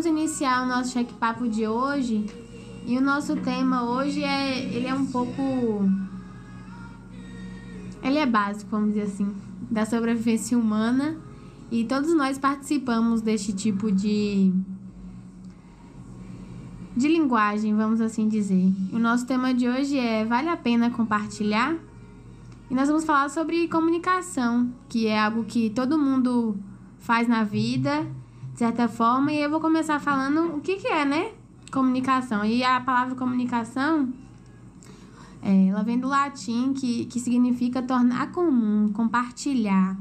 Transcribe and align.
vamos 0.00 0.18
iniciar 0.18 0.62
o 0.62 0.66
nosso 0.66 0.92
cheque-papo 0.92 1.46
de 1.46 1.68
hoje. 1.68 2.24
E 2.86 2.96
o 2.96 3.02
nosso 3.02 3.36
tema 3.36 3.84
hoje 3.84 4.24
é, 4.24 4.58
ele 4.74 4.86
é 4.86 4.94
um 4.94 5.04
pouco 5.04 5.42
ele 8.02 8.16
é 8.16 8.24
básico, 8.24 8.70
vamos 8.70 8.94
dizer 8.94 9.02
assim, 9.02 9.30
da 9.70 9.84
sobrevivência 9.84 10.56
humana. 10.56 11.18
E 11.70 11.84
todos 11.84 12.16
nós 12.16 12.38
participamos 12.38 13.20
deste 13.20 13.52
tipo 13.52 13.92
de 13.92 14.50
de 16.96 17.06
linguagem, 17.06 17.76
vamos 17.76 18.00
assim 18.00 18.26
dizer. 18.26 18.72
O 18.94 18.98
nosso 18.98 19.26
tema 19.26 19.52
de 19.52 19.68
hoje 19.68 19.98
é 19.98 20.24
vale 20.24 20.48
a 20.48 20.56
pena 20.56 20.90
compartilhar? 20.90 21.76
E 22.70 22.74
nós 22.74 22.88
vamos 22.88 23.04
falar 23.04 23.28
sobre 23.28 23.68
comunicação, 23.68 24.72
que 24.88 25.06
é 25.06 25.20
algo 25.20 25.44
que 25.44 25.68
todo 25.68 25.98
mundo 25.98 26.56
faz 26.98 27.28
na 27.28 27.44
vida, 27.44 28.06
certa 28.60 28.86
forma, 28.86 29.32
e 29.32 29.40
eu 29.40 29.48
vou 29.48 29.58
começar 29.58 29.98
falando 29.98 30.56
o 30.56 30.60
que, 30.60 30.76
que 30.76 30.86
é, 30.86 31.02
né? 31.02 31.32
Comunicação. 31.72 32.44
E 32.44 32.62
a 32.62 32.78
palavra 32.78 33.14
comunicação, 33.14 34.10
é, 35.42 35.68
ela 35.68 35.82
vem 35.82 35.98
do 35.98 36.06
latim, 36.06 36.74
que, 36.74 37.06
que 37.06 37.18
significa 37.18 37.80
tornar 37.80 38.32
comum, 38.32 38.90
compartilhar, 38.92 39.96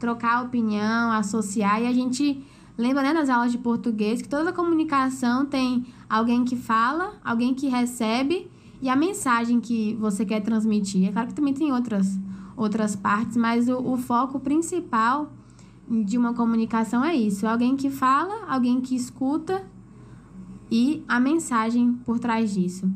trocar 0.00 0.42
opinião, 0.42 1.12
associar, 1.12 1.80
e 1.80 1.86
a 1.86 1.92
gente 1.92 2.44
lembra, 2.76 3.04
né, 3.04 3.12
nas 3.12 3.28
aulas 3.28 3.52
de 3.52 3.58
português, 3.58 4.20
que 4.20 4.28
toda 4.28 4.52
comunicação 4.52 5.46
tem 5.46 5.86
alguém 6.10 6.44
que 6.44 6.56
fala, 6.56 7.12
alguém 7.24 7.54
que 7.54 7.68
recebe 7.68 8.50
e 8.80 8.88
a 8.88 8.96
mensagem 8.96 9.60
que 9.60 9.94
você 10.00 10.26
quer 10.26 10.40
transmitir. 10.40 11.08
É 11.08 11.12
claro 11.12 11.28
que 11.28 11.34
também 11.34 11.54
tem 11.54 11.72
outras, 11.72 12.18
outras 12.56 12.96
partes, 12.96 13.36
mas 13.36 13.68
o, 13.68 13.78
o 13.78 13.96
foco 13.96 14.40
principal 14.40 15.30
de 16.04 16.16
uma 16.16 16.32
comunicação 16.32 17.04
é 17.04 17.14
isso: 17.14 17.46
alguém 17.46 17.76
que 17.76 17.90
fala, 17.90 18.46
alguém 18.48 18.80
que 18.80 18.96
escuta 18.96 19.64
e 20.70 21.04
a 21.06 21.20
mensagem 21.20 21.92
por 22.04 22.18
trás 22.18 22.54
disso. 22.54 22.90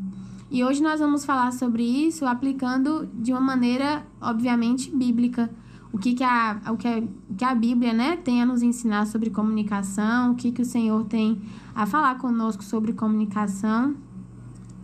E 0.50 0.64
hoje 0.64 0.82
nós 0.82 1.00
vamos 1.00 1.24
falar 1.24 1.52
sobre 1.52 1.82
isso 1.82 2.24
aplicando 2.24 3.06
de 3.12 3.32
uma 3.32 3.40
maneira, 3.40 4.06
obviamente, 4.20 4.90
bíblica. 4.94 5.50
O 5.92 5.98
que, 5.98 6.14
que, 6.14 6.24
a, 6.24 6.60
o 6.68 6.76
que, 6.76 6.86
a, 6.86 7.02
que 7.36 7.44
a 7.44 7.54
Bíblia 7.54 7.92
né, 7.92 8.16
tem 8.16 8.42
a 8.42 8.46
nos 8.46 8.62
ensinar 8.62 9.06
sobre 9.06 9.30
comunicação, 9.30 10.32
o 10.32 10.34
que, 10.34 10.52
que 10.52 10.62
o 10.62 10.64
Senhor 10.64 11.04
tem 11.04 11.40
a 11.74 11.84
falar 11.84 12.16
conosco 12.18 12.62
sobre 12.62 12.92
comunicação. 12.92 13.94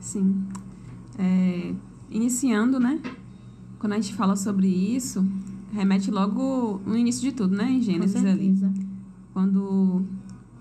Sim. 0.00 0.42
É, 1.18 1.74
iniciando, 2.10 2.80
né? 2.80 3.00
Quando 3.78 3.92
a 3.92 3.96
gente 3.96 4.14
fala 4.14 4.36
sobre 4.36 4.66
isso, 4.66 5.24
remete 5.72 6.10
logo 6.10 6.80
no 6.86 6.96
início 6.96 7.22
de 7.22 7.32
tudo, 7.32 7.56
né? 7.56 7.70
Em 7.70 7.82
Gênesis 7.82 8.24
ali. 8.24 8.54
Quando 9.32 9.62
o 9.62 10.06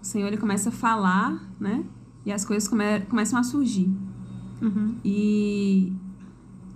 Senhor 0.01 0.27
ele 0.27 0.37
começa 0.37 0.69
a 0.69 0.71
falar, 0.71 1.43
né? 1.59 1.83
E 2.25 2.31
as 2.31 2.45
coisas 2.45 2.67
come 2.67 3.01
começam 3.09 3.37
a 3.37 3.43
surgir. 3.43 3.89
Uhum. 4.61 4.95
E 5.03 5.91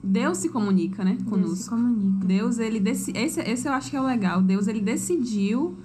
Deus 0.03 0.39
se 0.39 0.50
comunica, 0.50 1.03
né? 1.03 1.17
Conosco. 1.30 1.47
Deus 1.47 1.59
se 1.59 1.69
comunica. 1.69 2.25
Deus, 2.25 2.59
ele 2.59 2.89
esse, 2.89 3.11
esse 3.16 3.67
eu 3.67 3.73
acho 3.73 3.89
que 3.89 3.95
é 3.95 4.02
o 4.02 4.06
legal. 4.06 4.41
Deus, 4.41 4.67
ele 4.67 4.81
decidiu 4.81 5.75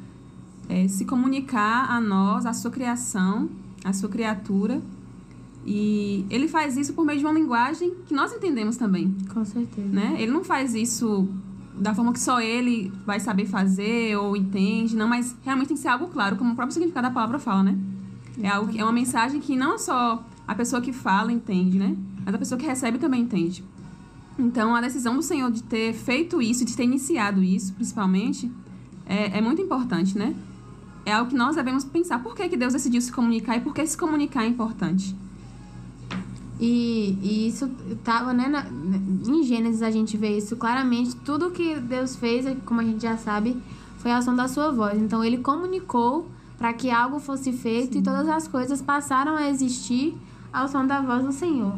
é, 0.69 0.89
se 0.89 1.05
comunicar 1.05 1.91
a 1.91 2.01
nós, 2.01 2.47
a 2.47 2.53
sua 2.53 2.71
criação, 2.71 3.49
a 3.85 3.93
sua 3.93 4.09
criatura. 4.09 4.83
E 5.65 6.25
ele 6.31 6.49
faz 6.49 6.77
isso 6.77 6.95
por 6.95 7.05
meio 7.05 7.19
de 7.19 7.25
uma 7.25 7.35
linguagem 7.35 7.95
que 8.07 8.15
nós 8.15 8.33
entendemos 8.33 8.77
também. 8.77 9.15
Com 9.33 9.45
certeza. 9.45 9.89
Né? 9.89 10.17
Ele 10.19 10.33
não 10.33 10.43
faz 10.43 10.75
isso 10.75 11.29
da 11.81 11.95
forma 11.95 12.13
que 12.13 12.21
só 12.21 12.41
ele 12.41 12.93
vai 13.07 13.19
saber 13.19 13.47
fazer 13.47 14.17
ou 14.17 14.37
entende, 14.37 14.95
não, 14.95 15.09
mas 15.09 15.35
realmente 15.43 15.69
tem 15.69 15.77
que 15.77 15.83
ser 15.83 15.89
algo 15.89 16.09
claro, 16.09 16.37
como 16.37 16.53
o 16.53 16.55
próprio 16.55 16.75
significado 16.75 17.09
da 17.09 17.15
palavra 17.15 17.39
fala, 17.39 17.63
né? 17.63 17.79
É, 18.43 18.49
algo, 18.49 18.77
é 18.77 18.83
uma 18.83 18.93
mensagem 18.93 19.41
que 19.41 19.57
não 19.57 19.79
só 19.79 20.25
a 20.47 20.55
pessoa 20.55 20.81
que 20.83 20.93
fala 20.93 21.33
entende, 21.33 21.79
né? 21.79 21.97
Mas 22.25 22.35
a 22.35 22.39
pessoa 22.39 22.59
que 22.59 22.67
recebe 22.67 22.99
também 22.99 23.23
entende. 23.23 23.65
Então, 24.39 24.75
a 24.75 24.81
decisão 24.81 25.17
do 25.17 25.23
Senhor 25.23 25.51
de 25.51 25.63
ter 25.63 25.93
feito 25.93 26.41
isso, 26.41 26.65
de 26.65 26.77
ter 26.77 26.85
iniciado 26.85 27.43
isso, 27.43 27.73
principalmente, 27.75 28.51
é, 29.07 29.39
é 29.39 29.41
muito 29.41 29.61
importante, 29.61 30.17
né? 30.17 30.35
É 31.05 31.13
algo 31.13 31.31
que 31.31 31.37
nós 31.37 31.57
devemos 31.57 31.85
pensar. 31.85 32.23
Por 32.23 32.35
que, 32.35 32.49
que 32.49 32.57
Deus 32.57 32.73
decidiu 32.73 33.01
se 33.01 33.11
comunicar 33.11 33.57
e 33.57 33.61
por 33.61 33.75
que 33.75 33.87
se 33.87 33.97
comunicar 33.97 34.45
é 34.45 34.47
importante? 34.47 35.17
E, 36.61 37.17
e 37.23 37.49
isso 37.49 37.71
estava, 37.91 38.35
né, 38.35 38.47
na, 38.47 38.67
em 39.27 39.43
Gênesis 39.43 39.81
a 39.81 39.91
gente 39.91 40.15
vê 40.19 40.37
isso 40.37 40.57
claramente. 40.57 41.17
Tudo 41.17 41.51
que 41.51 41.77
Deus 41.77 42.15
fez, 42.17 42.45
como 42.67 42.83
a 42.83 42.85
gente 42.85 43.03
já 43.03 43.17
sabe, 43.17 43.57
foi 43.97 44.11
a 44.11 44.19
ação 44.19 44.37
da 44.37 44.47
sua 44.47 44.71
voz. 44.71 45.01
Então 45.01 45.25
ele 45.25 45.39
comunicou 45.39 46.29
para 46.59 46.75
que 46.75 46.91
algo 46.91 47.19
fosse 47.19 47.51
feito 47.51 47.95
Sim. 47.95 48.01
e 48.01 48.03
todas 48.03 48.29
as 48.29 48.47
coisas 48.47 48.83
passaram 48.83 49.37
a 49.37 49.49
existir 49.49 50.15
ao 50.53 50.69
som 50.69 50.87
da 50.87 51.01
voz 51.01 51.25
do 51.25 51.33
Senhor. 51.33 51.75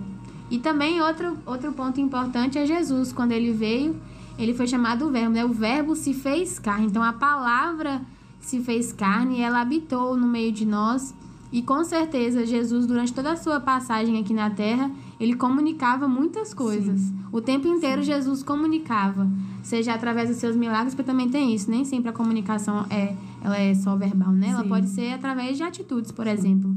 E 0.51 0.59
também 0.59 1.01
outro, 1.01 1.39
outro 1.47 1.73
ponto 1.73 2.01
importante 2.01 2.59
é 2.59 2.67
Jesus, 2.67 3.13
quando 3.13 3.31
ele 3.31 3.53
veio, 3.53 3.97
ele 4.37 4.53
foi 4.53 4.67
chamado 4.67 5.07
o 5.07 5.11
verbo, 5.13 5.31
né? 5.31 5.45
O 5.45 5.53
verbo 5.53 5.95
se 5.95 6.13
fez 6.13 6.59
carne. 6.59 6.87
Então 6.87 7.05
a 7.05 7.13
palavra 7.13 8.03
se 8.41 8.61
fez 8.61 8.93
carne 8.93 9.39
e 9.39 9.41
ela 9.43 9.61
habitou 9.61 10.17
no 10.17 10.27
meio 10.27 10.51
de 10.51 10.67
nós 10.67 11.15
e 11.53 11.61
com 11.61 11.85
certeza, 11.85 12.47
Jesus, 12.47 12.87
durante 12.87 13.13
toda 13.13 13.33
a 13.33 13.37
sua 13.37 13.61
passagem 13.61 14.19
aqui 14.19 14.33
na 14.33 14.49
Terra, 14.49 14.91
ele 15.21 15.35
comunicava 15.35 16.09
muitas 16.09 16.55
coisas. 16.55 16.99
Sim. 16.99 17.19
O 17.31 17.43
tempo 17.43 17.69
inteiro, 17.69 18.03
Sim. 18.03 18.13
Jesus 18.13 18.43
comunicava, 18.43 19.31
seja 19.63 19.93
através 19.93 20.31
dos 20.31 20.39
seus 20.39 20.57
milagres, 20.57 20.95
porque 20.95 21.11
também 21.11 21.29
tem 21.29 21.55
isso. 21.55 21.71
Nem 21.71 21.85
sempre 21.85 22.09
a 22.09 22.13
comunicação 22.13 22.87
é, 22.89 23.15
ela 23.43 23.59
é 23.59 23.75
só 23.75 23.95
verbal, 23.97 24.33
né? 24.33 24.47
Sim. 24.47 24.53
Ela 24.55 24.65
pode 24.65 24.89
ser 24.89 25.13
através 25.13 25.59
de 25.59 25.63
atitudes, 25.63 26.11
por 26.11 26.27
exemplo. 26.27 26.75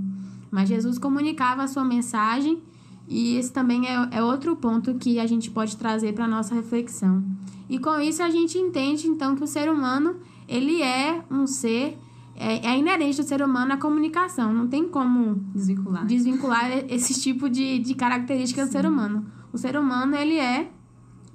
Mas 0.51 0.67
Jesus 0.67 0.97
comunicava 0.97 1.63
a 1.63 1.67
sua 1.69 1.85
mensagem, 1.85 2.61
e 3.07 3.37
esse 3.37 3.53
também 3.53 3.87
é, 3.87 4.09
é 4.11 4.23
outro 4.23 4.57
ponto 4.57 4.95
que 4.95 5.19
a 5.19 5.25
gente 5.25 5.49
pode 5.49 5.77
trazer 5.77 6.13
para 6.13 6.25
a 6.25 6.27
nossa 6.27 6.53
reflexão. 6.53 7.23
E 7.69 7.79
com 7.79 7.97
isso, 8.01 8.21
a 8.21 8.29
gente 8.29 8.57
entende, 8.57 9.07
então, 9.07 9.37
que 9.37 9.43
o 9.43 9.47
ser 9.47 9.69
humano 9.69 10.17
ele 10.47 10.81
é 10.81 11.23
um 11.31 11.47
ser 11.47 11.97
é, 12.35 12.67
é 12.67 12.77
inerente 12.77 13.21
do 13.21 13.27
ser 13.27 13.41
humano 13.41 13.73
a 13.73 13.77
comunicação. 13.77 14.53
Não 14.53 14.67
tem 14.67 14.87
como 14.87 15.35
desvincular, 15.53 16.05
desvincular 16.05 16.69
esse 16.89 17.19
tipo 17.19 17.49
de, 17.49 17.79
de 17.79 17.95
característica 17.95 18.61
Sim. 18.61 18.67
do 18.67 18.71
ser 18.71 18.85
humano. 18.85 19.25
O 19.53 19.57
ser 19.57 19.77
humano, 19.77 20.15
ele 20.15 20.37
é 20.37 20.69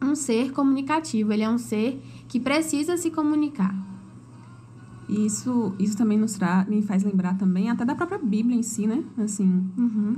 um 0.03 0.15
ser 0.15 0.53
comunicativo. 0.53 1.33
Ele 1.33 1.43
é 1.43 1.51
um 1.51 1.59
ser 1.59 2.03
que 2.29 2.39
precisa 2.39 2.97
se 2.97 3.11
comunicar. 3.11 3.75
Isso, 5.09 5.75
isso 5.79 5.97
também 5.97 6.17
nos 6.17 6.35
tra 6.35 6.65
me 6.69 6.83
faz 6.83 7.03
lembrar 7.03 7.37
também 7.37 7.69
até 7.69 7.85
da 7.85 7.95
própria 7.95 8.19
Bíblia 8.19 8.57
em 8.57 8.63
si, 8.63 8.87
né? 8.87 9.03
Assim, 9.19 9.69
uhum. 9.77 10.17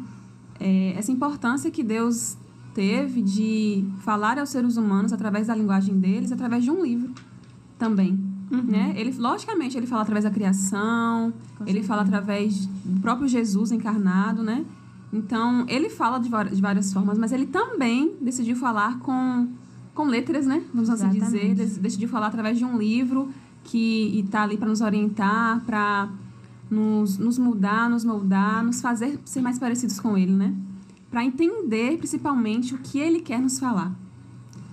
é, 0.60 0.92
essa 0.98 1.10
importância 1.10 1.70
que 1.70 1.82
Deus 1.82 2.36
teve 2.74 3.22
de 3.22 3.86
falar 4.00 4.38
aos 4.38 4.50
seres 4.50 4.76
humanos 4.76 5.12
através 5.12 5.46
da 5.46 5.54
linguagem 5.54 5.98
deles, 5.98 6.30
através 6.30 6.64
de 6.64 6.70
um 6.70 6.82
livro 6.82 7.10
também. 7.78 8.31
Uhum. 8.52 8.62
Né? 8.64 8.92
Ele, 8.96 9.10
logicamente, 9.16 9.78
ele 9.78 9.86
fala 9.86 10.02
através 10.02 10.24
da 10.24 10.30
criação, 10.30 11.32
ele 11.66 11.82
fala 11.82 12.02
através 12.02 12.66
do 12.84 13.00
próprio 13.00 13.26
Jesus 13.26 13.72
encarnado, 13.72 14.42
né? 14.42 14.62
Então, 15.10 15.64
ele 15.68 15.88
fala 15.88 16.18
de, 16.18 16.28
de 16.28 16.60
várias 16.60 16.92
formas, 16.92 17.16
mas 17.16 17.32
ele 17.32 17.46
também 17.46 18.14
decidiu 18.20 18.54
falar 18.54 18.98
com, 18.98 19.48
com 19.94 20.04
letras, 20.04 20.46
né? 20.46 20.62
Vamos 20.72 20.90
assim 20.90 21.08
dizer. 21.08 21.54
Decidiu 21.54 22.08
falar 22.08 22.26
através 22.26 22.58
de 22.58 22.64
um 22.64 22.76
livro 22.76 23.30
que 23.64 24.20
está 24.24 24.42
ali 24.42 24.58
para 24.58 24.68
nos 24.68 24.82
orientar, 24.82 25.60
para 25.64 26.10
nos, 26.70 27.16
nos 27.16 27.38
mudar, 27.38 27.88
nos 27.88 28.04
moldar, 28.04 28.62
nos 28.62 28.82
fazer 28.82 29.18
ser 29.24 29.40
mais 29.40 29.58
parecidos 29.58 29.98
com 29.98 30.16
ele, 30.16 30.32
né? 30.32 30.54
Para 31.10 31.24
entender, 31.24 31.96
principalmente, 31.96 32.74
o 32.74 32.78
que 32.78 32.98
ele 32.98 33.20
quer 33.20 33.40
nos 33.40 33.58
falar. 33.58 33.92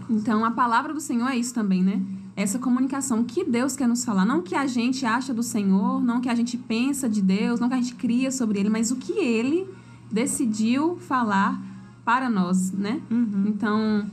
Então, 0.09 0.43
a 0.43 0.51
palavra 0.51 0.93
do 0.93 0.99
Senhor 0.99 1.27
é 1.27 1.37
isso 1.37 1.53
também, 1.53 1.83
né? 1.83 2.01
Essa 2.41 2.57
comunicação 2.57 3.23
que 3.23 3.43
Deus 3.43 3.75
quer 3.75 3.87
nos 3.87 4.05
falar, 4.05 4.25
não 4.25 4.39
o 4.39 4.41
que 4.41 4.55
a 4.55 4.65
gente 4.65 5.05
acha 5.05 5.33
do 5.33 5.43
Senhor, 5.43 6.01
não 6.01 6.17
o 6.17 6.21
que 6.21 6.29
a 6.29 6.35
gente 6.35 6.57
pensa 6.57 7.09
de 7.09 7.21
Deus, 7.21 7.59
não 7.59 7.67
o 7.67 7.69
que 7.69 7.75
a 7.75 7.81
gente 7.81 7.95
cria 7.95 8.31
sobre 8.31 8.59
ele, 8.59 8.69
mas 8.69 8.91
o 8.91 8.95
que 8.95 9.13
ele 9.13 9.67
decidiu 10.11 10.97
falar 10.97 11.61
para 12.05 12.29
nós, 12.29 12.71
né? 12.71 13.01
Uhum. 13.11 13.45
Então, 13.47 14.05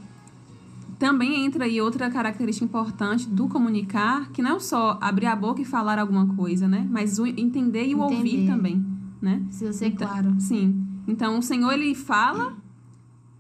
também 0.99 1.45
entra 1.45 1.65
aí 1.65 1.81
outra 1.81 2.11
característica 2.11 2.65
importante 2.65 3.29
do 3.29 3.49
comunicar, 3.49 4.31
que 4.31 4.43
não 4.43 4.57
é 4.57 4.61
só 4.61 4.99
abrir 5.01 5.27
a 5.27 5.37
boca 5.37 5.63
e 5.63 5.65
falar 5.65 5.99
alguma 5.99 6.27
coisa, 6.35 6.67
né? 6.67 6.87
Mas 6.91 7.19
o 7.19 7.27
entender 7.27 7.87
e 7.87 7.95
o 7.95 8.05
entender. 8.05 8.17
ouvir 8.17 8.47
também, 8.47 8.85
né? 9.21 9.43
Se 9.51 9.65
você 9.67 9.87
então, 9.87 10.09
claro. 10.09 10.35
Sim. 10.41 10.85
Então, 11.07 11.39
o 11.39 11.43
Senhor 11.43 11.73
ele 11.73 11.95
fala 11.95 12.55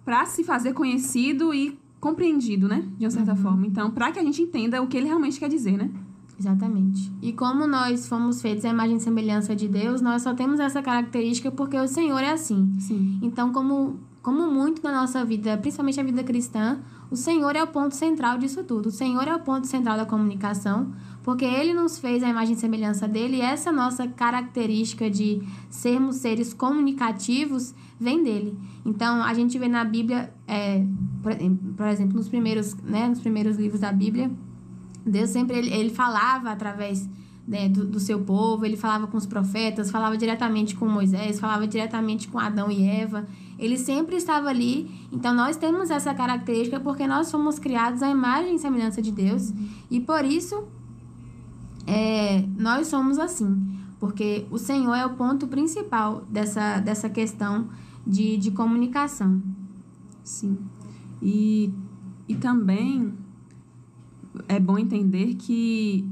para 0.04 0.24
se 0.26 0.44
fazer 0.44 0.72
conhecido 0.72 1.52
e 1.52 1.76
compreendido, 2.06 2.68
né? 2.68 2.84
De 2.96 3.04
uma 3.04 3.10
certa 3.10 3.32
uhum. 3.32 3.36
forma. 3.38 3.66
Então, 3.66 3.90
para 3.90 4.12
que 4.12 4.18
a 4.20 4.22
gente 4.22 4.40
entenda 4.40 4.80
o 4.80 4.86
que 4.86 4.96
ele 4.96 5.06
realmente 5.06 5.40
quer 5.40 5.48
dizer, 5.48 5.76
né? 5.76 5.90
Exatamente. 6.38 7.10
E 7.20 7.32
como 7.32 7.66
nós 7.66 8.06
fomos 8.06 8.40
feitos 8.40 8.64
à 8.64 8.68
imagem 8.68 8.96
e 8.96 9.00
semelhança 9.00 9.56
de 9.56 9.66
Deus, 9.66 10.00
nós 10.00 10.22
só 10.22 10.34
temos 10.34 10.60
essa 10.60 10.80
característica 10.82 11.50
porque 11.50 11.76
o 11.76 11.88
Senhor 11.88 12.20
é 12.20 12.30
assim. 12.30 12.72
Sim. 12.78 13.18
Então, 13.22 13.52
como, 13.52 13.98
como 14.22 14.46
muito 14.46 14.82
na 14.84 14.92
nossa 14.92 15.24
vida, 15.24 15.56
principalmente 15.56 15.98
a 15.98 16.04
vida 16.04 16.22
cristã, 16.22 16.78
o 17.10 17.16
Senhor 17.16 17.56
é 17.56 17.62
o 17.62 17.66
ponto 17.66 17.94
central 17.94 18.38
disso 18.38 18.62
tudo. 18.62 18.86
O 18.86 18.92
Senhor 18.92 19.26
é 19.26 19.34
o 19.34 19.40
ponto 19.40 19.66
central 19.66 19.96
da 19.96 20.04
comunicação, 20.04 20.92
porque 21.26 21.44
ele 21.44 21.74
nos 21.74 21.98
fez 21.98 22.22
a 22.22 22.28
imagem 22.28 22.54
e 22.54 22.56
semelhança 22.56 23.08
dele, 23.08 23.38
e 23.38 23.40
essa 23.40 23.72
nossa 23.72 24.06
característica 24.06 25.10
de 25.10 25.42
sermos 25.68 26.18
seres 26.18 26.54
comunicativos 26.54 27.74
vem 27.98 28.22
dele. 28.22 28.56
Então, 28.84 29.24
a 29.24 29.34
gente 29.34 29.58
vê 29.58 29.66
na 29.66 29.84
Bíblia, 29.84 30.32
é, 30.46 30.84
por, 31.76 31.88
exemplo, 31.88 32.14
nos 32.16 32.28
primeiros, 32.28 32.76
né, 32.76 33.08
nos 33.08 33.18
primeiros 33.18 33.56
livros 33.56 33.80
da 33.80 33.90
Bíblia, 33.90 34.30
Deus 35.04 35.30
sempre 35.30 35.58
ele, 35.58 35.74
ele 35.74 35.90
falava 35.90 36.50
através 36.50 37.10
né, 37.44 37.68
do, 37.68 37.84
do, 37.84 37.98
seu 37.98 38.20
povo, 38.20 38.64
ele 38.64 38.76
falava 38.76 39.08
com 39.08 39.16
os 39.16 39.26
profetas, 39.26 39.90
falava 39.90 40.16
diretamente 40.16 40.76
com 40.76 40.86
Moisés, 40.86 41.40
falava 41.40 41.66
diretamente 41.66 42.28
com 42.28 42.38
Adão 42.38 42.70
e 42.70 42.88
Eva. 42.88 43.26
Ele 43.58 43.76
sempre 43.76 44.14
estava 44.14 44.48
ali. 44.48 44.88
Então, 45.10 45.34
nós 45.34 45.56
temos 45.56 45.90
essa 45.90 46.14
característica 46.14 46.78
porque 46.78 47.04
nós 47.04 47.32
fomos 47.32 47.58
criados 47.58 48.00
à 48.00 48.08
imagem 48.08 48.54
e 48.54 48.58
semelhança 48.60 49.02
de 49.02 49.10
Deus. 49.10 49.52
E 49.90 49.98
por 49.98 50.24
isso, 50.24 50.68
é, 51.86 52.44
nós 52.58 52.88
somos 52.88 53.18
assim, 53.18 53.78
porque 54.00 54.46
o 54.50 54.58
Senhor 54.58 54.94
é 54.94 55.06
o 55.06 55.14
ponto 55.14 55.46
principal 55.46 56.24
dessa, 56.28 56.80
dessa 56.80 57.08
questão 57.08 57.68
de, 58.06 58.36
de 58.36 58.50
comunicação. 58.50 59.40
Sim. 60.22 60.58
E, 61.22 61.72
e 62.28 62.34
também 62.34 63.14
é 64.48 64.58
bom 64.58 64.76
entender 64.76 65.34
que 65.34 66.08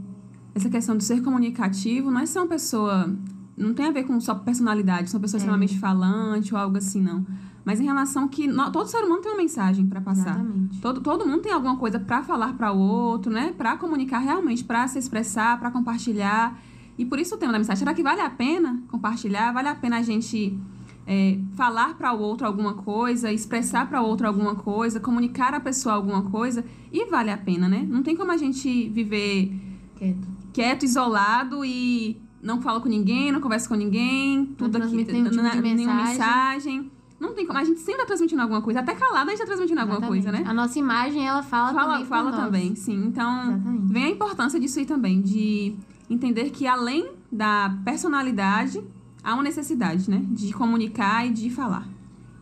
essa 0.55 0.71
questão 0.71 0.97
de 0.97 1.05
ser 1.05 1.23
comunicativo 1.23 2.11
não 2.11 2.21
é 2.21 2.26
ser 2.26 2.38
uma 2.38 2.47
pessoa. 2.47 3.15
Não 3.56 3.72
tem 3.72 3.86
a 3.86 3.90
ver 3.90 4.04
com 4.04 4.20
só 4.20 4.34
personalidade, 4.34 5.10
ser 5.10 5.16
uma 5.16 5.22
pessoa 5.22 5.38
é. 5.38 5.40
extremamente 5.40 5.78
falante 5.78 6.54
ou 6.54 6.60
algo 6.60 6.76
assim, 6.76 7.00
não. 7.00 7.24
Mas 7.64 7.80
em 7.80 7.84
relação 7.84 8.28
que 8.28 8.46
todo 8.72 8.86
ser 8.86 9.02
humano 9.04 9.22
tem 9.22 9.32
uma 9.32 9.38
mensagem 9.38 9.86
para 9.86 10.00
passar. 10.00 10.34
Exatamente. 10.34 10.80
Todo, 10.80 11.00
todo 11.00 11.26
mundo 11.26 11.40
tem 11.40 11.52
alguma 11.52 11.76
coisa 11.76 11.98
para 11.98 12.22
falar 12.22 12.52
para 12.54 12.72
o 12.72 12.78
outro, 12.78 13.32
né? 13.32 13.54
Para 13.56 13.76
comunicar 13.78 14.18
realmente, 14.18 14.62
para 14.62 14.86
se 14.86 14.98
expressar, 14.98 15.58
para 15.58 15.70
compartilhar. 15.70 16.60
E 16.98 17.06
por 17.06 17.18
isso 17.18 17.34
o 17.34 17.38
tema 17.38 17.52
da 17.52 17.58
mensagem. 17.58 17.78
Será 17.78 17.94
que 17.94 18.02
vale 18.02 18.20
a 18.20 18.28
pena 18.28 18.82
compartilhar? 18.88 19.52
Vale 19.52 19.68
a 19.68 19.74
pena 19.74 19.96
a 19.98 20.02
gente 20.02 20.58
é, 21.06 21.38
falar 21.54 21.94
para 21.94 22.12
o 22.12 22.20
outro 22.20 22.46
alguma 22.46 22.74
coisa, 22.74 23.32
expressar 23.32 23.88
para 23.88 24.02
o 24.02 24.06
outro 24.06 24.26
alguma 24.26 24.54
coisa, 24.54 25.00
comunicar 25.00 25.54
a 25.54 25.60
pessoa 25.60 25.94
alguma 25.94 26.22
coisa? 26.22 26.62
E 26.92 27.06
vale 27.06 27.30
a 27.30 27.38
pena, 27.38 27.66
né? 27.66 27.86
Não 27.88 28.02
tem 28.02 28.14
como 28.14 28.30
a 28.30 28.36
gente 28.36 28.90
viver 28.90 29.52
quieto, 29.96 30.28
quieto 30.52 30.82
isolado 30.84 31.64
e 31.64 32.20
não 32.44 32.61
fala 32.61 32.79
com 32.79 32.88
ninguém, 32.88 33.32
não 33.32 33.41
conversa 33.41 33.67
com 33.67 33.75
ninguém, 33.75 34.44
tudo 34.44 34.76
aqui, 34.76 35.05
tipo 35.05 35.43
na, 35.43 35.55
nenhuma 35.55 36.05
mensagem. 36.05 36.91
Não 37.19 37.32
tem 37.32 37.46
como. 37.46 37.58
A 37.58 37.64
gente 37.64 37.81
sempre 37.81 38.02
tá 38.02 38.06
transmitindo 38.06 38.43
alguma 38.43 38.61
coisa. 38.61 38.81
Até 38.81 38.94
calada 38.94 39.31
a 39.31 39.31
gente 39.31 39.38
tá 39.38 39.46
transmitindo 39.46 39.81
Exatamente. 39.81 40.05
alguma 40.05 40.08
coisa, 40.08 40.31
né? 40.31 40.44
A 40.46 40.52
nossa 40.52 40.79
imagem, 40.79 41.26
ela 41.26 41.43
fala, 41.43 41.73
fala 41.73 41.93
também. 41.93 42.06
Fala 42.06 42.32
também, 42.32 42.75
sim. 42.75 43.06
Então, 43.06 43.52
Exatamente. 43.52 43.93
vem 43.93 44.05
a 44.05 44.11
importância 44.11 44.61
disso 44.61 44.79
aí 44.79 44.85
também, 44.85 45.23
de 45.23 45.75
entender 46.11 46.50
que 46.50 46.67
além 46.67 47.12
da 47.32 47.75
personalidade, 47.82 48.82
há 49.23 49.32
uma 49.32 49.43
necessidade, 49.43 50.11
né? 50.11 50.23
De 50.29 50.52
comunicar 50.52 51.26
e 51.26 51.31
de 51.31 51.49
falar. 51.49 51.88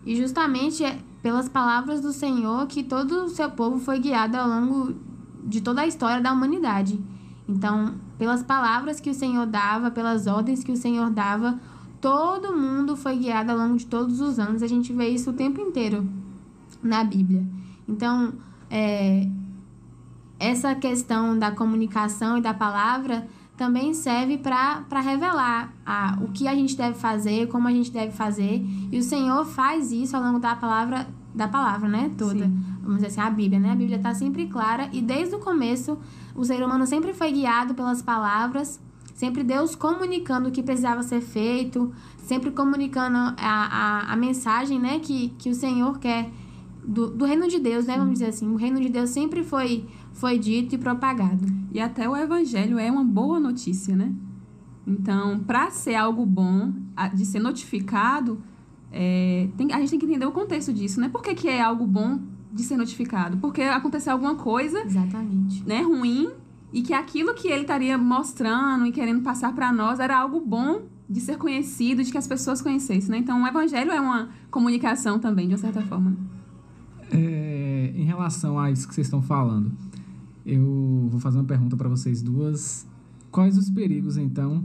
E 0.05 0.17
justamente 0.17 0.85
é 0.85 0.99
pelas 1.23 1.49
palavras 1.49 2.01
do 2.01 2.13
Senhor 2.13 2.67
que 2.67 2.83
todo 2.83 3.27
o 3.27 3.29
seu 3.29 3.51
povo 3.51 3.79
foi 3.79 4.01
guiado 4.01 4.37
ao 4.37 4.49
longo 4.49 4.97
de 5.45 5.61
toda 5.61 5.83
a 5.83 5.87
história 5.87 6.21
da 6.21 6.33
humanidade. 6.33 6.99
Então, 7.49 7.95
pelas 8.23 8.41
palavras 8.41 9.01
que 9.01 9.11
o 9.11 9.15
Senhor 9.15 9.47
dava, 9.47 9.91
pelas 9.91 10.29
ordens 10.29 10.63
que 10.63 10.71
o 10.71 10.77
Senhor 10.77 11.11
dava, 11.11 11.59
Todo 12.03 12.57
mundo 12.57 12.97
foi 12.97 13.17
guiado 13.17 13.53
ao 13.53 13.57
longo 13.57 13.77
de 13.77 13.87
todos 13.87 14.21
os 14.21 14.37
anos. 14.37 14.61
A 14.61 14.67
gente 14.67 14.93
vê 14.93 15.09
isso 15.11 15.31
o 15.31 15.33
tempo 15.33 15.61
inteiro 15.61 16.05
na 16.83 17.05
Bíblia. 17.05 17.47
Então, 17.89 18.33
é, 18.69 19.29
essa 20.37 20.75
questão 20.75 21.39
da 21.39 21.53
comunicação 21.53 22.37
e 22.37 22.41
da 22.41 22.53
palavra 22.53 23.29
também 23.57 23.95
serve 23.95 24.37
para 24.37 25.01
revelar 25.01 25.73
a, 25.87 26.19
o 26.21 26.33
que 26.33 26.49
a 26.49 26.55
gente 26.57 26.77
deve 26.77 26.99
fazer, 26.99 27.47
como 27.47 27.69
a 27.69 27.73
gente 27.73 27.93
deve 27.93 28.11
fazer. 28.11 28.61
E 28.91 28.99
o 28.99 29.03
Senhor 29.05 29.45
faz 29.45 29.93
isso 29.93 30.17
ao 30.17 30.25
longo 30.25 30.41
da 30.41 30.57
palavra, 30.57 31.07
da 31.35 31.49
palavra, 31.49 31.89
né? 31.89 32.11
Toda. 32.17 32.45
Sim. 32.45 32.65
Vamos 32.81 32.97
dizer 32.97 33.09
assim, 33.09 33.21
a 33.21 33.31
Bíblia, 33.31 33.61
né? 33.61 33.73
A 33.73 33.77
Bíblia 33.77 33.97
está 33.97 34.15
sempre 34.15 34.47
clara 34.47 34.89
e 34.93 35.01
desde 35.01 35.35
o 35.35 35.39
começo 35.39 35.99
o 36.35 36.45
ser 36.45 36.63
humano 36.63 36.87
sempre 36.87 37.13
foi 37.13 37.33
guiado 37.33 37.75
pelas 37.75 38.03
palavras 38.03 38.81
Sempre 39.23 39.45
Deus 39.45 39.77
comunicando 39.77 40.49
o 40.49 40.51
que 40.51 40.65
precisava 40.65 41.03
ser 41.05 41.21
feito, 41.21 41.93
sempre 42.19 42.51
comunicando 42.51 43.17
a, 43.17 43.35
a, 43.39 44.13
a 44.13 44.17
mensagem 44.17 44.81
né, 44.81 44.99
que, 44.99 45.29
que 45.39 45.49
o 45.49 45.55
Senhor 45.55 45.99
quer 46.01 46.29
do, 46.85 47.09
do 47.09 47.25
reino 47.25 47.47
de 47.47 47.61
Deus, 47.61 47.87
né? 47.87 47.97
Vamos 47.97 48.15
dizer 48.15 48.27
assim. 48.27 48.49
O 48.49 48.57
reino 48.57 48.81
de 48.81 48.89
Deus 48.89 49.11
sempre 49.11 49.45
foi, 49.45 49.87
foi 50.13 50.39
dito 50.39 50.75
e 50.75 50.79
propagado. 50.79 51.45
E 51.71 51.79
até 51.79 52.09
o 52.09 52.17
evangelho 52.17 52.81
é 52.81 52.91
uma 52.91 53.05
boa 53.05 53.39
notícia, 53.39 53.95
né? 53.95 54.13
Então, 54.85 55.39
para 55.39 55.71
ser 55.71 55.95
algo 55.95 56.27
bom, 56.27 56.73
de 57.15 57.25
ser 57.25 57.39
notificado, 57.39 58.43
é, 58.93 59.49
tem, 59.57 59.73
a 59.73 59.81
gente 59.81 59.91
tem 59.91 59.99
que 59.99 60.07
entender 60.07 60.27
o 60.27 60.33
contexto 60.33 60.73
disso, 60.73 61.01
né? 61.01 61.09
Por 61.09 61.23
que, 61.23 61.35
que 61.35 61.49
é 61.49 61.61
algo 61.61 61.87
bom 61.87 62.21
de 62.53 62.63
ser 62.63 62.77
notificado? 62.77 63.39
Porque 63.39 63.63
aconteceu 63.63 64.13
alguma 64.13 64.35
coisa 64.35 64.81
Exatamente. 64.85 65.67
Né, 65.67 65.81
ruim 65.81 66.31
e 66.73 66.83
que 66.83 66.93
aquilo 66.93 67.35
que 67.35 67.49
ele 67.49 67.63
estaria 67.63 67.97
mostrando 67.97 68.87
e 68.87 68.93
querendo 68.93 69.23
passar 69.23 69.55
para 69.55 69.73
nós 69.73 69.99
era 69.99 70.19
algo 70.19 70.41
bom 70.41 70.83
de 71.09 71.21
ser 71.21 71.37
conhecido, 71.37 72.03
de 72.03 72.11
que 72.11 72.17
as 72.17 72.27
pessoas 72.27 72.63
conhecessem, 72.63 73.11
né? 73.11 73.19
Então, 73.19 73.43
o 73.43 73.47
evangelho 73.47 73.91
é 73.91 74.01
uma 74.01 74.31
comunicação 74.51 75.19
também, 75.19 75.47
de 75.47 75.55
uma 75.55 75.59
certa 75.59 75.83
forma. 75.83 76.17
É, 77.11 77.93
em 77.95 78.05
relação 78.05 78.59
a 78.59 78.71
isso 78.71 78.89
que 78.89 78.95
vocês 78.95 79.07
estão 79.07 79.21
falando, 79.21 79.73
eu 80.47 81.09
vou 81.11 81.21
fazer 81.21 81.37
uma 81.39 81.45
pergunta 81.45 81.77
para 81.77 81.89
vocês 81.89 82.23
duas. 82.23 82.87
Quais 83.31 83.59
os 83.59 83.69
perigos, 83.69 84.17
então, 84.17 84.65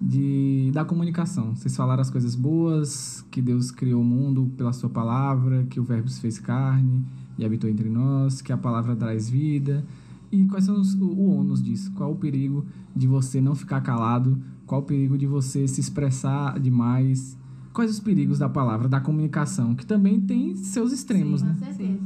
de, 0.00 0.70
da 0.72 0.84
comunicação? 0.84 1.54
Vocês 1.54 1.76
falaram 1.76 2.00
as 2.00 2.10
coisas 2.10 2.34
boas, 2.34 3.24
que 3.30 3.42
Deus 3.42 3.70
criou 3.70 4.00
o 4.00 4.04
mundo 4.04 4.50
pela 4.56 4.72
sua 4.72 4.88
palavra, 4.88 5.66
que 5.68 5.78
o 5.78 5.84
verbo 5.84 6.08
se 6.08 6.20
fez 6.20 6.38
carne 6.38 7.04
e 7.38 7.44
habitou 7.44 7.68
entre 7.68 7.88
nós, 7.88 8.40
que 8.40 8.52
a 8.52 8.56
palavra 8.56 8.96
traz 8.96 9.28
vida 9.28 9.84
e 10.32 10.46
quais 10.46 10.64
são 10.64 10.80
os, 10.80 10.94
o, 10.94 11.06
o 11.06 11.38
ônus 11.38 11.62
disso? 11.62 11.90
Qual 11.92 12.12
o 12.12 12.16
perigo 12.16 12.64
de 12.94 13.06
você 13.06 13.40
não 13.40 13.54
ficar 13.54 13.80
calado? 13.80 14.40
Qual 14.66 14.80
o 14.80 14.84
perigo 14.84 15.18
de 15.18 15.26
você 15.26 15.66
se 15.66 15.80
expressar 15.80 16.58
demais? 16.60 17.36
Quais 17.72 17.90
os 17.90 18.00
perigos 18.00 18.38
da 18.38 18.48
palavra, 18.48 18.88
da 18.88 19.00
comunicação, 19.00 19.74
que 19.74 19.84
também 19.84 20.20
tem 20.20 20.54
seus 20.56 20.92
extremos, 20.92 21.40
Sim, 21.40 21.46
né? 21.46 21.56
Com 21.58 21.64
certeza. 21.64 21.98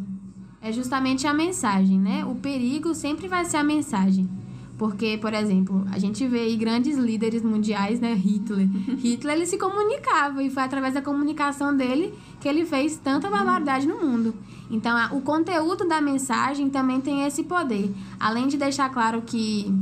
É 0.61 0.73
justamente 0.73 1.26
a 1.26 1.35
mensagem, 1.35 2.00
né? 2.00 2.25
O 2.25 2.35
perigo 2.37 2.94
sempre 2.94 3.29
vai 3.29 3.44
ser 3.44 3.58
a 3.58 3.64
mensagem. 3.64 4.29
Porque, 4.76 5.16
por 5.18 5.32
exemplo, 5.32 5.86
a 5.92 5.98
gente 5.98 6.26
vê 6.26 6.40
aí 6.40 6.56
grandes 6.56 6.98
líderes 6.98 7.42
mundiais, 7.42 8.00
né? 8.00 8.12
Hitler. 8.12 8.68
Hitler, 8.98 9.36
ele 9.36 9.46
se 9.46 9.56
comunicava 9.56 10.43
e 10.43 10.50
foi 10.50 10.62
através 10.62 10.94
da 10.94 11.02
comunicação 11.02 11.76
dele 11.76 12.12
que 12.40 12.48
ele 12.48 12.64
fez 12.64 12.96
tanta 12.96 13.31
barbaridade 13.31 13.86
no 13.86 14.04
mundo. 14.04 14.34
Então, 14.69 14.96
o 15.16 15.20
conteúdo 15.20 15.86
da 15.86 16.00
mensagem 16.00 16.69
também 16.70 17.00
tem 17.00 17.24
esse 17.24 17.44
poder. 17.44 17.94
Além 18.19 18.48
de 18.48 18.56
deixar 18.56 18.88
claro 18.88 19.22
que 19.22 19.72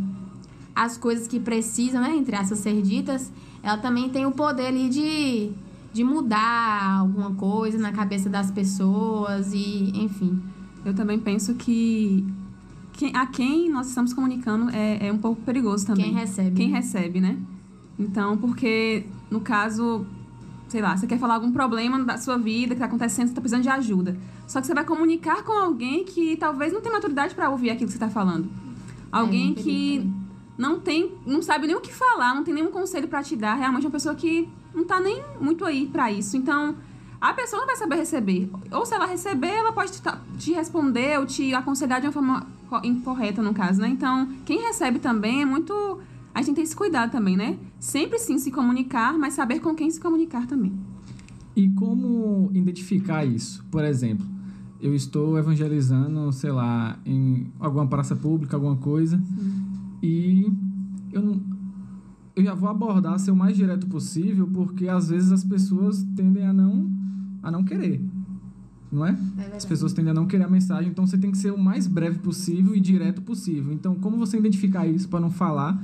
as 0.74 0.98
coisas 0.98 1.26
que 1.26 1.40
precisam, 1.40 2.02
né, 2.02 2.14
entre 2.14 2.36
essas 2.36 2.58
ser 2.58 2.82
ditas, 2.82 3.32
ela 3.62 3.78
também 3.78 4.10
tem 4.10 4.26
o 4.26 4.32
poder 4.32 4.66
ali 4.66 4.90
de, 4.90 5.52
de 5.92 6.04
mudar 6.04 6.98
alguma 6.98 7.32
coisa 7.34 7.78
na 7.78 7.92
cabeça 7.92 8.28
das 8.28 8.50
pessoas 8.50 9.52
e, 9.54 9.92
enfim. 9.94 10.42
Eu 10.84 10.92
também 10.92 11.18
penso 11.18 11.54
que 11.54 12.26
quem, 12.92 13.14
a 13.16 13.26
quem 13.26 13.70
nós 13.70 13.88
estamos 13.88 14.12
comunicando 14.12 14.70
é, 14.70 15.08
é 15.08 15.12
um 15.12 15.18
pouco 15.18 15.40
perigoso 15.42 15.86
também. 15.86 16.06
Quem 16.06 16.14
recebe. 16.14 16.56
Quem 16.56 16.70
né? 16.70 16.76
recebe, 16.76 17.20
né? 17.20 17.38
Então, 17.98 18.36
porque 18.36 19.06
no 19.30 19.40
caso, 19.40 20.06
sei 20.68 20.80
lá, 20.80 20.96
você 20.96 21.06
quer 21.06 21.18
falar 21.18 21.34
algum 21.34 21.52
problema 21.52 22.02
da 22.04 22.18
sua 22.18 22.36
vida 22.36 22.68
que 22.68 22.74
está 22.74 22.86
acontecendo, 22.86 23.26
você 23.26 23.32
está 23.32 23.40
precisando 23.40 23.62
de 23.62 23.68
ajuda. 23.68 24.16
Só 24.46 24.60
que 24.60 24.66
você 24.66 24.74
vai 24.74 24.84
comunicar 24.84 25.42
com 25.42 25.52
alguém 25.52 26.04
que 26.04 26.36
talvez 26.36 26.72
não 26.72 26.80
tenha 26.80 26.94
maturidade 26.94 27.34
para 27.34 27.48
ouvir 27.50 27.70
aquilo 27.70 27.86
que 27.86 27.92
você 27.92 28.04
está 28.04 28.10
falando. 28.10 28.48
Alguém 29.10 29.52
é, 29.52 29.54
que 29.54 30.10
não 30.56 30.80
tem, 30.80 31.12
não 31.26 31.42
sabe 31.42 31.66
nem 31.66 31.76
o 31.76 31.80
que 31.80 31.92
falar, 31.92 32.34
não 32.34 32.44
tem 32.44 32.54
nenhum 32.54 32.70
conselho 32.70 33.08
para 33.08 33.22
te 33.22 33.36
dar. 33.36 33.54
Realmente 33.54 33.84
é 33.84 33.86
uma 33.88 33.92
pessoa 33.92 34.14
que 34.14 34.48
não 34.74 34.82
está 34.82 35.00
nem 35.00 35.22
muito 35.40 35.64
aí 35.64 35.86
para 35.86 36.10
isso. 36.10 36.36
Então, 36.36 36.76
a 37.22 37.32
pessoa 37.32 37.60
não 37.60 37.66
vai 37.68 37.76
saber 37.76 37.94
receber. 37.94 38.50
Ou 38.72 38.84
se 38.84 38.92
ela 38.92 39.06
receber, 39.06 39.46
ela 39.46 39.72
pode 39.72 39.92
te 40.38 40.52
responder 40.52 41.20
ou 41.20 41.24
te 41.24 41.54
aconselhar 41.54 42.00
de 42.00 42.08
uma 42.08 42.12
forma 42.12 42.46
incorreta, 42.82 43.40
no 43.40 43.54
caso, 43.54 43.80
né? 43.80 43.88
Então, 43.88 44.28
quem 44.44 44.60
recebe 44.60 44.98
também 44.98 45.42
é 45.42 45.44
muito 45.44 46.00
a 46.34 46.40
gente 46.40 46.46
tem 46.46 46.54
que 46.54 46.60
ter 46.62 46.64
esse 46.64 46.74
cuidado 46.74 47.12
também, 47.12 47.36
né? 47.36 47.58
Sempre 47.78 48.18
sim 48.18 48.38
se 48.38 48.50
comunicar, 48.50 49.16
mas 49.16 49.34
saber 49.34 49.60
com 49.60 49.72
quem 49.72 49.88
se 49.88 50.00
comunicar 50.00 50.48
também. 50.48 50.72
E 51.54 51.68
como 51.68 52.50
identificar 52.52 53.24
isso? 53.24 53.64
Por 53.70 53.84
exemplo, 53.84 54.26
eu 54.80 54.92
estou 54.92 55.38
evangelizando, 55.38 56.32
sei 56.32 56.50
lá, 56.50 56.98
em 57.06 57.52
alguma 57.60 57.86
praça 57.86 58.16
pública, 58.16 58.56
alguma 58.56 58.76
coisa, 58.76 59.16
sim. 59.18 59.62
e 60.02 60.52
eu 61.12 61.22
não, 61.22 61.40
eu 62.34 62.42
já 62.42 62.54
vou 62.54 62.68
abordar 62.68 63.16
ser 63.20 63.30
o 63.30 63.36
mais 63.36 63.56
direto 63.56 63.86
possível, 63.86 64.48
porque 64.52 64.88
às 64.88 65.10
vezes 65.10 65.30
as 65.30 65.44
pessoas 65.44 66.02
tendem 66.16 66.46
a 66.46 66.52
não 66.52 66.91
a 67.42 67.50
não 67.50 67.64
querer. 67.64 68.00
não 68.90 69.04
é? 69.06 69.18
é 69.38 69.56
As 69.56 69.64
pessoas 69.64 69.92
tendem 69.92 70.10
a 70.10 70.14
não 70.14 70.26
querer 70.26 70.44
a 70.44 70.48
mensagem, 70.48 70.90
então 70.90 71.06
você 71.06 71.18
tem 71.18 71.30
que 71.30 71.38
ser 71.38 71.50
o 71.50 71.58
mais 71.58 71.86
breve 71.86 72.18
possível 72.18 72.74
e 72.74 72.80
direto 72.80 73.20
possível. 73.22 73.72
Então, 73.72 73.94
como 73.96 74.16
você 74.16 74.38
identificar 74.38 74.86
isso 74.86 75.08
para 75.08 75.20
não 75.20 75.30
falar 75.30 75.82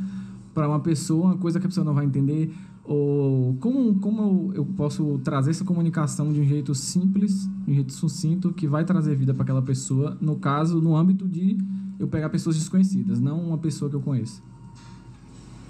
para 0.54 0.68
uma 0.68 0.80
pessoa 0.80 1.26
uma 1.26 1.38
coisa 1.38 1.58
que 1.58 1.66
a 1.66 1.68
pessoa 1.68 1.84
não 1.84 1.94
vai 1.94 2.04
entender? 2.04 2.54
Ou 2.84 3.54
como, 3.60 3.96
como 3.96 4.50
eu 4.54 4.64
posso 4.64 5.18
trazer 5.18 5.50
essa 5.50 5.64
comunicação 5.64 6.32
de 6.32 6.40
um 6.40 6.44
jeito 6.44 6.74
simples, 6.74 7.46
de 7.64 7.72
um 7.72 7.74
jeito 7.74 7.92
sucinto, 7.92 8.52
que 8.52 8.66
vai 8.66 8.84
trazer 8.84 9.14
vida 9.14 9.34
para 9.34 9.42
aquela 9.42 9.60
pessoa, 9.60 10.16
no 10.20 10.36
caso, 10.36 10.80
no 10.80 10.96
âmbito 10.96 11.28
de 11.28 11.58
eu 11.98 12.08
pegar 12.08 12.30
pessoas 12.30 12.56
desconhecidas, 12.56 13.20
não 13.20 13.40
uma 13.40 13.58
pessoa 13.58 13.90
que 13.90 13.96
eu 13.96 14.00
conheço. 14.00 14.42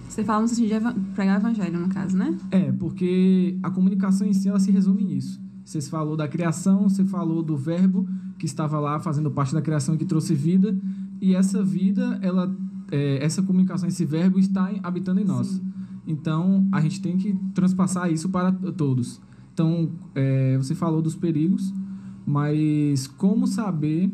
Você 0.08 0.22
fala 0.22 0.42
no 0.42 0.48
sentido 0.48 0.68
de 0.68 1.00
pregar 1.14 1.38
evangelho, 1.40 1.80
no 1.80 1.88
caso, 1.88 2.16
né? 2.16 2.36
É, 2.50 2.70
porque 2.72 3.58
a 3.62 3.70
comunicação 3.70 4.26
em 4.26 4.32
si, 4.32 4.48
ela 4.48 4.60
se 4.60 4.70
resume 4.70 5.04
nisso 5.04 5.47
você 5.68 5.82
falou 5.82 6.16
da 6.16 6.26
criação, 6.26 6.88
você 6.88 7.04
falou 7.04 7.42
do 7.42 7.54
verbo 7.54 8.08
que 8.38 8.46
estava 8.46 8.80
lá 8.80 8.98
fazendo 8.98 9.30
parte 9.30 9.52
da 9.52 9.60
criação 9.60 9.94
e 9.94 9.98
que 9.98 10.06
trouxe 10.06 10.34
vida. 10.34 10.74
E 11.20 11.34
essa 11.34 11.62
vida, 11.62 12.18
ela, 12.22 12.56
é, 12.90 13.22
essa 13.22 13.42
comunicação, 13.42 13.86
esse 13.86 14.02
verbo 14.06 14.38
está 14.38 14.70
habitando 14.82 15.20
em 15.20 15.24
nós. 15.24 15.46
Sim. 15.48 15.62
Então, 16.06 16.66
a 16.72 16.80
gente 16.80 17.02
tem 17.02 17.18
que 17.18 17.34
transpassar 17.52 18.10
isso 18.10 18.30
para 18.30 18.50
todos. 18.50 19.20
Então, 19.52 19.90
é, 20.14 20.56
você 20.56 20.74
falou 20.74 21.02
dos 21.02 21.14
perigos, 21.14 21.70
mas 22.24 23.06
como 23.06 23.46
saber 23.46 24.10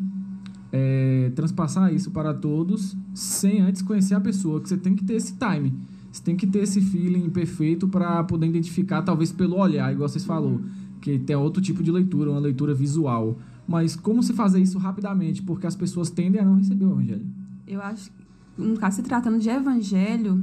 é, 0.73 1.31
transpassar 1.37 1.95
isso 1.95 2.11
para 2.11 2.35
todos 2.35 2.97
sem 3.15 3.61
antes 3.61 3.81
conhecer 3.81 4.15
a 4.15 4.21
pessoa? 4.21 4.61
Que 4.61 4.69
você 4.69 4.77
tem 4.77 4.97
que 4.97 5.05
ter 5.05 5.15
esse 5.15 5.35
time. 5.35 5.73
Você 6.11 6.21
tem 6.21 6.35
que 6.35 6.49
ter 6.49 6.61
esse 6.61 6.81
feeling 6.81 7.31
perfeito 7.31 7.87
para 7.87 8.25
poder 8.25 8.49
identificar, 8.49 9.03
talvez 9.03 9.31
pelo 9.31 9.57
olhar, 9.57 9.93
igual 9.93 10.09
vocês 10.09 10.25
falou 10.25 10.61
que 11.05 11.19
tem 11.19 11.37
outro 11.37 11.61
tipo 11.61 11.83
de 11.83 11.91
leitura, 11.91 12.31
uma 12.31 12.41
leitura 12.41 12.73
visual. 12.73 13.39
Mas 13.69 13.95
como 13.95 14.23
se 14.23 14.33
fazer 14.33 14.59
isso 14.63 14.79
rapidamente? 14.79 15.43
Porque 15.43 15.67
as 15.67 15.77
pessoas 15.77 16.09
tendem 16.09 16.41
a 16.41 16.45
não 16.45 16.57
receber 16.57 16.87
o 16.87 16.93
evangelho. 16.93 17.27
Eu 17.67 17.83
acho 17.83 18.11
que, 18.11 18.25
no 18.57 18.79
caso, 18.79 18.97
se 18.97 19.03
tratando 19.03 19.39
de 19.39 19.51
evangelho, 19.51 20.43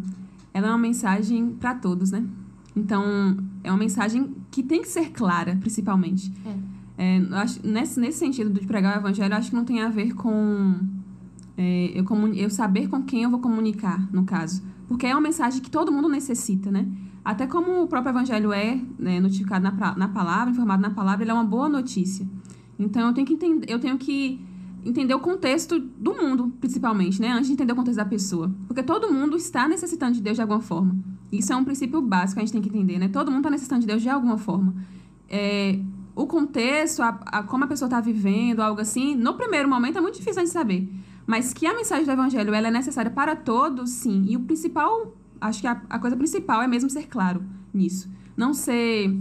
ela 0.53 0.67
é 0.67 0.69
uma 0.69 0.77
mensagem 0.77 1.49
para 1.59 1.73
todos, 1.73 2.11
né? 2.11 2.23
Então, 2.75 3.37
é 3.63 3.71
uma 3.71 3.77
mensagem 3.77 4.35
que 4.51 4.61
tem 4.61 4.83
que 4.83 4.87
ser 4.87 5.09
clara, 5.09 5.57
principalmente. 5.59 6.31
É. 6.45 7.15
É, 7.17 7.17
acho, 7.31 7.67
nesse, 7.67 7.99
nesse 7.99 8.19
sentido 8.19 8.51
de 8.51 8.67
pregar 8.67 8.95
o 8.95 8.99
evangelho, 8.99 9.33
eu 9.33 9.37
acho 9.37 9.49
que 9.49 9.55
não 9.55 9.65
tem 9.65 9.81
a 9.81 9.89
ver 9.89 10.13
com 10.13 10.75
é, 11.57 11.91
eu, 11.95 12.05
eu 12.35 12.49
saber 12.51 12.87
com 12.87 13.01
quem 13.01 13.23
eu 13.23 13.31
vou 13.31 13.39
comunicar, 13.39 14.07
no 14.13 14.25
caso. 14.25 14.61
Porque 14.87 15.07
é 15.07 15.15
uma 15.15 15.21
mensagem 15.21 15.59
que 15.59 15.71
todo 15.71 15.91
mundo 15.91 16.07
necessita, 16.07 16.69
né? 16.69 16.87
Até 17.23 17.45
como 17.45 17.83
o 17.83 17.87
próprio 17.87 18.11
evangelho 18.11 18.51
é 18.51 18.79
né, 18.97 19.19
notificado 19.19 19.63
na, 19.63 19.95
na 19.95 20.07
palavra, 20.07 20.51
informado 20.51 20.81
na 20.81 20.89
palavra, 20.89 21.23
ele 21.23 21.31
é 21.31 21.33
uma 21.33 21.43
boa 21.43 21.69
notícia. 21.69 22.27
Então 22.79 23.07
eu 23.07 23.13
tenho 23.13 23.27
que 23.27 23.33
entender, 23.33 23.69
eu 23.69 23.79
tenho 23.79 23.97
que 23.97 24.43
entender 24.83 25.13
o 25.13 25.19
contexto 25.19 25.79
do 25.79 26.13
mundo, 26.13 26.51
principalmente, 26.59 27.21
né? 27.21 27.29
Antes 27.29 27.47
de 27.47 27.53
entender 27.53 27.73
o 27.73 27.75
contexto 27.75 27.97
da 27.97 28.05
pessoa. 28.05 28.51
Porque 28.67 28.81
todo 28.81 29.11
mundo 29.11 29.37
está 29.37 29.67
necessitando 29.67 30.13
de 30.13 30.21
Deus 30.21 30.35
de 30.35 30.41
alguma 30.41 30.61
forma. 30.61 30.95
Isso 31.31 31.53
é 31.53 31.55
um 31.55 31.63
princípio 31.63 32.01
básico 32.01 32.35
que 32.35 32.39
a 32.39 32.45
gente 32.45 32.53
tem 32.53 32.61
que 32.61 32.69
entender, 32.69 32.97
né? 32.97 33.07
Todo 33.07 33.29
mundo 33.29 33.41
está 33.41 33.49
necessitando 33.51 33.81
de 33.81 33.87
Deus 33.87 34.01
de 34.01 34.09
alguma 34.09 34.37
forma. 34.37 34.73
É, 35.29 35.79
o 36.15 36.25
contexto, 36.25 37.01
a, 37.01 37.09
a, 37.25 37.43
como 37.43 37.63
a 37.63 37.67
pessoa 37.67 37.87
está 37.87 38.01
vivendo, 38.01 38.61
algo 38.61 38.81
assim, 38.81 39.15
no 39.15 39.35
primeiro 39.35 39.69
momento 39.69 39.97
é 39.97 40.01
muito 40.01 40.15
difícil 40.15 40.41
a 40.41 40.45
gente 40.45 40.53
saber. 40.53 40.89
Mas 41.25 41.53
que 41.53 41.65
a 41.65 41.73
mensagem 41.73 42.03
do 42.03 42.11
evangelho 42.11 42.53
ela 42.53 42.67
é 42.67 42.71
necessária 42.71 43.11
para 43.11 43.35
todos, 43.35 43.91
sim. 43.91 44.25
E 44.27 44.35
o 44.35 44.41
principal 44.41 45.15
acho 45.41 45.59
que 45.59 45.67
a, 45.67 45.81
a 45.89 45.99
coisa 45.99 46.15
principal 46.15 46.61
é 46.61 46.67
mesmo 46.67 46.89
ser 46.89 47.07
claro 47.07 47.43
nisso. 47.73 48.09
Não 48.37 48.53
ser 48.53 49.11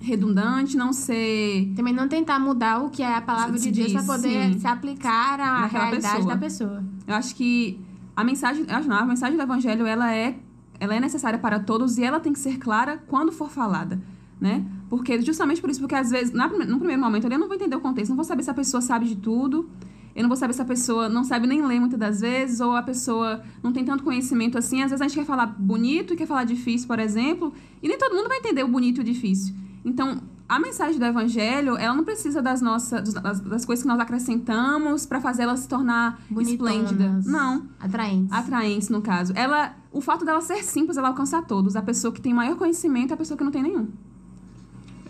redundante, 0.00 0.76
não 0.76 0.92
ser. 0.92 1.72
Também 1.74 1.92
não 1.92 2.06
tentar 2.06 2.38
mudar 2.38 2.78
o 2.84 2.90
que 2.90 3.02
é 3.02 3.16
a 3.16 3.20
palavra 3.20 3.58
de 3.58 3.70
Deus 3.70 3.92
para 3.92 4.02
poder 4.02 4.52
sim. 4.52 4.60
se 4.60 4.66
aplicar 4.66 5.40
à 5.40 5.66
realidade 5.66 6.16
pessoa. 6.16 6.34
da 6.34 6.40
pessoa. 6.40 6.84
Eu 7.06 7.14
acho 7.14 7.34
que 7.34 7.80
a 8.14 8.22
mensagem, 8.22 8.64
acho 8.68 8.88
não, 8.88 8.96
a 8.96 9.04
mensagem 9.04 9.36
do 9.36 9.42
evangelho 9.42 9.86
ela 9.86 10.14
é, 10.14 10.36
ela 10.78 10.94
é 10.94 11.00
necessária 11.00 11.38
para 11.38 11.58
todos 11.58 11.98
e 11.98 12.04
ela 12.04 12.20
tem 12.20 12.32
que 12.32 12.38
ser 12.38 12.58
clara 12.58 13.02
quando 13.08 13.32
for 13.32 13.50
falada, 13.50 14.00
né? 14.40 14.64
Porque 14.88 15.20
justamente 15.22 15.60
por 15.60 15.70
isso, 15.70 15.80
porque 15.80 15.94
às 15.94 16.10
vezes, 16.10 16.32
na, 16.32 16.46
no 16.48 16.78
primeiro 16.78 17.02
momento, 17.02 17.24
eu 17.26 17.38
não 17.38 17.48
vou 17.48 17.56
entender 17.56 17.74
o 17.74 17.80
contexto, 17.80 18.10
não 18.10 18.16
vou 18.16 18.24
saber 18.24 18.42
se 18.42 18.50
a 18.50 18.54
pessoa 18.54 18.80
sabe 18.80 19.06
de 19.06 19.16
tudo, 19.16 19.68
eu 20.14 20.22
não 20.22 20.28
vou 20.28 20.36
saber 20.36 20.52
se 20.52 20.62
a 20.62 20.64
pessoa 20.64 21.08
não 21.08 21.24
sabe 21.24 21.46
nem 21.46 21.66
ler 21.66 21.80
muitas 21.80 21.98
das 21.98 22.20
vezes, 22.20 22.60
ou 22.60 22.76
a 22.76 22.82
pessoa 22.82 23.42
não 23.62 23.72
tem 23.72 23.84
tanto 23.84 24.04
conhecimento 24.04 24.56
assim. 24.56 24.80
Às 24.82 24.90
vezes 24.90 25.00
a 25.00 25.08
gente 25.08 25.18
quer 25.18 25.26
falar 25.26 25.46
bonito 25.46 26.14
e 26.14 26.16
quer 26.16 26.26
falar 26.26 26.44
difícil, 26.44 26.86
por 26.86 27.00
exemplo, 27.00 27.52
e 27.82 27.88
nem 27.88 27.98
todo 27.98 28.14
mundo 28.14 28.28
vai 28.28 28.38
entender 28.38 28.62
o 28.62 28.68
bonito 28.68 28.98
e 28.98 29.00
o 29.00 29.04
difícil. 29.04 29.54
Então, 29.84 30.22
a 30.48 30.60
mensagem 30.60 30.98
do 30.98 31.04
evangelho, 31.04 31.76
ela 31.76 31.94
não 31.94 32.04
precisa 32.04 32.40
das 32.40 32.60
nossas 32.60 33.12
das, 33.12 33.40
das 33.40 33.64
coisas 33.64 33.82
que 33.82 33.88
nós 33.88 33.98
acrescentamos 33.98 35.04
para 35.04 35.20
fazer 35.20 35.42
ela 35.42 35.56
se 35.56 35.66
tornar 35.66 36.22
Bonitonas, 36.30 36.90
esplêndida. 36.92 37.20
Não. 37.24 37.66
Atraentes. 37.80 38.32
Atraentes, 38.32 38.88
no 38.90 39.02
caso. 39.02 39.32
Ela, 39.34 39.74
o 39.90 40.00
fato 40.00 40.24
dela 40.24 40.40
ser 40.40 40.62
simples, 40.62 40.96
ela 40.96 41.08
alcança 41.08 41.38
a 41.38 41.42
todos. 41.42 41.74
A 41.74 41.82
pessoa 41.82 42.12
que 42.12 42.20
tem 42.20 42.32
maior 42.32 42.56
conhecimento 42.56 43.10
é 43.10 43.14
a 43.14 43.16
pessoa 43.16 43.36
que 43.36 43.42
não 43.42 43.50
tem 43.50 43.62
nenhum. 43.62 43.88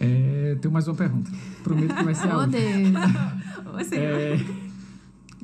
É, 0.00 0.56
tenho 0.60 0.72
mais 0.72 0.88
uma 0.88 0.94
pergunta. 0.94 1.30
Prometo 1.62 1.94
que 1.94 2.04
vai 2.04 2.14
ser 2.14 2.28
a 2.30 2.38
oh, 2.38 2.46
Deus. 2.46 3.92
é, 3.92 4.63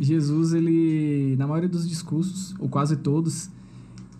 Jesus, 0.00 0.54
ele, 0.54 1.36
na 1.36 1.46
maioria 1.46 1.68
dos 1.68 1.86
discursos, 1.86 2.54
ou 2.58 2.70
quase 2.70 2.96
todos, 2.96 3.50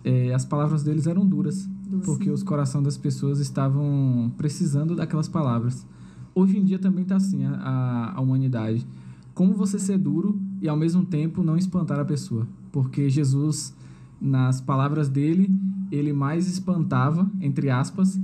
é, 0.03 0.31
as 0.31 0.45
palavras 0.45 0.83
deles 0.83 1.07
eram 1.07 1.25
duras, 1.25 1.67
Doce. 1.89 2.05
porque 2.05 2.29
os 2.29 2.43
corações 2.43 2.83
das 2.83 2.97
pessoas 2.97 3.39
estavam 3.39 4.31
precisando 4.37 4.95
daquelas 4.95 5.27
palavras. 5.27 5.85
Hoje 6.35 6.57
em 6.57 6.63
dia 6.63 6.77
também 6.77 7.01
está 7.01 7.15
assim 7.15 7.45
a, 7.45 8.13
a 8.15 8.21
humanidade. 8.21 8.85
Como 9.33 9.53
você 9.53 9.79
ser 9.79 9.97
duro 9.97 10.39
e 10.61 10.69
ao 10.69 10.77
mesmo 10.77 11.03
tempo 11.03 11.43
não 11.43 11.57
espantar 11.57 11.99
a 11.99 12.05
pessoa? 12.05 12.47
Porque 12.71 13.09
Jesus, 13.09 13.75
nas 14.21 14.61
palavras 14.61 15.09
dele, 15.09 15.49
ele 15.91 16.13
mais 16.13 16.47
espantava, 16.47 17.29
entre 17.41 17.71
aspas, 17.71 18.19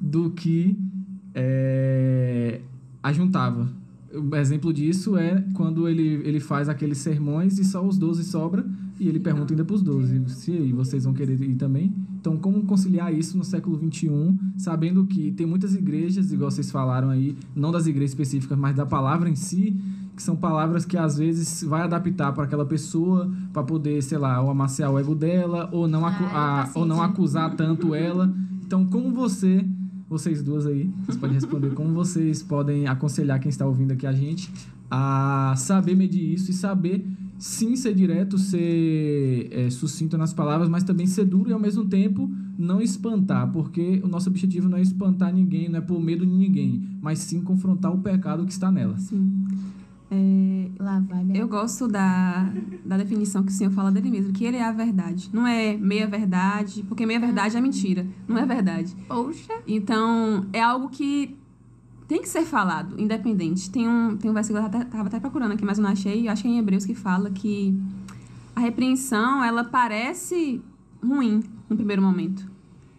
do 0.00 0.30
que 0.30 0.78
é, 1.34 2.62
ajuntava 3.02 3.81
o 4.14 4.36
exemplo 4.36 4.72
disso 4.72 5.16
é 5.16 5.44
quando 5.54 5.88
ele, 5.88 6.20
ele 6.24 6.40
faz 6.40 6.68
aqueles 6.68 6.98
sermões 6.98 7.58
e 7.58 7.64
só 7.64 7.84
os 7.84 7.96
12 7.96 8.24
sobra 8.24 8.64
e 9.00 9.08
ele 9.08 9.18
pergunta 9.18 9.52
ainda 9.52 9.64
para 9.64 9.74
os 9.74 9.82
12 9.82 10.28
se 10.28 10.72
vocês 10.72 11.04
vão 11.04 11.12
querer 11.12 11.40
ir 11.42 11.56
também. 11.56 11.92
Então, 12.20 12.36
como 12.36 12.62
conciliar 12.64 13.12
isso 13.12 13.36
no 13.36 13.42
século 13.42 13.76
21, 13.76 14.38
sabendo 14.56 15.04
que 15.06 15.32
tem 15.32 15.44
muitas 15.44 15.74
igrejas, 15.74 16.30
igual 16.32 16.50
vocês 16.50 16.70
falaram 16.70 17.10
aí, 17.10 17.36
não 17.54 17.72
das 17.72 17.86
igrejas 17.86 18.10
específicas, 18.10 18.56
mas 18.56 18.76
da 18.76 18.86
palavra 18.86 19.28
em 19.28 19.34
si, 19.34 19.76
que 20.14 20.22
são 20.22 20.36
palavras 20.36 20.84
que 20.84 20.96
às 20.96 21.16
vezes 21.16 21.64
vai 21.64 21.82
adaptar 21.82 22.32
para 22.32 22.44
aquela 22.44 22.64
pessoa 22.64 23.28
para 23.52 23.62
poder, 23.64 24.02
sei 24.02 24.18
lá, 24.18 24.40
ou 24.40 24.50
amaciar 24.50 24.92
o 24.92 24.98
ego 24.98 25.14
dela 25.14 25.68
ou 25.72 25.88
não, 25.88 26.06
ah, 26.06 26.70
a, 26.72 26.78
ou 26.78 26.86
não 26.86 27.02
acusar 27.02 27.56
tanto 27.56 27.94
ela. 27.94 28.32
Então, 28.64 28.86
como 28.86 29.12
você 29.12 29.66
vocês 30.12 30.42
duas 30.42 30.66
aí, 30.66 30.90
vocês 31.06 31.16
podem 31.16 31.34
responder 31.34 31.70
como 31.70 31.94
vocês 31.94 32.42
podem 32.42 32.86
aconselhar 32.86 33.40
quem 33.40 33.48
está 33.48 33.66
ouvindo 33.66 33.92
aqui 33.92 34.06
a 34.06 34.12
gente 34.12 34.52
a 34.90 35.54
saber 35.56 35.96
medir 35.96 36.34
isso 36.34 36.50
e 36.50 36.54
saber 36.54 37.02
sim 37.38 37.74
ser 37.74 37.94
direto, 37.94 38.36
ser 38.36 39.48
é, 39.50 39.70
sucinto 39.70 40.18
nas 40.18 40.34
palavras, 40.34 40.68
mas 40.68 40.84
também 40.84 41.06
ser 41.06 41.24
duro 41.24 41.48
e 41.48 41.52
ao 41.54 41.58
mesmo 41.58 41.86
tempo 41.86 42.30
não 42.58 42.82
espantar, 42.82 43.50
porque 43.50 44.02
o 44.04 44.06
nosso 44.06 44.28
objetivo 44.28 44.68
não 44.68 44.76
é 44.76 44.82
espantar 44.82 45.32
ninguém, 45.32 45.68
não 45.70 45.78
é 45.78 45.80
por 45.80 45.98
medo 45.98 46.26
de 46.26 46.32
ninguém, 46.32 46.86
mas 47.00 47.18
sim 47.20 47.40
confrontar 47.40 47.90
o 47.90 47.98
pecado 47.98 48.44
que 48.44 48.52
está 48.52 48.70
nela. 48.70 48.98
Sim. 48.98 49.44
É, 50.14 50.70
Lá 50.78 51.00
vai, 51.00 51.24
eu 51.32 51.48
gosto 51.48 51.88
da, 51.88 52.52
da 52.84 52.98
definição 52.98 53.42
que 53.42 53.50
o 53.50 53.54
Senhor 53.54 53.70
fala 53.72 53.90
dele 53.90 54.10
mesmo, 54.10 54.32
que 54.32 54.44
ele 54.44 54.58
é 54.58 54.64
a 54.64 54.72
verdade. 54.72 55.30
Não 55.32 55.46
é 55.46 55.74
meia 55.76 56.06
verdade, 56.06 56.82
porque 56.82 57.06
meia 57.06 57.18
verdade 57.18 57.56
é 57.56 57.60
mentira. 57.60 58.06
Não 58.28 58.36
é 58.36 58.44
verdade. 58.44 58.94
Poxa. 59.08 59.54
Então, 59.66 60.46
é 60.52 60.60
algo 60.60 60.90
que 60.90 61.34
tem 62.06 62.20
que 62.20 62.28
ser 62.28 62.44
falado, 62.44 63.00
independente. 63.00 63.70
Tem 63.70 63.88
um, 63.88 64.14
tem 64.18 64.30
um 64.30 64.34
versículo 64.34 64.68
que 64.68 64.76
eu 64.76 64.82
estava 64.82 65.08
até 65.08 65.18
procurando 65.18 65.52
aqui, 65.52 65.64
mas 65.64 65.78
eu 65.78 65.84
não 65.84 65.90
achei. 65.90 66.28
Acho 66.28 66.42
que 66.42 66.48
é 66.48 66.50
em 66.50 66.58
Hebreus 66.58 66.84
que 66.84 66.94
fala 66.94 67.30
que 67.30 67.74
a 68.54 68.60
repreensão, 68.60 69.42
ela 69.42 69.64
parece 69.64 70.60
ruim 71.02 71.42
no 71.70 71.76
primeiro 71.76 72.02
momento. 72.02 72.51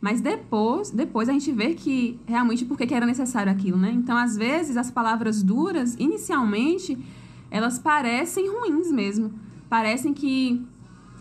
Mas 0.04 0.20
depois, 0.20 0.92
depois 0.92 1.30
a 1.30 1.32
gente 1.32 1.50
vê 1.54 1.74
que 1.74 2.20
realmente 2.26 2.66
por 2.66 2.78
que 2.78 2.94
era 2.94 3.06
necessário 3.06 3.50
aquilo, 3.50 3.78
né? 3.78 3.90
Então, 3.96 4.18
às 4.18 4.36
vezes, 4.36 4.76
as 4.76 4.92
palavras 4.92 5.42
duras, 5.42 5.96
inicialmente, 5.98 6.98
elas 7.50 7.80
parecem 7.80 8.50
ruins 8.50 8.92
mesmo. 8.92 9.32
Parecem 9.70 10.14
que 10.14 10.62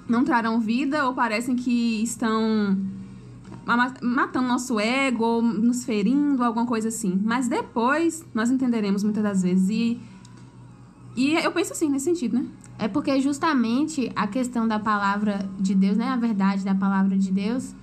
não 0.08 0.24
trarão 0.24 0.58
vida 0.58 1.06
ou 1.06 1.14
parecem 1.14 1.54
que 1.54 2.02
estão 2.02 2.76
matando 4.02 4.48
nosso 4.48 4.80
ego 4.80 5.24
ou 5.24 5.42
nos 5.42 5.84
ferindo, 5.84 6.42
alguma 6.42 6.66
coisa 6.66 6.88
assim. 6.88 7.20
Mas 7.24 7.46
depois 7.46 8.26
nós 8.34 8.50
entenderemos 8.50 9.04
muitas 9.04 9.22
das 9.22 9.42
vezes. 9.42 9.68
E, 9.70 10.00
e 11.14 11.34
eu 11.34 11.52
penso 11.52 11.72
assim, 11.72 11.88
nesse 11.88 12.06
sentido, 12.06 12.36
né? 12.36 12.46
É 12.80 12.88
porque 12.88 13.20
justamente 13.20 14.10
a 14.16 14.26
questão 14.26 14.66
da 14.66 14.80
palavra 14.80 15.48
de 15.56 15.72
Deus, 15.72 15.96
né? 15.96 16.08
A 16.08 16.16
verdade 16.16 16.64
da 16.64 16.74
palavra 16.74 17.16
de 17.16 17.30
Deus 17.30 17.76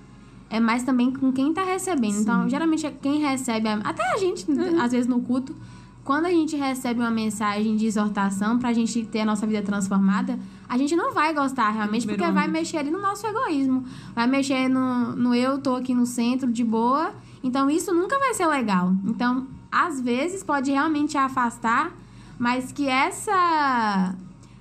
é 0.50 0.58
mais 0.58 0.82
também 0.82 1.12
com 1.12 1.32
quem 1.32 1.50
está 1.50 1.62
recebendo. 1.62 2.18
Então, 2.18 2.18
Sim. 2.18 2.22
Então, 2.22 2.48
geralmente, 2.48 2.90
quem 3.00 3.20
recebe, 3.20 3.68
até 3.84 4.02
a 4.12 4.16
gente, 4.18 4.50
uhum. 4.50 4.80
às 4.80 4.90
vezes 4.90 5.06
no 5.06 5.20
culto, 5.20 5.54
quando 6.02 6.26
a 6.26 6.30
gente 6.30 6.56
recebe 6.56 6.98
uma 6.98 7.10
mensagem 7.10 7.76
de 7.76 7.86
exortação 7.86 8.58
pra 8.58 8.72
gente 8.72 9.04
ter 9.04 9.20
a 9.20 9.24
nossa 9.24 9.46
vida 9.46 9.62
transformada, 9.62 10.38
a 10.68 10.76
gente 10.76 10.96
não 10.96 11.12
vai 11.12 11.32
gostar 11.32 11.70
realmente, 11.70 12.06
porque 12.06 12.28
vai 12.32 12.48
mexer 12.48 12.78
ali 12.78 12.90
no 12.90 13.00
nosso 13.00 13.24
egoísmo. 13.26 13.84
Vai 14.14 14.26
mexer 14.26 14.68
no, 14.68 15.14
no 15.14 15.34
eu 15.34 15.58
tô 15.58 15.76
aqui 15.76 15.94
no 15.94 16.04
centro 16.06 16.50
de 16.50 16.64
boa. 16.64 17.14
Então 17.42 17.70
isso 17.70 17.94
nunca 17.94 18.18
vai 18.18 18.34
ser 18.34 18.46
legal. 18.46 18.92
Então, 19.04 19.46
às 19.70 20.00
vezes 20.00 20.42
pode 20.42 20.70
realmente 20.70 21.16
afastar, 21.16 21.92
mas 22.38 22.72
que 22.72 22.88
essa 22.88 24.14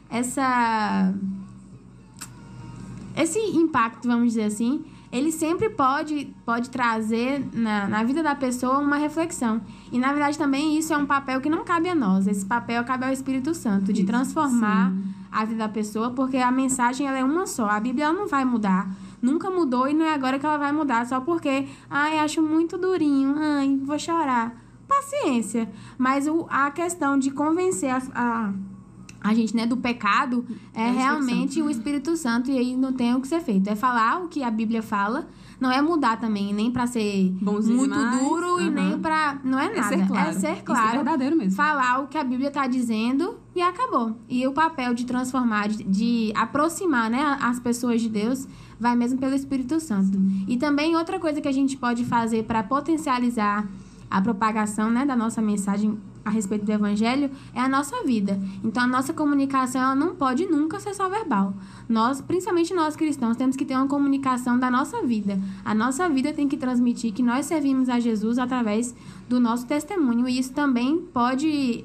essa 0.10 1.14
esse 3.16 3.40
impacto, 3.40 4.08
vamos 4.08 4.30
dizer 4.30 4.44
assim, 4.44 4.86
ele 5.12 5.32
sempre 5.32 5.70
pode, 5.70 6.34
pode 6.46 6.70
trazer 6.70 7.44
na, 7.54 7.88
na 7.88 8.04
vida 8.04 8.22
da 8.22 8.36
pessoa 8.36 8.78
uma 8.78 8.96
reflexão. 8.96 9.62
E, 9.92 9.98
na 9.98 10.10
verdade, 10.10 10.38
também 10.38 10.78
isso 10.78 10.94
é 10.94 10.98
um 10.98 11.06
papel 11.06 11.42
que 11.42 11.50
não 11.50 11.64
cabe 11.64 11.90
a 11.90 11.96
nós. 11.96 12.28
Esse 12.28 12.46
papel 12.46 12.84
cabe 12.84 13.06
ao 13.06 13.12
Espírito 13.12 13.54
Santo, 13.56 13.92
de 13.92 14.04
transformar 14.04 14.92
sim. 14.92 15.04
a 15.32 15.46
vida 15.46 15.60
da 15.60 15.70
pessoa, 15.70 16.12
porque 16.12 16.38
a 16.38 16.52
mensagem 16.52 17.08
ela 17.08 17.18
é 17.18 17.24
uma 17.24 17.48
só. 17.48 17.68
A 17.68 17.80
Bíblia 17.80 18.14
não 18.14 18.28
vai 18.28 18.46
mudar. 18.46 18.88
Nunca 19.22 19.50
mudou 19.50 19.88
e 19.88 19.94
não 19.94 20.06
é 20.06 20.14
agora 20.14 20.38
que 20.38 20.46
ela 20.46 20.58
vai 20.58 20.72
mudar, 20.72 21.06
só 21.06 21.20
porque, 21.20 21.68
ai, 21.90 22.20
acho 22.20 22.42
muito 22.42 22.78
durinho, 22.78 23.36
ai, 23.38 23.80
vou 23.84 23.98
chorar. 23.98 24.56
Paciência. 24.88 25.70
Mas 25.98 26.28
o, 26.28 26.48
a 26.50 26.72
questão 26.72 27.18
de 27.18 27.30
convencer 27.32 27.90
as, 27.90 28.10
a 28.14 28.54
a 29.22 29.34
gente, 29.34 29.56
né, 29.56 29.66
do 29.66 29.78
pecado, 29.78 30.46
é, 30.74 30.88
é 30.88 30.92
realmente 30.92 31.62
o 31.62 31.70
Espírito 31.70 32.16
Santo 32.16 32.50
e 32.50 32.58
aí 32.58 32.76
não 32.76 32.94
tem 32.94 33.14
o 33.14 33.22
que 33.22 33.28
ser 33.28 33.42
feito. 33.42 33.70
É 33.70 33.76
falar 33.76 34.24
o 34.24 34.28
que 34.28 34.42
a 34.44 34.50
Bíblia 34.50 34.82
fala, 34.82 35.28
não 35.60 35.70
é 35.70 35.82
mudar 35.82 36.18
também, 36.18 36.54
nem 36.54 36.72
para 36.72 36.88
ser 36.88 37.30
Bonzinho 37.42 37.78
muito 37.78 37.94
demais. 37.94 38.20
duro 38.20 38.54
uhum. 38.54 38.62
e 38.62 38.70
nem 38.70 39.00
para 39.00 39.40
não 39.44 39.60
é, 39.60 39.66
é 39.66 39.76
nada. 39.76 39.96
É 39.96 39.98
ser 39.98 40.08
claro. 40.08 40.30
É 40.30 40.34
ser 40.34 40.64
claro. 40.64 40.96
Verdadeiro 40.98 41.36
mesmo. 41.36 41.52
Falar 41.52 42.00
o 42.00 42.08
que 42.08 42.18
a 42.18 42.24
Bíblia 42.24 42.50
tá 42.50 42.66
dizendo 42.66 43.38
e 43.54 43.62
acabou. 43.62 44.16
E 44.30 44.48
o 44.48 44.54
papel 44.54 44.94
de 44.94 45.06
transformar, 45.06 45.68
de, 45.68 45.84
de 45.84 46.32
aproximar, 46.34 47.10
né, 47.10 47.38
as 47.42 47.60
pessoas 47.60 48.02
de 48.02 48.08
Deus 48.08 48.48
vai 48.80 48.96
mesmo 48.96 49.20
pelo 49.20 49.36
Espírito 49.36 49.82
Santo. 49.82 50.14
Sim. 50.14 50.46
E 50.48 50.56
também 50.56 50.96
outra 50.96 51.20
coisa 51.20 51.42
que 51.42 51.48
a 51.48 51.52
gente 51.52 51.76
pode 51.76 52.06
fazer 52.06 52.44
para 52.44 52.64
potencializar 52.64 53.68
a 54.10 54.22
propagação, 54.22 54.90
né, 54.90 55.06
da 55.06 55.16
nossa 55.16 55.42
mensagem 55.42 56.00
a 56.30 56.32
respeito 56.32 56.66
do 56.66 56.72
evangelho 56.72 57.30
é 57.54 57.60
a 57.60 57.68
nossa 57.68 58.04
vida. 58.04 58.40
Então 58.64 58.84
a 58.84 58.88
nossa 58.88 59.14
comunicação 59.14 59.82
ela 59.82 59.96
não 59.96 60.16
pode 60.16 60.46
nunca 60.46 60.80
ser 60.80 60.94
só 60.94 61.10
verbal. 61.10 61.54
Nós, 61.88 62.22
principalmente 62.22 62.74
nós 62.74 62.96
cristãos, 62.96 63.36
temos 63.36 63.56
que 63.56 63.66
ter 63.66 63.76
uma 63.76 63.88
comunicação 63.88 64.58
da 64.58 64.70
nossa 64.70 65.02
vida. 65.02 65.40
A 65.66 65.74
nossa 65.74 66.08
vida 66.08 66.32
tem 66.32 66.48
que 66.48 66.56
transmitir 66.56 67.12
que 67.14 67.24
nós 67.24 67.46
servimos 67.48 67.90
a 67.90 68.00
Jesus 68.00 68.38
através 68.38 68.96
do 69.28 69.40
nosso 69.40 69.66
testemunho 69.66 70.28
e 70.28 70.40
isso 70.40 70.54
também 70.54 71.00
pode 71.14 71.84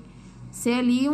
ser 0.50 0.74
ali 0.74 1.08
um, 1.08 1.12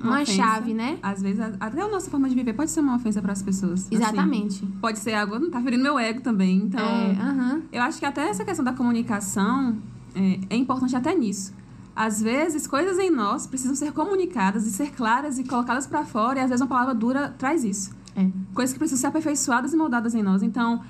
uma, 0.00 0.18
uma 0.18 0.24
chave, 0.24 0.72
né? 0.72 0.98
Às 1.02 1.20
vezes, 1.20 1.40
até 1.58 1.82
a 1.82 1.88
nossa 1.88 2.08
forma 2.08 2.28
de 2.28 2.34
viver 2.34 2.52
pode 2.52 2.70
ser 2.70 2.78
uma 2.78 2.94
ofensa 2.94 3.20
para 3.20 3.32
as 3.32 3.42
pessoas. 3.42 3.84
Assim. 3.84 3.96
Exatamente. 3.96 4.64
Assim, 4.64 4.72
pode 4.80 5.00
ser 5.00 5.14
algo, 5.14 5.36
não 5.38 5.50
tá 5.50 5.60
ferindo 5.60 5.82
meu 5.82 5.98
ego 5.98 6.20
também. 6.20 6.58
Então, 6.58 6.80
é, 6.80 7.12
uh 7.12 7.16
-huh. 7.16 7.62
eu 7.72 7.82
acho 7.82 7.98
que 7.98 8.06
até 8.06 8.28
essa 8.28 8.44
questão 8.44 8.64
da 8.64 8.72
comunicação 8.72 9.76
é, 10.14 10.38
é 10.50 10.56
importante 10.56 10.94
até 10.94 11.14
nisso. 11.14 11.52
Às 11.98 12.22
vezes, 12.22 12.64
coisas 12.64 12.96
em 12.96 13.10
nós 13.10 13.44
precisam 13.44 13.74
ser 13.74 13.90
comunicadas 13.90 14.64
e 14.64 14.70
ser 14.70 14.92
claras 14.92 15.36
e 15.36 15.42
colocadas 15.42 15.84
para 15.84 16.04
fora, 16.04 16.38
e 16.38 16.42
às 16.42 16.48
vezes 16.48 16.60
uma 16.60 16.68
palavra 16.68 16.94
dura 16.94 17.34
traz 17.36 17.64
isso. 17.64 17.90
É. 18.14 18.24
Coisas 18.54 18.72
que 18.72 18.78
precisam 18.78 19.00
ser 19.00 19.08
aperfeiçoadas 19.08 19.72
e 19.72 19.76
moldadas 19.76 20.14
em 20.14 20.22
nós. 20.22 20.44
Então, 20.44 20.80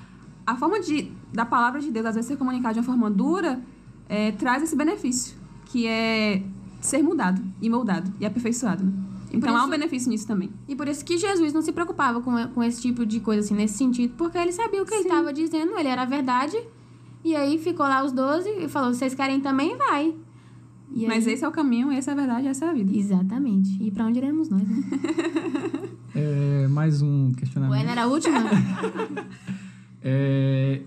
a 0.45 0.55
forma 0.55 0.79
de, 0.79 1.11
da 1.33 1.47
palavra 1.47 1.81
de 1.81 1.89
Deus, 1.89 2.05
às 2.05 2.13
vezes, 2.13 2.27
ser 2.27 2.37
comunicada 2.37 2.75
de 2.75 2.81
uma 2.81 2.85
forma 2.85 3.09
dura, 3.09 3.59
é, 4.07 4.33
traz 4.33 4.61
esse 4.61 4.75
benefício, 4.75 5.35
que 5.65 5.87
é 5.87 6.43
ser 6.79 7.01
mudado 7.01 7.41
e 7.59 7.71
moldado 7.71 8.13
e 8.19 8.25
aperfeiçoado. 8.27 8.83
Né? 8.83 8.93
Então, 9.33 9.49
isso, 9.49 9.63
há 9.63 9.65
um 9.65 9.69
benefício 9.71 10.11
nisso 10.11 10.27
também. 10.27 10.51
E 10.67 10.75
por 10.75 10.87
isso 10.87 11.03
que 11.03 11.17
Jesus 11.17 11.51
não 11.51 11.63
se 11.63 11.71
preocupava 11.71 12.21
com, 12.21 12.49
com 12.49 12.61
esse 12.61 12.83
tipo 12.83 13.03
de 13.03 13.19
coisa, 13.19 13.39
assim, 13.39 13.55
nesse 13.55 13.79
sentido, 13.79 14.13
porque 14.15 14.37
ele 14.37 14.51
sabia 14.51 14.79
o 14.79 14.85
que 14.85 14.91
Sim. 14.91 14.99
ele 14.99 15.09
estava 15.09 15.33
dizendo, 15.33 15.75
ele 15.75 15.89
era 15.89 16.03
a 16.03 16.05
verdade. 16.05 16.55
E 17.23 17.35
aí 17.35 17.57
ficou 17.57 17.87
lá 17.87 18.05
os 18.05 18.11
doze 18.11 18.47
e 18.59 18.69
falou: 18.69 18.93
vocês 18.93 19.15
querem 19.15 19.41
também? 19.41 19.75
Vai. 19.75 20.13
E 20.91 21.05
Mas 21.05 21.27
aí... 21.27 21.33
esse 21.33 21.43
é 21.43 21.47
o 21.47 21.51
caminho, 21.51 21.91
essa 21.91 22.11
é 22.11 22.13
a 22.13 22.15
verdade, 22.15 22.47
essa 22.47 22.65
é 22.65 22.69
a 22.69 22.73
vida. 22.73 22.95
Exatamente. 22.95 23.81
E 23.81 23.91
para 23.91 24.05
onde 24.05 24.17
iremos 24.17 24.49
nós, 24.49 24.61
né? 24.67 24.83
é, 26.15 26.67
mais 26.67 27.01
um 27.01 27.31
questionamento. 27.33 27.77
O 27.77 27.81
Ana 27.81 27.91
era 27.91 28.03
a 28.03 28.07
última? 28.07 28.39
é, 30.01 30.81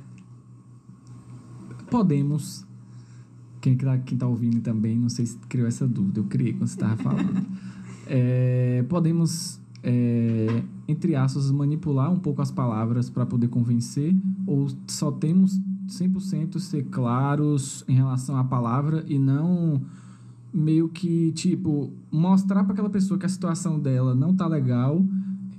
podemos... 1.90 2.66
Quem 3.60 3.74
está 3.74 3.96
quem 3.98 4.18
tá 4.18 4.26
ouvindo 4.26 4.60
também, 4.60 4.98
não 4.98 5.08
sei 5.08 5.24
se 5.24 5.38
criou 5.48 5.68
essa 5.68 5.86
dúvida. 5.86 6.18
Eu 6.18 6.24
criei 6.24 6.52
quando 6.52 6.66
você 6.66 6.74
estava 6.74 6.96
falando. 6.96 7.46
é, 8.08 8.84
podemos, 8.88 9.60
é, 9.84 10.64
entre 10.88 11.14
aspas, 11.14 11.48
manipular 11.52 12.12
um 12.12 12.18
pouco 12.18 12.42
as 12.42 12.50
palavras 12.50 13.08
para 13.08 13.24
poder 13.24 13.46
convencer? 13.46 14.16
Ou 14.48 14.66
só 14.88 15.12
temos 15.12 15.60
100% 15.92 16.58
ser 16.58 16.84
claros 16.84 17.84
em 17.88 17.94
relação 17.94 18.36
à 18.36 18.44
palavra 18.44 19.04
e 19.06 19.18
não 19.18 19.82
meio 20.52 20.88
que, 20.88 21.32
tipo, 21.32 21.92
mostrar 22.10 22.64
para 22.64 22.72
aquela 22.72 22.90
pessoa 22.90 23.18
que 23.18 23.26
a 23.26 23.28
situação 23.28 23.78
dela 23.78 24.14
não 24.14 24.34
tá 24.34 24.46
legal 24.46 25.04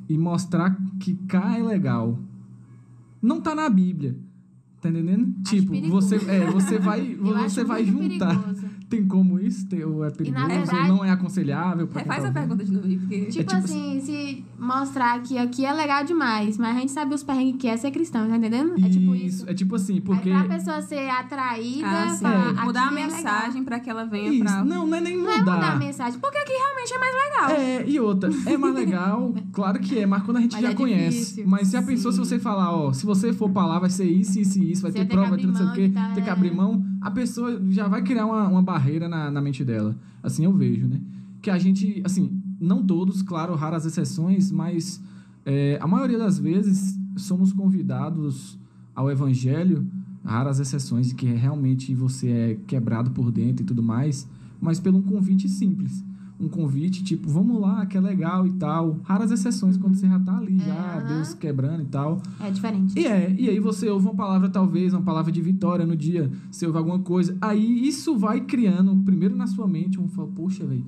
e 0.08 0.18
mostrar 0.18 0.78
que 1.00 1.16
cá 1.28 1.58
é 1.58 1.64
legal. 1.64 2.20
Não 3.22 3.42
tá 3.42 3.56
na 3.56 3.70
Bíblia. 3.70 4.16
Tá 4.82 4.90
entendendo? 4.90 5.34
Acho 5.46 5.56
tipo, 5.56 5.72
perigoso. 5.72 6.10
você, 6.10 6.30
é, 6.30 6.52
você 6.52 6.78
vai, 6.78 7.16
você 7.16 7.64
vai 7.64 7.86
juntar. 7.86 8.38
Perigoso. 8.38 8.63
Tem 8.94 9.08
como 9.08 9.40
isso? 9.40 9.68
Tem, 9.68 9.84
ou 9.84 10.06
é 10.06 10.12
perigoso? 10.12 10.46
Verdade, 10.46 10.92
ou 10.92 10.98
não 10.98 11.04
é 11.04 11.10
aconselhável? 11.10 11.90
É, 11.96 12.04
faz 12.04 12.26
a 12.26 12.32
pergunta 12.32 12.64
de 12.64 12.72
novo 12.72 12.86
aí. 12.86 12.96
Porque... 12.96 13.26
Tipo, 13.26 13.40
é, 13.40 13.44
tipo 13.44 13.56
assim, 13.56 14.02
se 14.02 14.46
mostrar 14.60 15.20
que 15.24 15.36
aqui 15.36 15.66
é 15.66 15.74
legal 15.74 16.04
demais, 16.04 16.60
mas 16.60 16.78
a 16.78 16.80
gente 16.80 16.92
sabe 16.92 17.16
os 17.16 17.24
perrengues 17.24 17.60
que 17.60 17.68
é 17.68 17.76
ser 17.76 17.90
cristão, 17.90 18.30
tá 18.30 18.38
entendendo? 18.38 18.76
É 18.86 18.88
tipo 18.88 19.16
isso. 19.16 19.50
É 19.50 19.54
tipo 19.56 19.76
assim, 19.76 20.00
porque... 20.00 20.30
É 20.30 20.44
pra 20.44 20.58
pessoa 20.58 20.80
ser 20.84 21.10
atraída, 21.10 21.88
ah, 21.88 22.18
pra, 22.20 22.66
mudar 22.66 22.90
a 22.90 22.92
é 22.92 22.94
mensagem 22.94 23.62
é 23.62 23.66
pra 23.66 23.80
que 23.80 23.90
ela 23.90 24.06
venha 24.06 24.32
isso. 24.32 24.44
pra... 24.44 24.64
Não, 24.64 24.86
não 24.86 24.96
é 24.96 25.02
nem 25.02 25.18
mudar. 25.18 25.44
Não 25.44 25.54
é 25.54 25.56
mudar 25.56 25.72
a 25.72 25.76
mensagem, 25.76 26.20
porque 26.20 26.38
aqui 26.38 26.54
realmente 26.54 26.94
é 26.94 27.00
mais 27.00 27.16
legal. 27.16 27.50
É, 27.50 27.90
e 27.90 28.00
outra, 28.00 28.30
é 28.46 28.58
mais 28.58 28.76
legal, 28.76 29.34
claro 29.52 29.80
que 29.80 29.98
é, 29.98 30.06
mas 30.06 30.22
quando 30.22 30.38
a 30.38 30.42
gente 30.42 30.54
mas 30.54 30.62
já 30.62 30.70
é 30.70 30.76
conhece. 30.76 31.18
Difícil. 31.18 31.48
Mas 31.48 31.72
já 31.72 31.82
pensou 31.82 32.12
se 32.12 32.20
você 32.20 32.38
falar, 32.38 32.72
ó, 32.72 32.94
se 32.94 33.08
você 33.08 33.34
for 33.34 33.50
pra 33.50 33.66
lá, 33.66 33.80
vai 33.80 33.90
ser 33.90 34.06
isso, 34.06 34.40
isso 34.40 34.60
e 34.60 34.72
isso, 34.72 34.84
vai 34.84 34.92
você 34.92 35.00
ter 35.00 35.08
prova, 35.08 35.32
vai 35.32 35.40
ter 35.40 35.48
não 35.48 35.56
sei 35.56 35.66
o 35.66 35.74
quê, 35.74 35.90
tá, 35.90 36.12
ter 36.14 36.22
que 36.22 36.30
abrir 36.30 36.54
mão, 36.54 36.86
a 37.04 37.12
pessoa 37.12 37.62
já 37.70 37.88
vai 37.88 38.02
criar 38.02 38.26
uma, 38.26 38.48
uma 38.48 38.64
barreira 38.64 39.10
na, 39.10 39.30
na 39.30 39.42
mente 39.42 39.64
dela. 39.64 39.96
Assim 40.22 40.46
eu 40.46 40.54
vejo, 40.54 40.88
né? 40.88 41.02
Que 41.42 41.50
a 41.50 41.58
gente, 41.58 42.02
assim, 42.06 42.42
não 42.60 42.86
todos, 42.86 43.22
claro, 43.22 43.54
raras 43.56 43.86
exceções, 43.86 44.52
mas 44.52 45.04
é, 45.46 45.78
a 45.82 45.88
maioria 45.88 46.18
das 46.18 46.40
vezes 46.40 46.98
somos 47.18 47.52
convidados 47.52 48.58
ao 48.96 49.12
evangelho, 49.12 49.86
raras 50.24 50.60
exceções 50.60 51.10
de 51.10 51.16
que 51.16 51.26
realmente 51.26 51.94
você 51.94 52.30
é 52.30 52.60
quebrado 52.66 53.12
por 53.12 53.32
dentro 53.32 53.64
e 53.64 53.66
tudo 53.66 53.84
mais, 53.84 54.28
mas 54.62 54.80
pelo 54.80 55.00
um 55.00 55.02
convite 55.02 55.50
simples 55.50 56.04
um 56.46 56.50
convite, 56.50 57.04
tipo, 57.04 57.30
vamos 57.30 57.60
lá, 57.60 57.86
que 57.86 57.98
é 57.98 58.02
legal 58.02 58.46
e 58.46 58.52
tal. 58.54 59.00
Raras 59.04 59.32
exceções 59.32 59.78
quando 59.78 59.96
você 59.96 60.08
já 60.08 60.20
tá 60.20 60.38
ali, 60.38 60.58
é, 60.62 60.66
já, 60.66 61.00
Deus 61.00 61.34
quebrando 61.34 61.84
e 61.84 61.86
tal. 61.86 62.22
É 62.40 62.50
diferente. 62.50 62.98
E 63.00 63.06
é, 63.06 63.36
e 63.38 63.50
aí 63.50 63.60
você 63.60 63.90
ouve 63.90 64.06
uma 64.06 64.16
palavra, 64.16 64.50
talvez, 64.50 64.94
uma 64.94 65.02
palavra 65.02 65.32
de 65.32 65.42
vitória 65.42 65.86
no 65.86 65.96
dia, 65.96 66.32
você 66.52 66.66
ouve 66.66 66.78
alguma 66.78 67.00
coisa. 67.00 67.38
Aí 67.42 67.88
isso 67.88 68.18
vai 68.18 68.42
criando, 68.42 68.96
primeiro 69.04 69.36
na 69.36 69.48
sua 69.48 69.68
mente, 69.68 70.00
um 70.00 70.08
fala, 70.08 70.28
poxa, 70.36 70.66
velho. 70.66 70.86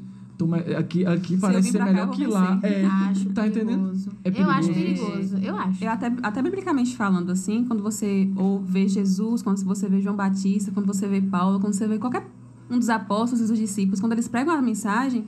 Aqui, 0.78 1.06
aqui 1.06 1.38
parece 1.38 1.72
ser 1.72 1.82
melhor 1.82 2.10
que 2.10 2.28
lá. 2.28 2.60
É, 2.62 2.86
acho 2.86 3.30
tá 3.30 3.44
perigoso. 3.44 3.62
entendendo? 3.62 4.16
É 4.22 4.32
perigoso. 4.32 4.50
Eu 4.50 4.50
acho 4.50 4.74
perigoso, 4.74 5.38
eu 5.38 5.56
acho. 5.56 5.84
Eu 5.84 5.92
até, 5.92 6.14
até 6.22 6.42
biblicamente 6.42 6.96
falando 6.98 7.32
assim, 7.32 7.64
quando 7.64 7.82
você 7.82 8.30
ou 8.36 8.60
vê 8.60 8.86
Jesus, 8.86 9.42
quando 9.42 9.64
você 9.64 9.88
vê 9.88 10.02
João 10.02 10.16
Batista, 10.16 10.72
quando 10.74 10.88
você 10.88 11.08
vê 11.08 11.22
Paulo, 11.22 11.62
quando 11.62 11.74
você 11.74 11.88
vê 11.88 11.98
qualquer 11.98 12.28
um 12.70 12.78
dos 12.78 12.90
apóstolos 12.90 13.46
e 13.46 13.48
dos 13.48 13.58
discípulos, 13.58 14.00
quando 14.00 14.14
eles 14.14 14.28
pregam 14.28 14.54
a 14.54 14.62
mensagem, 14.62 15.26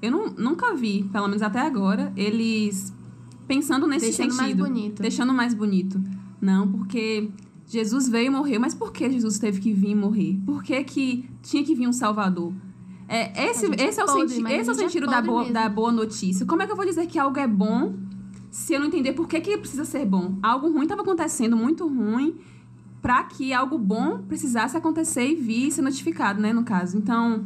eu 0.00 0.10
não, 0.10 0.30
nunca 0.30 0.74
vi, 0.74 1.04
pelo 1.12 1.26
menos 1.26 1.42
até 1.42 1.60
agora, 1.60 2.12
eles 2.16 2.92
pensando 3.46 3.86
nesse 3.86 4.06
deixando 4.06 4.32
sentido. 4.32 4.38
Deixando 4.38 4.58
mais 4.58 4.72
bonito. 4.74 5.02
Deixando 5.02 5.32
mais 5.34 5.54
bonito. 5.54 6.00
Não, 6.40 6.70
porque 6.70 7.30
Jesus 7.66 8.08
veio 8.08 8.26
e 8.26 8.30
morreu, 8.30 8.60
mas 8.60 8.74
por 8.74 8.92
que 8.92 9.10
Jesus 9.10 9.38
teve 9.38 9.60
que 9.60 9.72
vir 9.72 9.90
e 9.90 9.94
morrer? 9.94 10.38
Por 10.44 10.62
que, 10.62 10.82
que 10.84 11.28
tinha 11.42 11.64
que 11.64 11.74
vir 11.74 11.88
um 11.88 11.92
Salvador? 11.92 12.52
É, 13.08 13.48
esse, 13.48 13.66
esse, 13.66 14.00
é 14.00 14.04
o 14.04 14.08
senti 14.08 14.42
esse 14.52 14.68
é 14.68 14.72
o 14.72 14.74
sentido 14.74 15.06
da 15.06 15.22
boa, 15.22 15.50
da 15.50 15.68
boa 15.68 15.92
notícia. 15.92 16.44
Como 16.44 16.62
é 16.62 16.66
que 16.66 16.72
eu 16.72 16.76
vou 16.76 16.84
dizer 16.84 17.06
que 17.06 17.18
algo 17.18 17.38
é 17.38 17.46
bom 17.46 17.94
se 18.50 18.74
eu 18.74 18.80
não 18.80 18.86
entender 18.86 19.12
por 19.12 19.28
que, 19.28 19.40
que 19.40 19.56
precisa 19.58 19.84
ser 19.84 20.04
bom? 20.04 20.38
Algo 20.42 20.70
ruim 20.70 20.84
estava 20.84 21.02
acontecendo, 21.02 21.56
muito 21.56 21.86
ruim, 21.86 22.36
para 23.00 23.22
que 23.24 23.52
algo 23.52 23.78
bom 23.78 24.22
precisasse 24.26 24.76
acontecer 24.76 25.28
e 25.28 25.34
vir 25.34 25.70
ser 25.70 25.82
notificado, 25.82 26.40
né, 26.40 26.52
no 26.52 26.64
caso. 26.64 26.96
Então, 26.96 27.44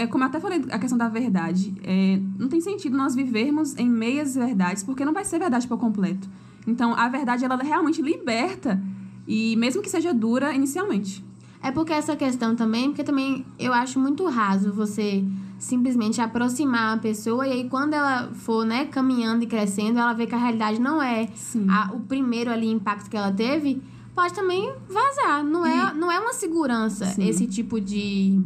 é 0.00 0.06
como 0.06 0.24
eu 0.24 0.28
até 0.28 0.40
falei 0.40 0.64
a 0.70 0.78
questão 0.78 0.98
da 0.98 1.08
verdade. 1.08 1.74
É, 1.82 2.20
não 2.38 2.48
tem 2.48 2.60
sentido 2.60 2.96
nós 2.96 3.14
vivermos 3.14 3.76
em 3.76 3.88
meias 3.88 4.34
verdades, 4.34 4.82
porque 4.82 5.04
não 5.04 5.12
vai 5.12 5.24
ser 5.24 5.38
verdade 5.38 5.66
por 5.66 5.78
completo. 5.78 6.28
Então, 6.66 6.94
a 6.94 7.08
verdade, 7.08 7.44
ela 7.44 7.56
realmente 7.56 8.02
liberta, 8.02 8.80
e 9.26 9.56
mesmo 9.56 9.82
que 9.82 9.88
seja 9.88 10.12
dura 10.12 10.52
inicialmente. 10.52 11.24
É 11.62 11.70
porque 11.70 11.92
essa 11.92 12.16
questão 12.16 12.56
também, 12.56 12.88
porque 12.88 13.04
também 13.04 13.44
eu 13.58 13.72
acho 13.72 13.98
muito 13.98 14.26
raso 14.26 14.72
você 14.72 15.22
simplesmente 15.58 16.20
aproximar 16.20 16.96
a 16.96 16.98
pessoa 16.98 17.46
e 17.46 17.52
aí 17.52 17.68
quando 17.68 17.92
ela 17.92 18.30
for, 18.32 18.64
né, 18.64 18.86
caminhando 18.86 19.44
e 19.44 19.46
crescendo, 19.46 19.98
ela 19.98 20.14
vê 20.14 20.26
que 20.26 20.34
a 20.34 20.38
realidade 20.38 20.80
não 20.80 21.02
é 21.02 21.28
a, 21.68 21.92
o 21.92 22.00
primeiro 22.00 22.50
ali 22.50 22.66
impacto 22.66 23.10
que 23.10 23.16
ela 23.16 23.30
teve, 23.30 23.82
pode 24.14 24.32
também 24.32 24.72
vazar. 24.88 25.44
Não 25.44 25.66
é, 25.66 25.92
e... 25.92 25.98
não 25.98 26.10
é 26.10 26.18
uma 26.18 26.32
segurança 26.32 27.04
Sim. 27.06 27.28
esse 27.28 27.46
tipo 27.46 27.78
de, 27.78 28.40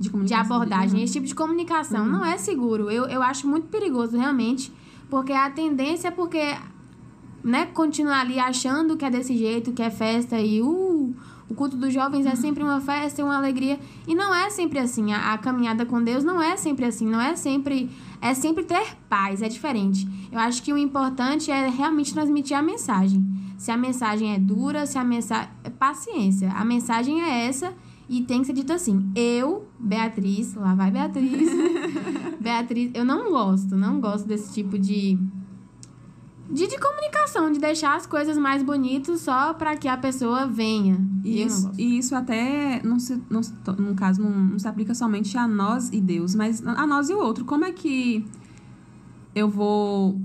de, 0.00 0.08
de 0.08 0.32
abordagem, 0.32 1.02
esse 1.02 1.12
tipo 1.12 1.26
de 1.26 1.34
comunicação. 1.34 2.04
Uhum. 2.06 2.12
Não 2.12 2.24
é 2.24 2.38
seguro. 2.38 2.90
Eu, 2.90 3.04
eu 3.04 3.22
acho 3.22 3.46
muito 3.46 3.66
perigoso, 3.68 4.16
realmente, 4.16 4.72
porque 5.10 5.32
a 5.32 5.50
tendência 5.50 6.08
é 6.08 6.10
porque, 6.10 6.56
né, 7.44 7.66
continuar 7.66 8.20
ali 8.20 8.40
achando 8.40 8.96
que 8.96 9.04
é 9.04 9.10
desse 9.10 9.36
jeito, 9.36 9.72
que 9.72 9.82
é 9.82 9.90
festa 9.90 10.40
e 10.40 10.62
uh, 10.62 11.14
o 11.50 11.54
culto 11.54 11.76
dos 11.76 11.92
jovens 11.92 12.24
é 12.24 12.34
sempre 12.34 12.62
uma 12.62 12.80
festa 12.80 13.20
e 13.20 13.24
uma 13.24 13.36
alegria. 13.36 13.78
E 14.06 14.14
não 14.14 14.34
é 14.34 14.48
sempre 14.48 14.78
assim. 14.78 15.12
A, 15.12 15.34
a, 15.34 15.38
caminhada 15.38 15.84
com 15.84 16.02
Deus 16.02 16.24
não 16.24 16.40
é 16.40 16.56
sempre 16.56 16.86
assim. 16.86 17.06
Não 17.06 17.20
é 17.20 17.36
sempre. 17.36 17.90
É 18.22 18.32
sempre 18.32 18.64
ter 18.64 18.96
paz. 19.08 19.42
É 19.42 19.48
diferente. 19.48 20.08
Eu 20.32 20.38
acho 20.38 20.62
que 20.62 20.72
o 20.72 20.78
importante 20.78 21.50
é 21.50 21.68
realmente 21.68 22.14
transmitir 22.14 22.56
a 22.56 22.62
mensagem. 22.62 23.22
Se 23.58 23.70
a 23.70 23.76
mensagem 23.76 24.32
é 24.32 24.38
dura, 24.38 24.86
se 24.86 24.96
a 24.96 25.04
mensagem. 25.04 25.50
É 25.64 25.70
paciência. 25.70 26.50
A 26.52 26.64
mensagem 26.64 27.20
é 27.20 27.46
essa 27.46 27.74
e 28.10 28.22
tem 28.22 28.40
que 28.40 28.48
ser 28.48 28.52
dito 28.52 28.72
assim. 28.72 29.08
Eu, 29.14 29.68
Beatriz, 29.78 30.54
lá 30.54 30.74
vai 30.74 30.90
Beatriz. 30.90 31.48
Beatriz, 32.42 32.90
eu 32.92 33.04
não 33.04 33.30
gosto, 33.30 33.76
não 33.76 34.00
gosto 34.00 34.26
desse 34.26 34.52
tipo 34.52 34.76
de 34.76 35.16
de, 36.50 36.66
de 36.66 36.76
comunicação, 36.80 37.52
de 37.52 37.60
deixar 37.60 37.94
as 37.94 38.06
coisas 38.06 38.36
mais 38.36 38.64
bonitas 38.64 39.20
só 39.20 39.54
para 39.54 39.76
que 39.76 39.86
a 39.86 39.96
pessoa 39.96 40.44
venha. 40.44 40.98
Isso, 41.24 41.70
e 41.78 41.98
isso 41.98 42.12
até, 42.16 42.82
não 42.82 42.98
se, 42.98 43.22
não, 43.30 43.40
no 43.78 43.94
caso, 43.94 44.20
não, 44.20 44.30
não 44.30 44.58
se 44.58 44.66
aplica 44.66 44.92
somente 44.92 45.38
a 45.38 45.46
nós 45.46 45.90
e 45.92 46.00
Deus, 46.00 46.34
mas 46.34 46.66
a 46.66 46.84
nós 46.88 47.08
e 47.08 47.14
o 47.14 47.18
outro. 47.18 47.44
Como 47.44 47.64
é 47.64 47.70
que 47.70 48.26
eu 49.32 49.48
vou 49.48 50.20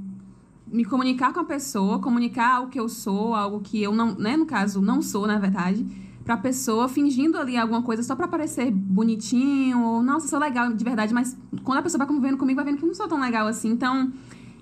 me 0.66 0.84
comunicar 0.84 1.32
com 1.32 1.42
a 1.42 1.46
pessoa, 1.46 2.00
comunicar 2.00 2.62
o 2.64 2.68
que 2.70 2.80
eu 2.80 2.90
sou, 2.90 3.36
algo 3.36 3.60
que 3.60 3.84
eu 3.84 3.94
não, 3.94 4.16
né, 4.16 4.36
no 4.36 4.48
caso, 4.48 4.82
não 4.82 5.04
sou, 5.04 5.28
na 5.28 5.38
verdade, 5.38 5.86
pra 6.26 6.36
pessoa 6.36 6.90
fingindo 6.90 7.38
ali 7.38 7.56
alguma 7.56 7.84
coisa 7.84 8.02
só 8.02 8.16
para 8.16 8.28
parecer 8.28 8.72
bonitinho, 8.72 9.80
ou, 9.80 10.02
nossa, 10.02 10.28
sou 10.28 10.40
legal 10.40 10.74
de 10.74 10.84
verdade, 10.84 11.14
mas 11.14 11.38
quando 11.64 11.78
a 11.78 11.82
pessoa 11.84 12.00
vai 12.00 12.08
convivendo 12.08 12.36
comigo, 12.36 12.56
vai 12.56 12.66
vendo 12.66 12.78
que 12.78 12.84
eu 12.84 12.88
não 12.88 12.96
sou 12.96 13.08
tão 13.08 13.22
legal 13.22 13.46
assim. 13.46 13.70
Então, 13.70 14.12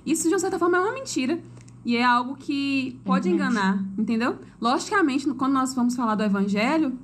isso 0.06 0.28
de 0.28 0.34
uma 0.34 0.40
certa 0.40 0.60
forma 0.60 0.78
é 0.78 0.82
uma 0.82 0.94
mentira. 0.94 1.42
E 1.86 1.98
é 1.98 2.04
algo 2.04 2.36
que 2.36 3.00
pode 3.04 3.30
enganar, 3.30 3.84
entendeu? 3.98 4.38
Logicamente, 4.60 5.28
quando 5.34 5.54
nós 5.54 5.74
vamos 5.74 5.96
falar 5.96 6.16
do 6.16 6.24
evangelho, 6.24 6.98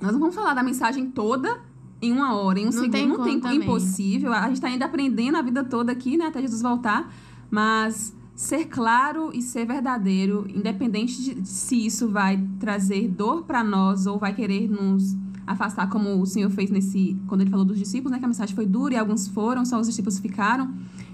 nós 0.00 0.12
não 0.12 0.18
vamos 0.18 0.34
falar 0.34 0.54
da 0.54 0.62
mensagem 0.62 1.10
toda 1.10 1.60
em 2.02 2.12
uma 2.12 2.34
hora, 2.34 2.58
em 2.58 2.62
um 2.62 2.64
não 2.66 2.72
segundo. 2.72 2.92
Tem 2.92 3.06
não 3.06 3.22
tem 3.22 3.40
também. 3.40 3.58
impossível. 3.58 4.32
A 4.32 4.42
gente 4.48 4.54
está 4.54 4.68
ainda 4.68 4.84
aprendendo 4.84 5.36
a 5.36 5.42
vida 5.42 5.62
toda 5.62 5.92
aqui, 5.92 6.16
né? 6.16 6.26
Até 6.26 6.40
Jesus 6.40 6.60
voltar. 6.60 7.12
Mas 7.48 8.15
ser 8.36 8.66
claro 8.66 9.30
e 9.32 9.40
ser 9.40 9.66
verdadeiro, 9.66 10.46
independente 10.54 11.34
de 11.34 11.48
se 11.48 11.86
isso 11.86 12.08
vai 12.08 12.38
trazer 12.60 13.08
dor 13.08 13.44
para 13.44 13.64
nós 13.64 14.06
ou 14.06 14.18
vai 14.18 14.34
querer 14.34 14.68
nos 14.68 15.16
afastar, 15.46 15.88
como 15.88 16.20
o 16.20 16.26
Senhor 16.26 16.50
fez 16.50 16.70
nesse. 16.70 17.16
Quando 17.26 17.40
ele 17.40 17.50
falou 17.50 17.64
dos 17.64 17.78
discípulos, 17.78 18.12
né? 18.12 18.18
Que 18.18 18.26
a 18.26 18.28
mensagem 18.28 18.54
foi 18.54 18.66
dura 18.66 18.94
e 18.94 18.96
alguns 18.98 19.26
foram, 19.26 19.64
só 19.64 19.80
os 19.80 19.86
discípulos 19.86 20.18
ficaram. 20.18 20.70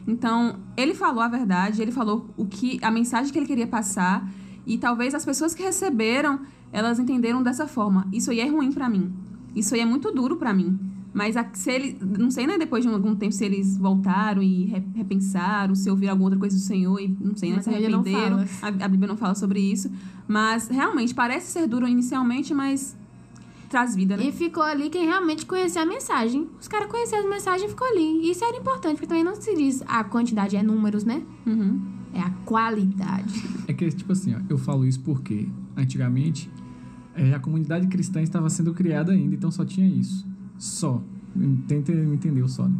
Então, 0.07 0.57
ele 0.77 0.95
falou 0.95 1.23
a 1.23 1.29
verdade, 1.29 1.81
ele 1.81 1.93
falou 1.93 2.29
o 2.37 2.45
que 2.45 2.81
a 2.83 2.91
mensagem 2.91 3.33
que 3.33 3.39
ele 3.39 3.47
queria 3.47 3.69
passar 3.69 4.29
e 4.67 4.77
talvez 4.77 5.15
as 5.15 5.25
pessoas 5.25 5.55
que 5.55 5.63
receberam, 5.63 6.41
elas 6.73 6.99
entenderam 6.99 7.41
dessa 7.41 7.69
forma. 7.69 8.09
Isso 8.13 8.33
aí 8.33 8.41
é 8.41 8.49
ruim 8.49 8.73
para 8.73 8.89
mim. 8.89 9.13
Isso 9.55 9.75
aí 9.75 9.81
é 9.81 9.85
muito 9.85 10.11
duro 10.11 10.37
para 10.37 10.53
mim. 10.53 10.77
Mas 11.13 11.37
a, 11.37 11.47
se 11.53 11.71
ele, 11.71 11.99
não 12.01 12.31
sei, 12.31 12.47
né, 12.47 12.57
depois 12.57 12.85
de 12.85 12.91
algum 12.91 13.15
tempo, 13.15 13.33
se 13.33 13.45
eles 13.45 13.77
voltaram 13.77 14.43
e 14.43 14.65
repensaram, 14.95 15.75
se 15.75 15.91
ouviram 15.91 16.13
alguma 16.13 16.29
outra 16.29 16.41
coisa 16.41 16.57
do 16.57 16.63
Senhor 16.63 16.99
e 17.01 17.09
não 17.21 17.37
sei, 17.37 17.53
né, 17.53 17.61
se 17.61 17.69
arrependeram. 17.69 18.45
A, 18.63 18.69
a 18.69 18.89
Bíblia 18.89 19.09
não 19.09 19.17
fala 19.17 19.35
sobre 19.35 19.61
isso. 19.61 19.91
Mas 20.27 20.69
realmente 20.69 21.15
parece 21.15 21.53
ser 21.53 21.67
duro 21.67 21.87
inicialmente, 21.87 22.55
mas 22.55 22.97
traz 23.69 23.95
vida, 23.97 24.17
né? 24.17 24.27
E 24.27 24.33
ficou 24.33 24.63
ali 24.63 24.91
quem 24.91 25.07
realmente 25.07 25.47
conhecia 25.47 25.83
a 25.83 25.87
mensagem. 25.87 26.47
Os 26.61 26.69
caras 26.69 26.91
conheciam 26.91 27.27
a 27.27 27.29
mensagem 27.29 27.67
e 27.67 27.71
ficou 27.71 27.87
ali. 27.87 28.27
E 28.27 28.31
isso 28.31 28.45
era 28.45 28.57
importante, 28.57 28.95
porque 28.95 29.07
também 29.07 29.25
não 29.25 29.35
se 29.35 29.55
diz 29.57 29.83
a 29.87 30.05
quantidade, 30.05 30.57
é 30.57 30.63
números, 30.63 31.05
né? 31.05 31.23
Uhum. 31.47 31.81
É 32.15 32.21
a 32.21 32.31
qualidade. 32.45 33.43
É 33.69 33.73
que, 33.73 33.89
tipo 33.91 34.13
assim, 34.13 34.35
ó, 34.35 34.39
eu 34.51 34.59
falo 34.59 34.85
isso 34.85 35.01
porque 35.01 35.49
antigamente 35.77 36.51
é, 37.15 37.33
a 37.33 37.39
comunidade 37.39 37.87
cristã 37.87 38.21
estava 38.21 38.51
sendo 38.51 38.75
criada 38.75 39.13
ainda, 39.13 39.35
então 39.35 39.53
só 39.53 39.65
tinha 39.65 39.87
isso. 39.87 40.27
Só. 40.63 41.03
Tenta 41.67 41.91
entender 41.93 42.41
o 42.41 42.49
só. 42.49 42.69
Né? 42.69 42.79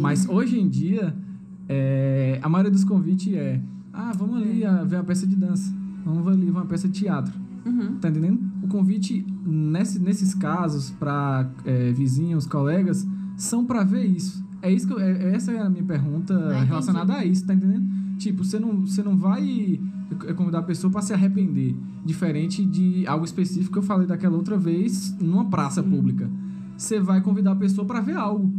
Mas 0.00 0.28
hoje 0.28 0.60
em 0.60 0.68
dia, 0.68 1.12
é, 1.68 2.38
a 2.40 2.48
maioria 2.48 2.70
dos 2.70 2.84
convites 2.84 3.34
é: 3.34 3.60
ah, 3.92 4.12
vamos 4.16 4.36
ali 4.36 4.62
é. 4.62 4.84
ver 4.84 4.96
uma 4.96 5.04
peça 5.04 5.26
de 5.26 5.34
dança, 5.34 5.74
vamos 6.04 6.28
ali 6.28 6.44
ver 6.44 6.52
uma 6.52 6.66
peça 6.66 6.86
de 6.86 7.00
teatro. 7.00 7.34
Uhum. 7.64 7.96
Tá 7.96 8.10
entendendo? 8.10 8.38
O 8.62 8.68
convite 8.68 9.26
nesse, 9.44 9.98
nesses 9.98 10.34
casos 10.34 10.90
para 10.90 11.50
é, 11.64 11.90
vizinhos, 11.90 12.46
colegas, 12.46 13.04
são 13.36 13.64
para 13.64 13.82
ver 13.82 14.04
isso. 14.04 14.44
É 14.62 14.70
isso 14.70 14.86
que 14.86 14.92
eu, 14.92 15.00
é, 15.00 15.34
essa 15.34 15.50
é 15.50 15.58
a 15.58 15.68
minha 15.68 15.82
pergunta 15.82 16.32
ah, 16.32 16.62
relacionada 16.62 17.12
a 17.14 17.24
isso, 17.24 17.44
tá 17.44 17.54
entendendo? 17.54 17.88
Tipo, 18.18 18.44
você 18.44 18.60
não, 18.60 18.86
você 18.86 19.02
não 19.02 19.16
vai 19.16 19.80
convidar 20.36 20.60
a 20.60 20.62
pessoa 20.62 20.92
para 20.92 21.02
se 21.02 21.12
arrepender, 21.12 21.74
diferente 22.04 22.64
de 22.64 23.04
algo 23.04 23.24
específico 23.24 23.72
que 23.72 23.78
eu 23.80 23.82
falei 23.82 24.06
daquela 24.06 24.36
outra 24.36 24.56
vez 24.56 25.16
numa 25.18 25.46
praça 25.46 25.82
Sim. 25.82 25.90
pública. 25.90 26.30
Você 26.76 27.00
vai 27.00 27.20
convidar 27.20 27.52
a 27.52 27.56
pessoa 27.56 27.86
para 27.86 28.00
ver 28.00 28.16
algo, 28.16 28.52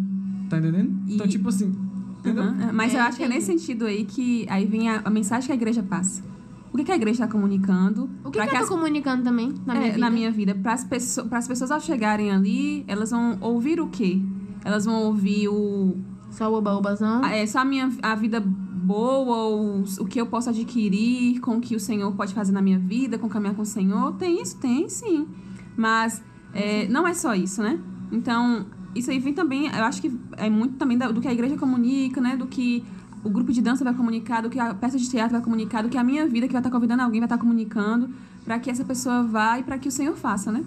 tá 0.49 0.57
entendendo? 0.57 0.89
Então, 0.89 1.07
e... 1.07 1.13
Então, 1.15 1.27
tipo 1.27 1.49
assim, 1.49 1.73
entendeu? 2.19 2.43
Uhum. 2.43 2.73
Mas 2.73 2.93
é, 2.93 2.97
eu 2.97 3.01
acho 3.01 3.17
que 3.17 3.23
é 3.23 3.27
nesse 3.27 3.47
sentido 3.47 3.85
aí 3.85 4.05
que 4.05 4.45
aí 4.49 4.65
vem 4.65 4.89
a, 4.89 5.01
a 5.05 5.09
mensagem 5.09 5.45
que 5.45 5.51
a 5.51 5.55
igreja 5.55 5.83
passa 5.83 6.23
o 6.71 6.77
que, 6.77 6.83
que 6.83 6.91
a 6.91 6.95
igreja 6.95 7.23
está 7.23 7.27
comunicando. 7.27 8.09
O 8.23 8.31
que, 8.31 8.39
que, 8.39 8.47
que 8.47 8.55
eu 8.55 8.61
estou 8.61 8.77
comunicando 8.77 9.23
também 9.23 9.53
na 9.65 9.73
minha 9.73 9.87
é, 9.87 9.91
vida? 9.91 9.99
Na 9.99 10.09
minha 10.09 10.31
vida. 10.31 10.55
Para 10.55 10.73
as 10.73 10.83
pessoas, 10.83 11.31
as 11.31 11.47
pessoas 11.47 11.71
ao 11.71 11.79
chegarem 11.79 12.31
ali, 12.31 12.83
elas 12.87 13.11
vão 13.11 13.37
ouvir 13.41 13.79
o 13.79 13.87
quê? 13.87 14.21
Elas 14.63 14.85
vão 14.85 15.03
ouvir 15.03 15.47
o. 15.47 15.97
Só 16.29 16.51
o 16.51 16.55
oba-obazão? 16.55 17.23
É, 17.25 17.45
só 17.47 17.59
a 17.59 17.65
minha 17.65 17.89
a 18.03 18.15
vida 18.15 18.39
boa, 18.39 19.37
ou 19.37 19.83
o 19.99 20.05
que 20.05 20.19
eu 20.19 20.27
posso 20.27 20.49
adquirir 20.49 21.39
com 21.39 21.57
o 21.57 21.61
que 21.61 21.75
o 21.75 21.79
Senhor 21.79 22.11
pode 22.13 22.33
fazer 22.33 22.51
na 22.51 22.61
minha 22.61 22.77
vida, 22.77 23.17
com 23.17 23.27
caminhar 23.27 23.55
com 23.55 23.61
o 23.61 23.65
Senhor. 23.65 24.13
Tem 24.13 24.41
isso? 24.41 24.57
Tem, 24.57 24.87
sim. 24.89 25.27
Mas 25.75 26.21
é, 26.53 26.87
não 26.89 27.07
é 27.07 27.13
só 27.13 27.33
isso, 27.33 27.61
né? 27.61 27.79
Então, 28.11 28.65
isso 28.95 29.11
aí 29.11 29.19
vem 29.19 29.33
também, 29.33 29.67
eu 29.67 29.83
acho 29.83 30.01
que 30.01 30.11
é 30.37 30.49
muito 30.49 30.75
também 30.75 30.97
do 30.97 31.21
que 31.21 31.27
a 31.27 31.33
igreja 31.33 31.57
comunica, 31.57 32.21
né? 32.21 32.35
Do 32.35 32.47
que 32.47 32.83
o 33.23 33.29
grupo 33.29 33.51
de 33.51 33.61
dança 33.61 33.83
vai 33.83 33.93
comunicar, 33.93 34.41
do 34.41 34.49
que 34.49 34.59
a 34.59 34.73
peça 34.73 34.97
de 34.97 35.09
teatro 35.09 35.33
vai 35.33 35.41
comunicar, 35.41 35.81
do 35.83 35.89
que 35.89 35.97
a 35.97 36.03
minha 36.03 36.25
vida, 36.27 36.47
que 36.47 36.53
vai 36.53 36.61
estar 36.61 36.71
convidando 36.71 37.03
alguém, 37.03 37.19
vai 37.19 37.25
estar 37.25 37.37
comunicando, 37.37 38.09
para 38.45 38.59
que 38.59 38.69
essa 38.69 38.85
pessoa 38.85 39.23
vá 39.23 39.59
e 39.59 39.63
para 39.63 39.77
que 39.77 39.87
o 39.87 39.91
Senhor 39.91 40.15
faça, 40.15 40.51
né? 40.51 40.63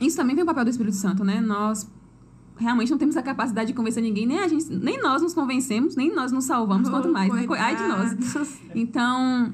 Isso 0.00 0.16
também 0.16 0.34
tem 0.34 0.42
o 0.42 0.46
papel 0.46 0.64
do 0.64 0.70
Espírito 0.70 0.96
Santo, 0.96 1.24
né? 1.24 1.40
Nós 1.40 1.88
realmente 2.58 2.90
não 2.90 2.98
temos 2.98 3.16
a 3.16 3.22
capacidade 3.22 3.68
de 3.68 3.74
convencer 3.74 4.02
ninguém, 4.02 4.26
nem 4.26 4.38
a 4.38 4.48
gente, 4.48 4.70
nem 4.74 5.00
nós 5.00 5.22
nos 5.22 5.34
convencemos, 5.34 5.94
nem 5.94 6.14
nós 6.14 6.32
nos 6.32 6.44
salvamos, 6.44 6.88
oh, 6.88 6.90
quanto 6.90 7.12
mais, 7.12 7.32
né? 7.32 7.46
Ai 7.58 7.76
de 7.76 7.82
nós. 7.82 8.60
Então, 8.74 9.52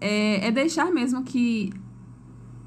é, 0.00 0.48
é 0.48 0.50
deixar 0.50 0.90
mesmo 0.90 1.22
que 1.22 1.72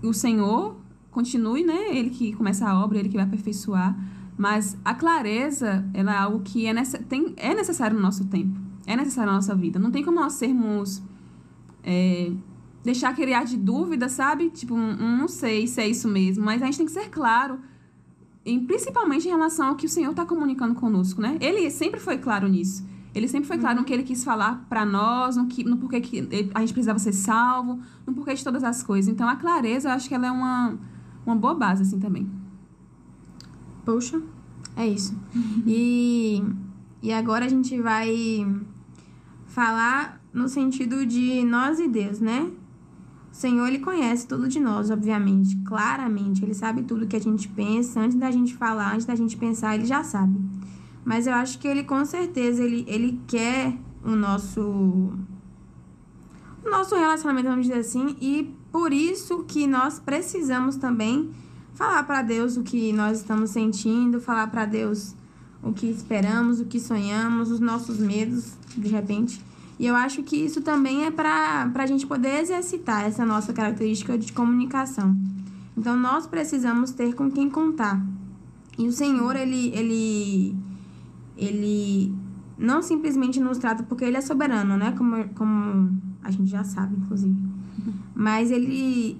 o 0.02 0.14
Senhor 0.14 0.81
continue, 1.12 1.64
né? 1.64 1.96
Ele 1.96 2.10
que 2.10 2.34
começa 2.34 2.68
a 2.68 2.84
obra, 2.84 2.98
ele 2.98 3.10
que 3.10 3.16
vai 3.16 3.26
aperfeiçoar. 3.26 3.96
Mas 4.38 4.78
a 4.84 4.96
clareza, 4.96 5.88
ela 5.94 6.14
é 6.14 6.18
algo 6.18 6.40
que 6.40 6.66
é, 6.66 6.74
nesse, 6.74 6.98
tem, 7.04 7.34
é 7.38 7.54
necessário 7.54 7.96
no 7.96 8.02
nosso 8.02 8.26
tempo 8.26 8.72
é 8.86 8.96
necessário 8.96 9.32
na 9.32 9.38
nossa 9.38 9.56
vida. 9.56 9.80
Não 9.80 9.92
tem 9.92 10.04
como 10.04 10.20
nós 10.20 10.34
sermos. 10.34 11.02
É, 11.84 12.32
deixar 12.84 13.10
aquele 13.10 13.34
ar 13.34 13.46
de 13.46 13.58
dúvida, 13.58 14.10
sabe? 14.10 14.50
Tipo, 14.50 14.76
um, 14.76 15.18
não 15.18 15.28
sei 15.28 15.68
se 15.68 15.82
é 15.82 15.88
isso 15.88 16.08
mesmo, 16.08 16.44
mas 16.44 16.62
a 16.62 16.66
gente 16.66 16.78
tem 16.78 16.86
que 16.86 16.92
ser 16.92 17.10
claro, 17.10 17.60
em, 18.46 18.60
principalmente 18.66 19.28
em 19.28 19.32
relação 19.32 19.68
ao 19.68 19.76
que 19.76 19.86
o 19.86 19.90
Senhor 19.90 20.12
está 20.12 20.26
comunicando 20.26 20.74
conosco, 20.76 21.22
né? 21.22 21.38
Ele 21.40 21.70
sempre 21.70 22.00
foi 22.00 22.18
claro 22.18 22.48
nisso. 22.48 22.86
Ele 23.14 23.28
sempre 23.28 23.48
foi 23.48 23.58
claro 23.58 23.76
uhum. 23.76 23.82
no 23.82 23.86
que 23.86 23.94
ele 23.94 24.04
quis 24.04 24.24
falar 24.24 24.66
para 24.70 24.86
nós, 24.86 25.36
no, 25.36 25.46
que, 25.48 25.64
no 25.64 25.78
porquê 25.78 26.00
que 26.02 26.50
a 26.54 26.62
gente 26.62 26.72
precisava 26.72 26.98
ser 26.98 27.14
salvo, 27.14 27.80
no 28.08 28.14
porquê 28.14 28.34
de 28.34 28.44
todas 28.44 28.64
as 28.64 28.82
coisas. 28.82 29.12
Então, 29.12 29.28
a 29.28 29.36
clareza, 29.36 29.90
eu 29.90 29.94
acho 29.94 30.08
que 30.08 30.16
ela 30.16 30.28
é 30.28 30.32
uma, 30.32 30.80
uma 31.26 31.36
boa 31.36 31.54
base, 31.54 31.84
assim, 31.84 32.00
também. 32.00 32.30
Poxa, 33.86 34.22
é 34.76 34.88
isso. 34.88 35.18
e, 35.66 36.44
e 37.02 37.12
agora 37.12 37.46
a 37.46 37.50
gente 37.50 37.80
vai 37.82 38.46
falar 39.46 40.22
no 40.34 40.48
sentido 40.48 41.06
de 41.06 41.44
nós 41.44 41.80
e 41.80 41.88
Deus, 41.88 42.20
né? 42.20 42.52
O 43.32 43.36
Senhor, 43.36 43.68
ele 43.68 43.80
conhece 43.80 44.28
tudo 44.28 44.48
de 44.48 44.60
nós, 44.60 44.90
obviamente, 44.90 45.58
claramente. 45.64 46.44
Ele 46.44 46.54
sabe 46.54 46.84
tudo 46.84 47.08
que 47.08 47.16
a 47.16 47.22
gente 47.22 47.48
pensa, 47.48 48.02
antes 48.02 48.18
da 48.18 48.30
gente 48.30 48.56
falar, 48.56 48.94
antes 48.94 49.06
da 49.06 49.16
gente 49.16 49.38
pensar, 49.38 49.76
ele 49.76 49.86
já 49.86 50.04
sabe. 50.04 50.38
Mas 51.04 51.28
eu 51.28 51.34
acho 51.34 51.58
que 51.58 51.68
ele, 51.68 51.84
com 51.84 52.04
certeza, 52.06 52.64
ele, 52.64 52.86
ele 52.88 53.20
quer 53.28 53.78
o 54.04 54.16
nosso... 54.16 54.62
O 56.64 56.70
nosso 56.70 56.96
relacionamento, 56.96 57.50
vamos 57.50 57.66
dizer 57.66 57.80
assim, 57.80 58.16
e 58.22 58.54
por 58.72 58.94
isso 58.94 59.44
que 59.44 59.68
nós 59.68 60.00
precisamos 60.00 60.76
também 60.76 61.30
falar 61.74 62.04
para 62.04 62.22
Deus 62.22 62.58
o 62.58 62.64
que 62.64 62.94
nós 62.94 63.20
estamos 63.20 63.50
sentindo, 63.50 64.22
falar 64.22 64.48
para 64.48 64.66
Deus 64.66 65.16
o 65.64 65.72
que 65.74 65.88
esperamos, 65.88 66.60
o 66.60 66.66
que 66.66 66.80
sonhamos, 66.80 67.52
os 67.52 67.60
nossos 67.60 68.00
medos, 68.00 68.54
de 68.76 68.88
repente. 68.88 69.42
E 69.78 69.86
eu 69.86 69.96
acho 69.96 70.24
que 70.24 70.36
isso 70.36 70.62
também 70.62 71.06
é 71.06 71.12
para 71.12 71.72
a 71.74 71.86
gente 71.86 72.06
poder 72.06 72.40
exercitar 72.40 73.06
essa 73.06 73.26
nossa 73.26 73.52
característica 73.52 74.18
de 74.18 74.32
comunicação. 74.32 75.16
Então, 75.78 75.98
nós 75.98 76.28
precisamos 76.28 76.92
ter 76.92 77.14
com 77.16 77.32
quem 77.32 77.50
contar. 77.50 78.00
E 78.78 78.88
o 78.88 78.92
Senhor, 78.92 79.36
ele, 79.36 79.72
ele, 79.76 80.56
ele 81.38 82.14
não 82.58 82.82
simplesmente 82.82 83.40
nos 83.40 83.58
trata 83.58 83.84
porque 83.84 84.06
ele 84.06 84.18
é 84.18 84.22
soberano, 84.22 84.78
né? 84.78 84.94
Como, 84.98 85.28
como 85.30 85.98
a 86.24 86.30
gente 86.30 86.50
já 86.50 86.64
sabe, 86.64 86.96
inclusive. 86.98 87.36
Mas 88.22 88.52
ele, 88.52 89.20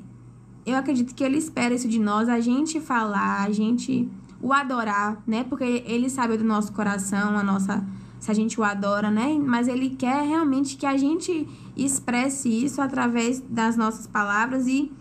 eu 0.64 0.78
acredito 0.78 1.16
que 1.16 1.24
ele 1.24 1.36
espera 1.36 1.74
isso 1.74 1.88
de 1.88 1.98
nós, 1.98 2.30
a 2.30 2.40
gente 2.40 2.80
falar, 2.80 3.42
a 3.42 3.52
gente 3.52 4.08
o 4.40 4.54
adorar, 4.54 5.20
né? 5.26 5.44
Porque 5.44 5.84
ele 5.88 6.08
sabe 6.08 6.38
do 6.38 6.44
nosso 6.44 6.72
coração, 6.72 7.36
a 7.36 7.42
nossa 7.42 7.84
se 8.20 8.30
a 8.30 8.34
gente 8.36 8.62
o 8.62 8.64
adora, 8.64 9.10
né? 9.10 9.36
Mas 9.44 9.68
ele 9.68 9.90
quer 9.90 10.22
realmente 10.22 10.78
que 10.78 10.86
a 10.86 10.96
gente 10.98 11.48
expresse 11.76 12.48
isso 12.48 12.80
através 12.80 13.42
das 13.42 13.76
nossas 13.76 14.06
palavras 14.06 14.68
e 14.68 14.92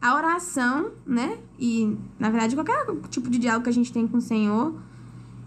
a 0.00 0.14
oração, 0.14 0.92
né? 1.06 1.36
E 1.58 1.94
na 2.18 2.30
verdade 2.30 2.56
qualquer 2.56 2.86
tipo 3.10 3.28
de 3.28 3.38
diálogo 3.38 3.64
que 3.64 3.68
a 3.68 3.74
gente 3.74 3.92
tem 3.92 4.08
com 4.08 4.16
o 4.16 4.22
Senhor, 4.22 4.74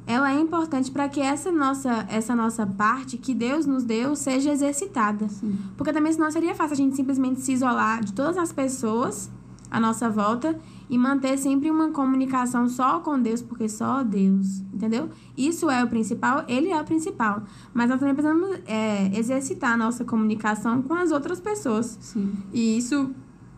ela 0.05 0.31
é 0.31 0.39
importante 0.39 0.91
para 0.91 1.07
que 1.07 1.21
essa 1.21 1.51
nossa 1.51 2.05
essa 2.09 2.35
nossa 2.35 2.67
parte 2.67 3.17
que 3.17 3.33
Deus 3.33 3.65
nos 3.65 3.83
deu 3.83 4.15
seja 4.15 4.51
exercitada. 4.51 5.29
Sim. 5.29 5.57
Porque 5.77 5.93
também 5.93 6.11
senão 6.11 6.29
seria 6.29 6.53
fácil 6.53 6.73
a 6.73 6.77
gente 6.77 6.95
simplesmente 6.95 7.41
se 7.41 7.53
isolar 7.53 8.03
de 8.03 8.13
todas 8.13 8.37
as 8.37 8.51
pessoas 8.51 9.29
à 9.71 9.79
nossa 9.79 10.09
volta 10.09 10.59
e 10.89 10.97
manter 10.97 11.37
sempre 11.37 11.71
uma 11.71 11.89
comunicação 11.89 12.69
só 12.69 12.99
com 12.99 13.19
Deus, 13.19 13.41
porque 13.41 13.67
só 13.67 14.03
Deus, 14.03 14.59
entendeu? 14.71 15.09
Isso 15.35 15.69
é 15.69 15.83
o 15.83 15.87
principal, 15.87 16.43
ele 16.47 16.69
é 16.69 16.79
o 16.79 16.83
principal. 16.83 17.43
Mas 17.73 17.89
nós 17.89 17.99
também 17.99 18.13
precisamos 18.13 18.59
é, 18.67 19.17
exercitar 19.17 19.71
a 19.71 19.77
nossa 19.77 20.05
comunicação 20.05 20.83
com 20.83 20.93
as 20.93 21.11
outras 21.11 21.39
pessoas. 21.39 21.97
Sim. 21.99 22.33
E 22.53 22.77
isso, 22.77 23.09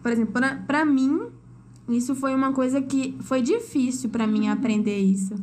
por 0.02 0.12
exemplo, 0.12 0.34
para 0.66 0.86
mim, 0.86 1.24
isso 1.90 2.16
foi 2.16 2.34
uma 2.34 2.54
coisa 2.54 2.82
que 2.82 3.18
foi 3.20 3.42
difícil 3.42 4.10
para 4.10 4.26
mim 4.26 4.48
aprender 4.48 4.98
isso. 4.98 5.36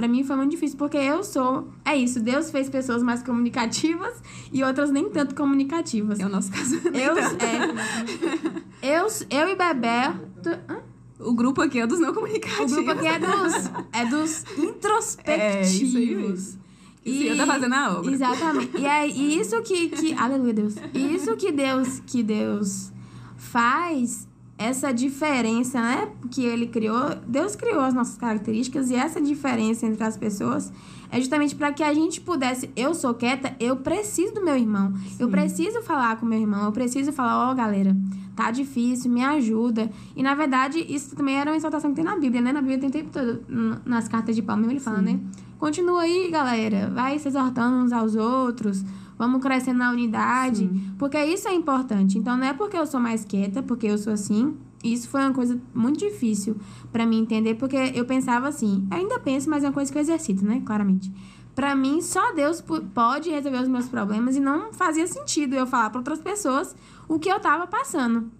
Para 0.00 0.08
mim 0.08 0.24
foi 0.24 0.34
muito 0.34 0.52
difícil, 0.52 0.78
porque 0.78 0.96
eu 0.96 1.22
sou. 1.22 1.68
É 1.84 1.94
isso, 1.94 2.20
Deus 2.20 2.50
fez 2.50 2.70
pessoas 2.70 3.02
mais 3.02 3.22
comunicativas 3.22 4.14
e 4.50 4.64
outras 4.64 4.90
nem 4.90 5.10
tanto 5.10 5.34
comunicativas. 5.34 6.18
É 6.18 6.24
o 6.24 6.28
nosso 6.30 6.50
caso. 6.50 6.76
Eu, 6.94 7.18
é, 7.18 8.98
eu, 8.98 9.06
eu 9.28 9.48
e 9.48 9.54
Bebeto. 9.54 10.58
Hã? 10.66 10.78
O 11.18 11.34
grupo 11.34 11.60
aqui 11.60 11.80
é 11.80 11.86
dos 11.86 12.00
não 12.00 12.14
comunicativos. 12.14 12.72
O 12.72 12.76
grupo 12.76 12.92
aqui 12.92 13.06
é 13.08 13.18
dos, 13.18 13.70
é 13.92 14.06
dos 14.06 14.44
introspectivos. 14.56 16.54
É. 16.54 16.58
E, 17.04 17.36
tá 17.36 17.44
fazendo 17.44 17.74
a 17.74 17.98
obra. 17.98 18.10
Exatamente. 18.10 18.78
E 18.78 18.86
é 18.86 19.06
isso 19.06 19.60
que, 19.60 19.90
que. 19.90 20.14
Aleluia, 20.14 20.54
Deus. 20.54 20.76
Isso 20.94 21.36
que 21.36 21.52
Deus, 21.52 22.00
que 22.06 22.22
Deus 22.22 22.90
faz, 23.36 24.26
essa 24.60 24.92
diferença, 24.92 25.80
né? 25.80 26.08
Que 26.30 26.44
ele 26.44 26.66
criou. 26.66 27.16
Deus 27.26 27.56
criou 27.56 27.80
as 27.80 27.94
nossas 27.94 28.18
características 28.18 28.90
e 28.90 28.94
essa 28.94 29.18
diferença 29.18 29.86
entre 29.86 30.04
as 30.04 30.18
pessoas 30.18 30.70
é 31.10 31.18
justamente 31.18 31.54
para 31.54 31.72
que 31.72 31.82
a 31.82 31.94
gente 31.94 32.20
pudesse. 32.20 32.70
Eu 32.76 32.94
sou 32.94 33.14
quieta, 33.14 33.56
eu 33.58 33.76
preciso 33.76 34.34
do 34.34 34.44
meu 34.44 34.54
irmão. 34.54 34.92
Sim. 34.96 35.16
Eu 35.18 35.30
preciso 35.30 35.80
falar 35.80 36.16
com 36.16 36.26
meu 36.26 36.38
irmão. 36.38 36.66
Eu 36.66 36.72
preciso 36.72 37.10
falar, 37.10 37.48
ó, 37.48 37.50
oh, 37.50 37.54
galera, 37.54 37.96
tá 38.36 38.50
difícil, 38.50 39.10
me 39.10 39.24
ajuda. 39.24 39.90
E 40.14 40.22
na 40.22 40.34
verdade, 40.34 40.84
isso 40.86 41.16
também 41.16 41.36
era 41.36 41.50
uma 41.50 41.56
exaltação 41.56 41.90
que 41.90 41.96
tem 41.96 42.04
na 42.04 42.18
Bíblia, 42.18 42.42
né? 42.42 42.52
Na 42.52 42.60
Bíblia 42.60 42.78
tem 42.78 42.90
o 42.90 42.92
tempo 42.92 43.10
todo, 43.10 43.42
nas 43.86 44.08
cartas 44.08 44.36
de 44.36 44.42
Paulo, 44.42 44.70
ele 44.70 44.78
fala, 44.78 44.98
Sim. 44.98 45.04
né? 45.04 45.20
Continua 45.58 46.02
aí, 46.02 46.30
galera. 46.30 46.90
Vai 46.94 47.18
se 47.18 47.28
exortando 47.28 47.76
uns 47.78 47.92
aos 47.92 48.14
outros. 48.14 48.84
Vamos 49.20 49.42
crescendo 49.42 49.80
na 49.80 49.90
unidade. 49.90 50.60
Sim. 50.60 50.94
Porque 50.98 51.22
isso 51.22 51.46
é 51.46 51.52
importante. 51.52 52.16
Então, 52.16 52.38
não 52.38 52.46
é 52.46 52.54
porque 52.54 52.74
eu 52.74 52.86
sou 52.86 52.98
mais 52.98 53.22
quieta, 53.22 53.62
porque 53.62 53.86
eu 53.86 53.98
sou 53.98 54.14
assim. 54.14 54.56
Isso 54.82 55.10
foi 55.10 55.20
uma 55.20 55.34
coisa 55.34 55.60
muito 55.74 55.98
difícil 55.98 56.56
para 56.90 57.04
mim 57.04 57.18
entender, 57.20 57.56
porque 57.56 57.76
eu 57.94 58.06
pensava 58.06 58.48
assim, 58.48 58.88
ainda 58.90 59.18
penso, 59.18 59.50
mas 59.50 59.62
é 59.62 59.66
uma 59.66 59.74
coisa 59.74 59.92
que 59.92 59.98
eu 59.98 60.00
exercito, 60.00 60.42
né? 60.42 60.62
Claramente. 60.64 61.12
Para 61.54 61.74
mim, 61.74 62.00
só 62.00 62.32
Deus 62.32 62.64
pode 62.94 63.28
resolver 63.28 63.58
os 63.58 63.68
meus 63.68 63.86
problemas 63.88 64.36
e 64.36 64.40
não 64.40 64.72
fazia 64.72 65.06
sentido 65.06 65.52
eu 65.54 65.66
falar 65.66 65.90
para 65.90 65.98
outras 65.98 66.20
pessoas 66.20 66.74
o 67.06 67.18
que 67.18 67.28
eu 67.28 67.38
tava 67.38 67.66
passando. 67.66 68.30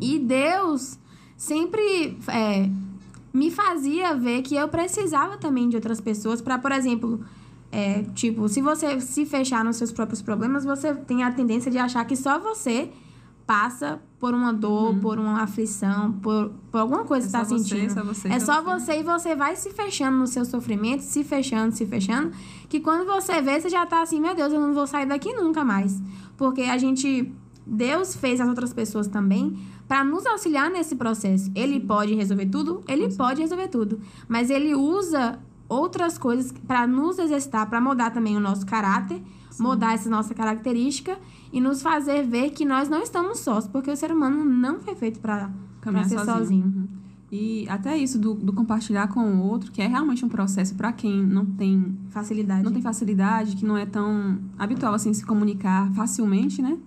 E 0.00 0.18
Deus 0.18 0.98
sempre 1.36 2.16
é, 2.28 2.70
me 3.30 3.50
fazia 3.50 4.14
ver 4.14 4.40
que 4.40 4.54
eu 4.54 4.68
precisava 4.68 5.36
também 5.36 5.68
de 5.68 5.76
outras 5.76 6.00
pessoas 6.00 6.40
para, 6.40 6.58
por 6.58 6.72
exemplo, 6.72 7.22
é, 7.70 8.02
tipo, 8.14 8.48
se 8.48 8.62
você 8.62 9.00
se 9.00 9.26
fechar 9.26 9.64
nos 9.64 9.76
seus 9.76 9.92
próprios 9.92 10.22
problemas, 10.22 10.64
você 10.64 10.94
tem 10.94 11.22
a 11.22 11.30
tendência 11.30 11.70
de 11.70 11.78
achar 11.78 12.04
que 12.04 12.16
só 12.16 12.38
você 12.38 12.90
passa 13.46 14.00
por 14.18 14.34
uma 14.34 14.52
dor, 14.52 14.90
uhum. 14.90 15.00
por 15.00 15.18
uma 15.18 15.42
aflição, 15.42 16.12
por, 16.12 16.50
por 16.70 16.80
alguma 16.80 17.04
coisa 17.04 17.26
é 17.26 17.30
que 17.30 17.36
está 17.36 17.44
sentindo. 17.44 17.92
Só 17.92 18.02
você, 18.02 18.28
é 18.28 18.40
só 18.40 18.62
você. 18.62 18.92
você 18.92 19.00
e 19.00 19.02
você 19.02 19.34
vai 19.34 19.56
se 19.56 19.70
fechando 19.70 20.18
no 20.18 20.26
seu 20.26 20.44
sofrimento, 20.44 21.00
se 21.00 21.24
fechando, 21.24 21.74
se 21.74 21.86
fechando, 21.86 22.32
que 22.68 22.80
quando 22.80 23.06
você 23.06 23.40
vê, 23.40 23.60
você 23.60 23.70
já 23.70 23.84
está 23.84 24.02
assim, 24.02 24.20
meu 24.20 24.34
Deus, 24.34 24.52
eu 24.52 24.60
não 24.60 24.74
vou 24.74 24.86
sair 24.86 25.06
daqui 25.06 25.32
nunca 25.32 25.64
mais. 25.64 25.98
Porque 26.36 26.62
a 26.62 26.76
gente 26.76 27.32
Deus 27.66 28.16
fez 28.16 28.40
as 28.40 28.48
outras 28.48 28.72
pessoas 28.72 29.06
também 29.06 29.58
para 29.86 30.02
nos 30.02 30.26
auxiliar 30.26 30.70
nesse 30.70 30.96
processo. 30.96 31.50
Ele 31.54 31.80
pode 31.80 32.14
resolver 32.14 32.46
tudo, 32.46 32.82
ele 32.88 33.14
pode 33.14 33.40
resolver 33.40 33.68
tudo, 33.68 34.00
mas 34.26 34.50
ele 34.50 34.74
usa 34.74 35.38
outras 35.68 36.16
coisas 36.16 36.52
para 36.66 36.86
nos 36.86 37.18
exercitar, 37.18 37.68
para 37.68 37.80
mudar 37.80 38.10
também 38.10 38.36
o 38.36 38.40
nosso 38.40 38.64
caráter, 38.64 39.22
Sim. 39.50 39.62
mudar 39.62 39.94
essa 39.94 40.08
nossa 40.08 40.34
característica 40.34 41.18
e 41.52 41.60
nos 41.60 41.82
fazer 41.82 42.26
ver 42.26 42.50
que 42.50 42.64
nós 42.64 42.88
não 42.88 43.02
estamos 43.02 43.40
sós, 43.40 43.66
porque 43.66 43.90
o 43.90 43.96
ser 43.96 44.10
humano 44.10 44.44
não 44.44 44.80
foi 44.80 44.94
feito 44.94 45.20
para 45.20 45.50
ser 46.04 46.18
sozinho. 46.20 46.24
sozinho. 46.24 46.64
Uhum. 46.64 46.88
E 47.30 47.68
até 47.68 47.96
isso 47.96 48.18
do, 48.18 48.32
do, 48.32 48.54
compartilhar 48.54 49.08
com 49.08 49.20
o 49.20 49.42
outro, 49.42 49.70
que 49.70 49.82
é 49.82 49.86
realmente 49.86 50.24
um 50.24 50.30
processo 50.30 50.74
para 50.74 50.92
quem 50.92 51.22
não 51.22 51.44
tem 51.44 51.98
facilidade, 52.08 52.62
não 52.62 52.72
tem 52.72 52.80
facilidade, 52.80 53.54
que 53.54 53.66
não 53.66 53.76
é 53.76 53.84
tão 53.84 54.38
habitual 54.58 54.94
assim 54.94 55.12
se 55.12 55.24
comunicar 55.26 55.92
facilmente, 55.92 56.62
né? 56.62 56.78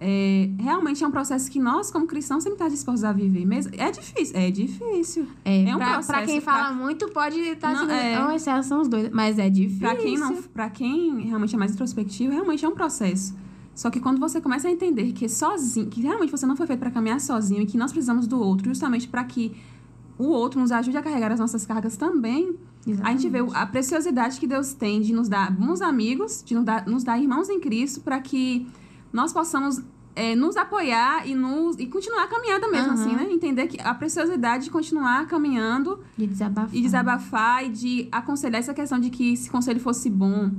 É, 0.00 0.50
realmente 0.58 1.02
é 1.04 1.06
um 1.06 1.10
processo 1.10 1.50
que 1.50 1.60
nós, 1.60 1.90
como 1.90 2.06
cristãos, 2.06 2.42
sempre 2.42 2.54
estamos 2.54 2.72
dispostos 2.74 3.04
a 3.04 3.12
viver. 3.12 3.46
Mesmo, 3.46 3.72
é 3.76 3.90
difícil, 3.90 4.36
é 4.36 4.50
difícil. 4.50 5.28
É, 5.44 5.68
é 5.68 5.74
um 5.74 5.78
pra, 5.78 5.94
processo. 5.94 6.08
Pra 6.08 6.26
quem 6.26 6.40
fala 6.40 6.64
pra... 6.66 6.74
muito, 6.74 7.08
pode 7.10 7.38
estar 7.38 7.72
tá 7.72 7.78
sendo. 7.78 7.92
É, 7.92 8.58
oh, 8.58 8.62
são 8.62 8.82
os 8.82 8.88
dois, 8.88 9.10
mas 9.10 9.38
é 9.38 9.48
difícil. 9.48 9.80
Pra 9.80 9.96
quem, 9.96 10.18
não, 10.18 10.42
pra 10.42 10.70
quem 10.70 11.20
realmente 11.20 11.54
é 11.54 11.58
mais 11.58 11.72
introspectivo, 11.72 12.32
realmente 12.32 12.64
é 12.64 12.68
um 12.68 12.74
processo. 12.74 13.34
Só 13.74 13.90
que 13.90 13.98
quando 13.98 14.20
você 14.20 14.40
começa 14.40 14.68
a 14.68 14.70
entender 14.70 15.12
que 15.12 15.28
sozinho, 15.28 15.88
que 15.88 16.00
realmente 16.00 16.30
você 16.30 16.46
não 16.46 16.56
foi 16.56 16.66
feito 16.66 16.78
para 16.78 16.90
caminhar 16.90 17.20
sozinho 17.20 17.62
e 17.62 17.66
que 17.66 17.76
nós 17.76 17.90
precisamos 17.90 18.26
do 18.26 18.40
outro, 18.40 18.68
justamente 18.68 19.08
para 19.08 19.24
que 19.24 19.56
o 20.16 20.26
outro 20.26 20.60
nos 20.60 20.70
ajude 20.70 20.96
a 20.96 21.02
carregar 21.02 21.32
as 21.32 21.40
nossas 21.40 21.66
cargas 21.66 21.96
também, 21.96 22.54
Exatamente. 22.86 23.02
a 23.02 23.10
gente 23.10 23.28
vê 23.28 23.38
a 23.52 23.66
preciosidade 23.66 24.38
que 24.38 24.46
Deus 24.46 24.74
tem 24.74 25.00
de 25.00 25.12
nos 25.12 25.28
dar 25.28 25.50
bons 25.50 25.80
amigos, 25.80 26.42
de 26.44 26.54
nos 26.54 26.64
dar, 26.64 26.86
nos 26.86 27.02
dar 27.02 27.18
irmãos 27.18 27.48
em 27.48 27.58
Cristo, 27.58 28.00
para 28.00 28.20
que 28.20 28.66
nós 29.14 29.32
possamos 29.32 29.80
é, 30.16 30.34
nos 30.34 30.56
apoiar 30.56 31.26
e, 31.26 31.34
nos, 31.34 31.78
e 31.78 31.86
continuar 31.86 32.24
a 32.24 32.26
caminhada 32.26 32.68
mesmo, 32.68 32.88
uhum. 32.88 32.94
assim, 32.94 33.14
né? 33.14 33.28
Entender 33.30 33.68
que 33.68 33.80
a 33.80 33.94
preciosidade 33.94 34.64
de 34.64 34.70
continuar 34.70 35.26
caminhando. 35.28 36.00
De 36.16 36.26
desabafar. 36.26 36.74
E 36.74 36.82
desabafar 36.82 37.64
e 37.64 37.68
de 37.68 38.08
aconselhar 38.10 38.58
essa 38.58 38.74
questão 38.74 38.98
de 38.98 39.10
que 39.10 39.36
se 39.36 39.48
conselho 39.48 39.78
fosse 39.78 40.10
bom, 40.10 40.50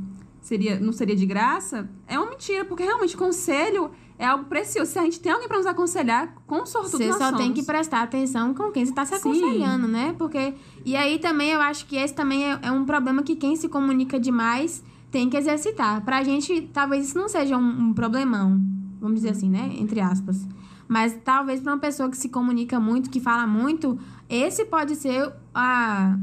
seria, 0.42 0.80
não 0.80 0.94
seria 0.94 1.16
de 1.16 1.26
graça, 1.26 1.90
é 2.08 2.18
uma 2.18 2.30
mentira, 2.30 2.64
porque 2.64 2.84
realmente 2.84 3.18
conselho 3.18 3.92
é 4.18 4.26
algo 4.26 4.46
precioso. 4.46 4.92
Se 4.92 5.00
a 5.00 5.04
gente 5.04 5.20
tem 5.20 5.32
alguém 5.32 5.48
para 5.48 5.58
nos 5.58 5.68
aconselhar, 5.68 6.34
com 6.48 6.66
sortudo 6.66 6.98
Você 6.98 7.12
só 7.12 7.26
somos. 7.26 7.42
tem 7.42 7.52
que 7.52 7.64
prestar 7.64 8.04
atenção 8.04 8.54
com 8.54 8.72
quem 8.72 8.86
você 8.86 8.92
está 8.92 9.06
se 9.06 9.16
aconselhando, 9.16 9.88
Sim. 9.88 9.92
né? 9.92 10.16
Porque... 10.18 10.54
E 10.86 10.96
aí 10.96 11.20
também, 11.20 11.52
eu 11.52 11.62
acho 11.62 11.86
que 11.86 11.98
esse 11.98 12.14
também 12.14 12.52
é, 12.52 12.60
é, 12.62 12.72
um 12.72 12.86
problema 12.86 13.22
que 13.22 13.36
quem 13.36 13.56
se 13.56 13.68
comunica 13.68 14.18
demais 14.18 14.82
tem 15.16 15.30
que 15.30 15.38
exercitar. 15.38 16.04
Pra 16.04 16.22
gente, 16.24 16.70
talvez 16.74 17.08
isso 17.08 17.18
não 17.18 17.30
seja 17.30 17.56
um, 17.56 17.88
um 17.88 17.94
problemão, 17.94 18.62
vamos 19.00 19.22
dizer 19.22 19.30
assim, 19.30 19.50
né? 19.50 19.72
Entre 19.80 20.02
aspas. 20.02 20.46
Mas 20.90 21.18
talvez 21.24 21.62
para 21.62 21.72
uma 21.72 21.80
pessoa 21.80 22.10
que 22.10 22.18
se 22.18 22.28
comunica 22.28 22.82
muito, 22.82 23.10
que 23.10 23.22
fala 23.22 23.48
muito, 23.48 23.98
esse 24.30 24.66
pode 24.66 24.98
ser 24.98 25.32
a 25.54 26.18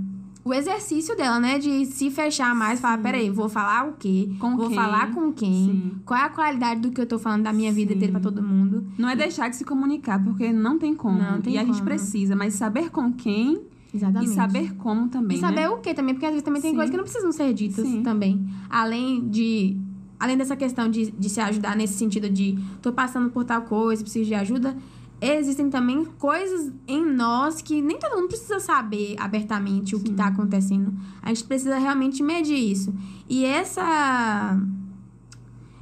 o 0.44 0.52
exercício 0.52 1.16
dela, 1.16 1.40
né? 1.40 1.58
De 1.58 1.86
se 1.86 2.10
fechar 2.10 2.54
mais, 2.54 2.80
Sim. 2.80 2.82
falar, 2.82 2.98
peraí, 2.98 3.30
vou 3.30 3.48
falar 3.48 3.88
o 3.88 3.94
quê? 3.94 4.28
Com 4.38 4.56
vou 4.58 4.66
quem? 4.66 4.76
falar 4.76 5.10
com 5.12 5.32
quem? 5.32 5.50
Sim. 5.50 5.92
Qual 6.04 6.20
é 6.20 6.24
a 6.24 6.28
qualidade 6.28 6.80
do 6.80 6.90
que 6.90 7.00
eu 7.00 7.06
tô 7.06 7.18
falando 7.18 7.44
da 7.44 7.52
minha 7.52 7.72
vida 7.72 7.94
inteira 7.94 8.12
pra 8.12 8.20
todo 8.20 8.42
mundo? 8.42 8.86
Não 8.98 9.08
é 9.08 9.16
deixar 9.16 9.48
de 9.48 9.56
se 9.56 9.64
comunicar, 9.64 10.22
porque 10.22 10.52
não 10.52 10.78
tem 10.78 10.94
como. 10.94 11.16
Não 11.16 11.40
tem 11.40 11.54
e 11.54 11.56
como. 11.58 11.70
a 11.70 11.72
gente 11.72 11.82
precisa, 11.82 12.36
mas 12.36 12.54
saber 12.54 12.90
com 12.90 13.10
quem 13.10 13.71
Exatamente. 13.94 14.30
E 14.30 14.34
saber 14.34 14.74
como 14.76 15.08
também. 15.08 15.36
E 15.36 15.40
saber 15.40 15.60
né? 15.62 15.68
o 15.68 15.78
que 15.78 15.92
também, 15.92 16.14
porque 16.14 16.26
às 16.26 16.32
vezes 16.32 16.44
também 16.44 16.62
tem 16.62 16.74
coisas 16.74 16.90
que 16.90 16.96
não 16.96 17.04
precisam 17.04 17.30
ser 17.30 17.52
ditas 17.52 17.86
também. 18.02 18.46
Além 18.68 19.28
de. 19.28 19.76
Além 20.18 20.36
dessa 20.36 20.56
questão 20.56 20.88
de, 20.88 21.10
de 21.10 21.28
se 21.28 21.40
ajudar 21.40 21.76
nesse 21.76 21.94
sentido 21.94 22.30
de 22.30 22.56
tô 22.80 22.92
passando 22.92 23.28
por 23.30 23.44
tal 23.44 23.62
coisa, 23.62 24.02
preciso 24.02 24.24
de 24.24 24.34
ajuda, 24.34 24.76
existem 25.20 25.68
também 25.68 26.04
coisas 26.04 26.72
em 26.86 27.04
nós 27.04 27.60
que 27.60 27.82
nem 27.82 27.98
todo 27.98 28.16
mundo 28.16 28.28
precisa 28.28 28.60
saber 28.60 29.16
abertamente 29.18 29.96
o 29.96 30.00
que 30.00 30.10
está 30.10 30.26
acontecendo. 30.26 30.94
A 31.20 31.28
gente 31.28 31.44
precisa 31.44 31.76
realmente 31.76 32.22
medir 32.22 32.56
isso. 32.56 32.94
E 33.28 33.44
essa. 33.44 34.58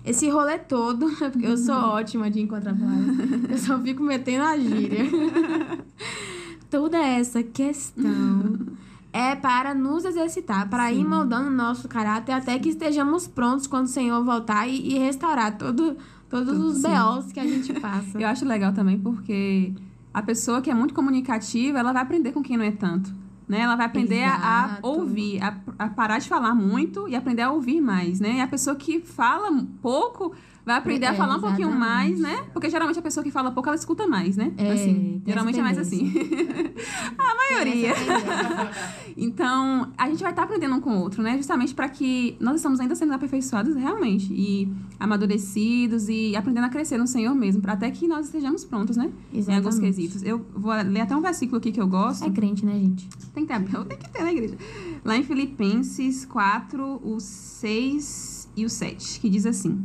Esse 0.03 0.31
rolê 0.31 0.59
todo, 0.59 1.07
porque 1.31 1.47
eu 1.47 1.59
sou 1.59 1.75
ótima 1.93 2.31
de 2.31 2.41
encontrar 2.41 2.75
palavras, 2.75 3.51
eu 3.51 3.59
só 3.59 3.79
fico 3.79 4.03
metendo 4.03 4.45
a 4.45 4.57
gíria. 4.59 5.05
Toda 6.71 6.99
essa 6.99 7.43
questão 7.43 8.59
é 9.13 9.35
para 9.35 9.75
nos 9.75 10.05
exercitar, 10.05 10.69
para 10.69 10.89
Sim. 10.89 11.01
ir 11.01 11.05
moldando 11.05 11.49
o 11.49 11.53
nosso 11.53 11.89
caráter 11.89 12.33
até 12.33 12.59
que 12.59 12.69
estejamos 12.69 13.27
prontos 13.27 13.67
quando 13.67 13.87
o 13.87 13.89
Senhor 13.89 14.25
voltar 14.25 14.69
e, 14.69 14.95
e 14.95 14.99
restaurar 14.99 15.59
todo, 15.59 15.97
todos 16.29 16.57
Tudo 16.57 16.69
os 16.69 16.83
BOs 16.83 17.33
que 17.33 17.41
a 17.41 17.47
gente 17.47 17.73
passa. 17.81 18.21
Eu 18.21 18.29
acho 18.29 18.45
legal 18.45 18.73
também 18.73 18.99
porque 18.99 19.75
a 20.13 20.23
pessoa 20.23 20.61
que 20.61 20.71
é 20.71 20.75
muito 20.75 20.95
comunicativa, 20.95 21.79
ela 21.79 21.93
vai 21.93 22.03
aprender 22.03 22.33
com 22.33 22.43
quem 22.43 22.57
não 22.57 22.65
é 22.65 22.71
tanto. 22.71 23.13
Né? 23.49 23.63
Ela 23.63 23.75
vai 23.75 23.87
aprender 23.87 24.23
a, 24.23 24.37
a, 24.37 24.79
ouvir, 24.81 25.43
a, 25.43 25.59
a, 25.77 25.89
parar 25.89 26.21
de 26.21 26.29
falar 26.29 26.55
muito 26.55 27.09
e 27.09 27.17
aprender 27.17 27.43
a 27.43 27.51
ouvir 27.51 27.81
mais, 27.81 28.21
né? 28.21 28.37
E 28.37 28.41
a 28.41 28.47
pessoa 28.47 28.77
que 28.77 29.01
fala 29.01 29.51
pouco 29.83 30.33
vai 30.71 30.79
aprender 30.79 31.07
é, 31.07 31.09
a 31.09 31.15
falar 31.15 31.37
um 31.37 31.41
pouquinho 31.41 31.73
mais, 31.73 32.19
né? 32.19 32.45
Porque 32.53 32.71
geralmente 32.71 32.99
a 32.99 33.03
pessoa 33.03 33.25
que 33.25 33.31
fala 33.31 33.51
pouco, 33.51 33.69
ela 33.69 33.77
escuta 33.77 34.07
mais, 34.07 34.37
né? 34.37 34.53
É, 34.57 34.73
assim, 34.73 35.23
geralmente 35.27 35.59
é 35.59 35.63
mais 35.63 35.79
assim. 35.79 36.13
a 37.19 37.35
maioria. 37.35 37.93
então, 39.17 39.91
a 39.99 40.09
gente 40.09 40.23
vai 40.23 40.31
estar 40.31 40.43
tá 40.43 40.45
aprendendo 40.45 40.77
um 40.77 40.81
com 40.81 40.97
o 40.97 41.01
outro, 41.01 41.23
né? 41.23 41.37
Justamente 41.37 41.75
para 41.75 41.89
que 41.89 42.37
nós 42.41 42.57
estamos 42.57 42.79
ainda 42.81 42.95
sendo 42.95 43.13
aperfeiçoados 43.13 43.75
realmente 43.75 44.33
e 44.33 44.73
amadurecidos 44.99 46.09
e 46.09 46.37
aprendendo 46.37 46.65
a 46.65 46.69
crescer 46.69 46.99
no 46.99 47.07
Senhor 47.07 47.35
mesmo, 47.35 47.63
até 47.67 47.91
que 47.91 48.07
nós 48.07 48.27
estejamos 48.27 48.65
prontos, 48.65 48.97
né? 48.97 49.11
Exatamente. 49.33 49.51
Em 49.51 49.57
alguns 49.57 49.79
quesitos. 49.79 50.23
Eu 50.23 50.47
vou 50.55 50.73
ler 50.73 51.01
até 51.01 51.17
um 51.17 51.21
versículo 51.21 51.59
aqui 51.59 51.73
que 51.73 51.81
eu 51.81 51.89
gosto. 51.89 52.25
É 52.25 52.31
crente, 52.31 52.65
né, 52.65 52.75
gente? 52.75 53.09
Tem 53.35 53.45
que 53.45 53.53
ter, 53.53 53.85
tem 53.87 53.99
que 53.99 54.11
ter 54.11 54.23
na 54.23 54.33
igreja. 54.33 54.57
Lá 55.05 55.17
em 55.17 55.23
Filipenses 55.23 56.25
4, 56.27 57.01
o 57.03 57.19
6 57.19 58.49
e 58.57 58.65
o 58.65 58.71
7, 58.71 59.21
que 59.21 59.29
diz 59.29 59.47
assim: 59.47 59.83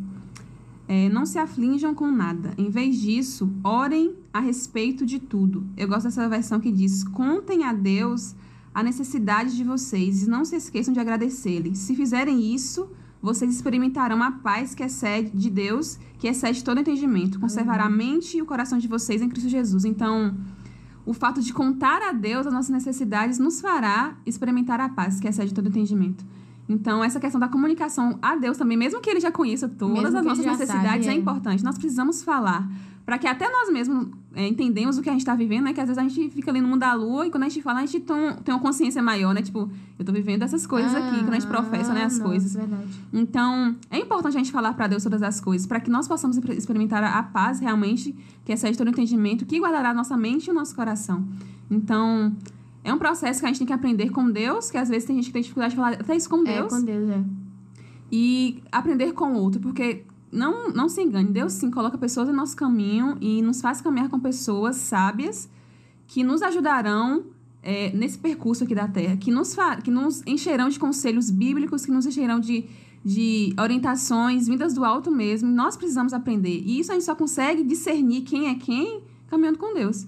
é, 0.88 1.10
não 1.10 1.26
se 1.26 1.38
aflinjam 1.38 1.94
com 1.94 2.12
nada. 2.12 2.54
Em 2.58 2.70
vez 2.70 2.98
disso, 2.98 3.52
orem 3.64 4.16
a 4.34 4.40
respeito 4.40 5.06
de 5.06 5.20
tudo. 5.20 5.66
Eu 5.76 5.88
gosto 5.88 6.04
dessa 6.04 6.28
versão 6.30 6.60
que 6.60 6.72
diz: 6.72 7.04
contem 7.04 7.64
a 7.64 7.74
Deus 7.74 8.36
a 8.74 8.84
necessidade 8.84 9.56
de 9.56 9.64
vocês 9.64 10.24
e 10.24 10.30
não 10.30 10.44
se 10.44 10.56
esqueçam 10.56 10.94
de 10.94 11.00
agradecer-lhe. 11.00 11.76
Se 11.76 11.96
fizerem 11.96 12.54
isso, 12.54 12.90
vocês 13.22 13.54
experimentarão 13.54 14.22
a 14.22 14.32
paz 14.32 14.76
que 14.76 14.84
excede 14.84 15.32
de 15.32 15.50
Deus, 15.50 15.98
que 16.20 16.28
excede 16.28 16.64
todo 16.64 16.80
entendimento. 16.80 17.40
Conservará 17.40 17.86
a 17.86 17.90
mente 17.90 18.38
e 18.38 18.42
o 18.42 18.46
coração 18.46 18.78
de 18.78 18.88
vocês 18.88 19.22
em 19.22 19.30
Cristo 19.30 19.50
Jesus. 19.50 19.86
Então, 19.86 20.36
o 21.06 21.14
fato 21.14 21.42
de 21.42 21.54
contar 21.54 22.02
a 22.02 22.12
Deus 22.12 22.46
as 22.46 22.54
nossas 22.54 22.70
necessidades 22.70 23.40
nos 23.40 23.62
fará 23.62 24.16
experimentar 24.26 24.80
a 24.80 24.90
paz 24.90 25.20
que 25.20 25.28
excede 25.28 25.54
todo 25.54 25.70
entendimento. 25.70 26.26
Então, 26.68 27.04
essa 27.04 27.20
questão 27.20 27.40
da 27.40 27.48
comunicação 27.48 28.18
a 28.22 28.36
Deus 28.36 28.58
também, 28.58 28.76
mesmo 28.78 29.00
que 29.00 29.10
ele 29.10 29.20
já 29.20 29.32
conheça 29.32 29.70
todas 29.70 30.04
mesmo 30.04 30.18
as 30.18 30.26
nossas 30.26 30.46
necessidades, 30.46 31.06
sabe, 31.06 31.08
é. 31.08 31.12
é 31.12 31.14
importante. 31.14 31.64
Nós 31.64 31.78
precisamos 31.78 32.24
falar 32.24 32.68
para 33.06 33.20
que 33.20 33.28
até 33.28 33.48
nós 33.48 33.72
mesmos 33.72 34.08
é, 34.34 34.48
entendemos 34.48 34.98
o 34.98 35.02
que 35.04 35.10
a 35.10 35.12
gente 35.12 35.22
está 35.22 35.36
vivendo, 35.36 35.66
né? 35.66 35.74
Que 35.74 35.80
às 35.80 35.88
vezes 35.88 36.04
a 36.04 36.08
gente 36.08 36.30
fica 36.32 36.50
ali 36.50 36.60
no 36.60 36.68
mundo 36.68 36.80
da 36.80 36.94
lua 36.94 37.28
e 37.28 37.30
quando 37.30 37.44
a 37.44 37.50
gente 37.50 37.62
fala, 37.62 37.80
a 37.80 37.86
gente 37.86 38.00
tem, 38.00 38.36
tem 38.44 38.54
uma 38.54 38.60
consciência 38.60 39.02
maior, 39.02 39.32
né? 39.32 39.44
Tipo, 39.44 39.60
eu 39.60 39.70
estou 40.02 40.14
vivendo 40.14 40.42
essas 40.42 40.66
coisas 40.66 40.94
ah, 40.96 40.98
aqui, 40.98 41.20
quando 41.20 41.34
a 41.34 41.40
gente 41.40 41.48
professa, 41.48 41.94
né? 41.94 42.04
As 42.04 42.18
não, 42.18 42.26
coisas. 42.26 42.56
É 42.56 42.60
verdade. 42.60 43.00
Então, 43.14 43.76
é 43.92 44.00
importante 44.00 44.36
a 44.36 44.40
gente 44.40 44.52
falar 44.52 44.74
para 44.74 44.88
Deus 44.88 45.04
todas 45.04 45.22
as 45.22 45.40
coisas, 45.40 45.68
para 45.68 45.80
que 45.80 45.92
nós 45.92 46.08
possamos 46.08 46.36
experimentar 46.38 47.04
a 47.04 47.22
paz 47.22 47.60
realmente, 47.60 48.16
que 48.44 48.52
excede 48.52 48.76
todo 48.76 48.90
entendimento, 48.90 49.46
que 49.46 49.60
guardará 49.60 49.92
a 49.92 49.94
nossa 49.94 50.18
mente 50.18 50.48
e 50.48 50.52
o 50.52 50.54
nosso 50.54 50.76
coração. 50.76 51.24
Então, 51.70 52.36
é 52.86 52.94
um 52.94 53.00
processo 53.00 53.40
que 53.40 53.46
a 53.46 53.50
gente 53.50 53.58
tem 53.58 53.68
que 53.68 53.74
aprender 53.74 54.12
com 54.12 54.30
Deus, 54.30 54.70
que 54.70 54.78
às 54.78 54.88
vezes 54.88 55.06
tem 55.06 55.16
gente 55.16 55.26
que 55.26 55.34
tem 55.34 55.42
dificuldade 55.42 55.72
de 55.72 55.76
falar 55.76 55.94
até 55.94 56.16
isso 56.16 56.30
com 56.30 56.44
Deus. 56.44 56.72
É, 56.72 56.78
com 56.78 56.86
Deus, 56.86 57.10
é. 57.10 57.24
E 58.12 58.62
aprender 58.72 59.12
com 59.14 59.34
o 59.34 59.38
outro, 59.38 59.60
porque 59.60 60.06
não, 60.32 60.70
não 60.70 60.88
se 60.88 61.02
engane, 61.02 61.32
Deus 61.32 61.54
sim 61.54 61.72
coloca 61.72 61.98
pessoas 61.98 62.30
em 62.30 62.32
nosso 62.32 62.56
caminho 62.56 63.18
e 63.20 63.42
nos 63.42 63.60
faz 63.60 63.82
caminhar 63.82 64.08
com 64.08 64.20
pessoas 64.20 64.76
sábias 64.76 65.50
que 66.06 66.24
nos 66.24 66.44
ajudarão 66.44 67.24
é, 67.64 67.92
nesse 67.92 68.20
percurso 68.20 68.64
aqui 68.64 68.76
da 68.76 68.88
Terra, 68.88 69.18
que 69.18 69.32
nos, 69.32 69.56
que 69.84 69.90
nos 69.90 70.22
encherão 70.28 70.70
de 70.70 70.78
conselhos 70.78 71.32
bíblicos, 71.32 71.84
que 71.84 71.92
nos 71.92 72.06
encherão 72.06 72.40
de, 72.40 72.66
de 73.04 73.56
orientações 73.60 74.48
vindas 74.48 74.76
do 74.76 74.86
alto 74.86 75.10
mesmo. 75.10 75.50
Nós 75.50 75.76
precisamos 75.76 76.14
aprender. 76.14 76.62
E 76.64 76.80
isso 76.80 76.92
a 76.92 76.94
gente 76.94 77.06
só 77.06 77.16
consegue 77.16 77.64
discernir 77.64 78.22
quem 78.22 78.50
é 78.50 78.54
quem 78.54 79.02
caminhando 79.28 79.58
com 79.58 79.74
Deus. 79.74 80.06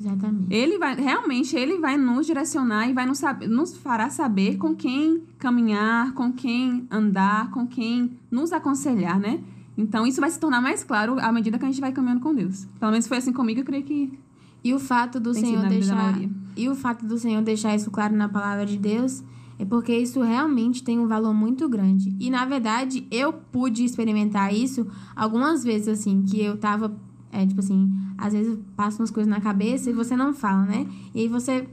Exatamente. 0.00 0.54
Ele 0.54 0.78
vai, 0.78 0.94
realmente, 0.94 1.56
ele 1.56 1.78
vai 1.78 1.96
nos 1.96 2.26
direcionar 2.26 2.88
e 2.88 2.92
vai 2.92 3.04
nos, 3.04 3.20
nos 3.48 3.76
fará 3.76 4.08
saber 4.10 4.56
com 4.56 4.74
quem 4.74 5.22
caminhar, 5.38 6.12
com 6.12 6.32
quem 6.32 6.86
andar, 6.90 7.50
com 7.50 7.66
quem 7.66 8.18
nos 8.30 8.52
aconselhar, 8.52 9.18
né? 9.18 9.40
Então, 9.76 10.06
isso 10.06 10.20
vai 10.20 10.30
se 10.30 10.38
tornar 10.38 10.60
mais 10.60 10.82
claro 10.82 11.18
à 11.20 11.32
medida 11.32 11.58
que 11.58 11.64
a 11.64 11.68
gente 11.68 11.80
vai 11.80 11.92
caminhando 11.92 12.20
com 12.20 12.34
Deus. 12.34 12.66
Pelo 12.78 12.90
menos 12.90 13.06
foi 13.06 13.18
assim 13.18 13.32
comigo, 13.32 13.60
eu 13.60 13.64
creio 13.64 13.84
que. 13.84 14.18
E 14.62 14.74
o 14.74 14.78
fato 14.78 15.20
do 15.20 15.32
Senhor 15.32 15.66
deixar. 15.68 16.14
E 16.56 16.68
o 16.68 16.74
fato 16.74 17.06
do 17.06 17.16
Senhor 17.16 17.40
deixar 17.42 17.74
isso 17.76 17.90
claro 17.90 18.14
na 18.16 18.28
palavra 18.28 18.66
de 18.66 18.76
Deus 18.76 19.22
é 19.58 19.64
porque 19.64 19.96
isso 19.96 20.22
realmente 20.22 20.84
tem 20.84 20.98
um 20.98 21.08
valor 21.08 21.34
muito 21.34 21.68
grande. 21.68 22.14
E 22.20 22.30
na 22.30 22.44
verdade, 22.44 23.06
eu 23.10 23.32
pude 23.32 23.84
experimentar 23.84 24.54
isso 24.54 24.86
algumas 25.16 25.64
vezes, 25.64 25.88
assim, 25.88 26.22
que 26.22 26.40
eu 26.40 26.56
tava 26.56 26.96
é 27.32 27.46
tipo 27.46 27.60
assim, 27.60 27.90
às 28.16 28.32
vezes 28.32 28.58
passam 28.76 29.00
umas 29.00 29.10
coisas 29.10 29.30
na 29.30 29.40
cabeça 29.40 29.90
e 29.90 29.92
você 29.92 30.16
não 30.16 30.32
fala, 30.32 30.64
né? 30.64 30.86
E 31.14 31.20
aí 31.20 31.28
você 31.28 31.68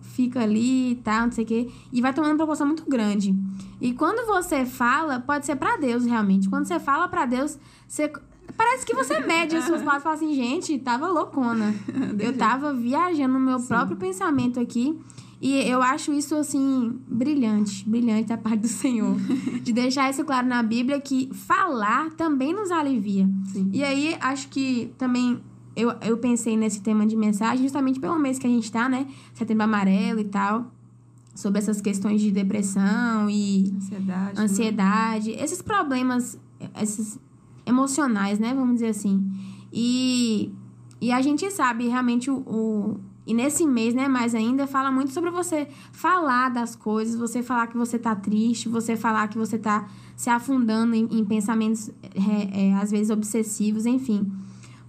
fica 0.00 0.40
ali 0.40 0.92
e 0.92 0.96
tal, 0.96 1.26
não 1.26 1.32
sei 1.32 1.44
o 1.44 1.46
quê, 1.46 1.70
e 1.92 2.00
vai 2.00 2.12
tomando 2.14 2.32
uma 2.32 2.36
proporção 2.36 2.66
muito 2.66 2.84
grande. 2.88 3.34
E 3.80 3.92
quando 3.92 4.26
você 4.26 4.64
fala, 4.64 5.20
pode 5.20 5.44
ser 5.44 5.56
para 5.56 5.76
Deus 5.76 6.04
realmente. 6.04 6.48
Quando 6.48 6.66
você 6.66 6.78
fala 6.78 7.08
para 7.08 7.26
Deus, 7.26 7.58
você 7.86 8.10
Parece 8.56 8.84
que 8.84 8.94
você 8.94 9.18
mede 9.20 9.56
as 9.56 9.64
suas 9.64 9.80
palavras 9.82 10.02
e 10.02 10.04
fala 10.04 10.14
assim, 10.16 10.34
gente, 10.34 10.78
tava 10.78 11.08
loucona. 11.08 11.74
Eu 12.20 12.36
tava 12.36 12.72
viajando 12.72 13.34
no 13.34 13.40
meu 13.40 13.58
Sim. 13.58 13.68
próprio 13.68 13.96
pensamento 13.96 14.60
aqui. 14.60 14.96
E 15.44 15.68
eu 15.68 15.82
acho 15.82 16.10
isso, 16.10 16.34
assim, 16.36 16.98
brilhante, 17.06 17.86
brilhante 17.86 18.28
da 18.28 18.38
parte 18.38 18.60
do 18.60 18.68
Senhor. 18.68 19.14
de 19.62 19.74
deixar 19.74 20.08
isso 20.08 20.24
claro 20.24 20.46
na 20.46 20.62
Bíblia 20.62 20.98
que 20.98 21.28
falar 21.34 22.10
também 22.12 22.54
nos 22.54 22.70
alivia. 22.70 23.28
Sim. 23.52 23.68
E 23.70 23.84
aí, 23.84 24.16
acho 24.22 24.48
que 24.48 24.90
também 24.96 25.38
eu, 25.76 25.92
eu 26.00 26.16
pensei 26.16 26.56
nesse 26.56 26.80
tema 26.80 27.06
de 27.06 27.14
mensagem 27.14 27.62
justamente 27.62 28.00
pelo 28.00 28.18
mês 28.18 28.38
que 28.38 28.46
a 28.46 28.50
gente 28.50 28.72
tá, 28.72 28.88
né? 28.88 29.06
Setembro 29.34 29.64
Amarelo 29.64 30.20
e 30.20 30.24
tal. 30.24 30.72
Sobre 31.34 31.58
essas 31.58 31.78
questões 31.78 32.22
de 32.22 32.30
depressão 32.30 33.28
e 33.28 33.70
ansiedade, 33.76 34.40
ansiedade 34.40 35.30
né? 35.32 35.44
esses 35.44 35.60
problemas, 35.60 36.40
esses 36.80 37.18
emocionais, 37.66 38.38
né? 38.38 38.54
Vamos 38.54 38.76
dizer 38.76 38.88
assim. 38.88 39.22
E, 39.70 40.50
e 41.02 41.12
a 41.12 41.20
gente 41.20 41.50
sabe 41.50 41.86
realmente 41.86 42.30
o, 42.30 42.36
o 42.46 43.00
e 43.26 43.32
nesse 43.32 43.66
mês, 43.66 43.94
né, 43.94 44.06
mais 44.06 44.34
ainda, 44.34 44.66
fala 44.66 44.92
muito 44.92 45.12
sobre 45.12 45.30
você 45.30 45.66
falar 45.92 46.50
das 46.50 46.76
coisas, 46.76 47.16
você 47.16 47.42
falar 47.42 47.68
que 47.68 47.76
você 47.76 47.98
tá 47.98 48.14
triste, 48.14 48.68
você 48.68 48.96
falar 48.96 49.28
que 49.28 49.38
você 49.38 49.58
tá 49.58 49.88
se 50.14 50.28
afundando 50.28 50.94
em, 50.94 51.08
em 51.10 51.24
pensamentos, 51.24 51.90
é, 52.14 52.68
é, 52.68 52.74
às 52.74 52.90
vezes, 52.90 53.10
obsessivos, 53.10 53.86
enfim. 53.86 54.30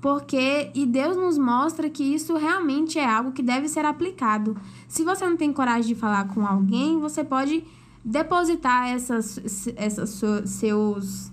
Porque, 0.02 0.70
e 0.76 0.86
Deus 0.86 1.16
nos 1.16 1.38
mostra 1.38 1.90
que 1.90 2.04
isso 2.04 2.36
realmente 2.36 3.00
é 3.00 3.10
algo 3.10 3.32
que 3.32 3.42
deve 3.42 3.68
ser 3.70 3.86
aplicado. 3.86 4.56
Se 4.88 5.04
você 5.04 5.26
não 5.28 5.38
tem 5.38 5.52
coragem 5.52 5.94
de 5.94 5.96
falar 5.96 6.28
com 6.28 6.46
alguém, 6.46 7.00
você 7.00 7.24
pode 7.24 7.64
depositar 8.04 8.90
essas, 8.90 9.40
essas 9.76 10.22
seus 10.46 11.32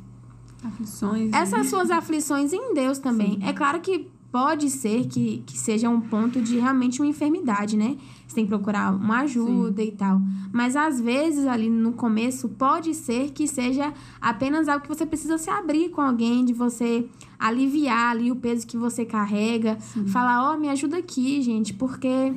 aflições, 0.64 1.32
essas 1.34 1.66
suas 1.66 1.90
aflições 1.90 2.52
em 2.52 2.72
Deus 2.72 2.98
também. 2.98 3.32
Sim. 3.32 3.46
É 3.46 3.52
claro 3.52 3.80
que 3.80 4.08
pode 4.32 4.70
ser 4.70 5.06
que, 5.06 5.44
que 5.46 5.58
seja 5.58 5.90
um 5.90 6.00
ponto 6.00 6.40
de 6.40 6.58
realmente 6.58 7.02
uma 7.02 7.06
enfermidade, 7.06 7.76
né? 7.76 7.98
Você 8.26 8.36
tem 8.36 8.44
que 8.44 8.48
procurar 8.48 8.90
uma 8.94 9.20
ajuda 9.20 9.82
Sim. 9.82 9.88
e 9.88 9.92
tal. 9.92 10.22
Mas 10.50 10.74
às 10.74 10.98
vezes, 10.98 11.46
ali 11.46 11.68
no 11.68 11.92
começo, 11.92 12.48
pode 12.48 12.94
ser 12.94 13.30
que 13.32 13.46
seja 13.46 13.92
apenas 14.18 14.68
algo 14.68 14.82
que 14.82 14.88
você 14.88 15.04
precisa 15.04 15.36
se 15.36 15.50
abrir 15.50 15.90
com 15.90 16.00
alguém, 16.00 16.46
de 16.46 16.54
você 16.54 17.06
aliviar 17.38 18.12
ali 18.12 18.32
o 18.32 18.36
peso 18.36 18.66
que 18.66 18.78
você 18.78 19.04
carrega. 19.04 19.78
Sim. 19.78 20.06
Falar, 20.06 20.50
ó, 20.50 20.54
oh, 20.54 20.58
me 20.58 20.70
ajuda 20.70 20.96
aqui, 20.96 21.42
gente, 21.42 21.74
porque 21.74 22.32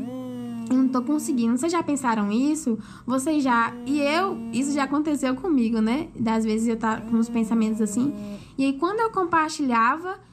eu 0.69 0.75
não 0.75 0.89
tô 0.89 1.01
conseguindo. 1.01 1.57
Vocês 1.57 1.71
já 1.71 1.81
pensaram 1.81 2.29
isso? 2.29 2.77
Vocês 3.07 3.41
já. 3.41 3.73
E 3.85 4.01
eu, 4.01 4.37
isso 4.51 4.73
já 4.73 4.83
aconteceu 4.83 5.33
comigo, 5.35 5.79
né? 5.79 6.09
Das 6.19 6.43
vezes 6.43 6.67
eu 6.67 6.75
tava 6.75 7.01
com 7.03 7.15
uns 7.15 7.29
pensamentos 7.29 7.79
assim. 7.79 8.13
E 8.57 8.65
aí, 8.65 8.73
quando 8.73 8.99
eu 8.99 9.11
compartilhava 9.11 10.24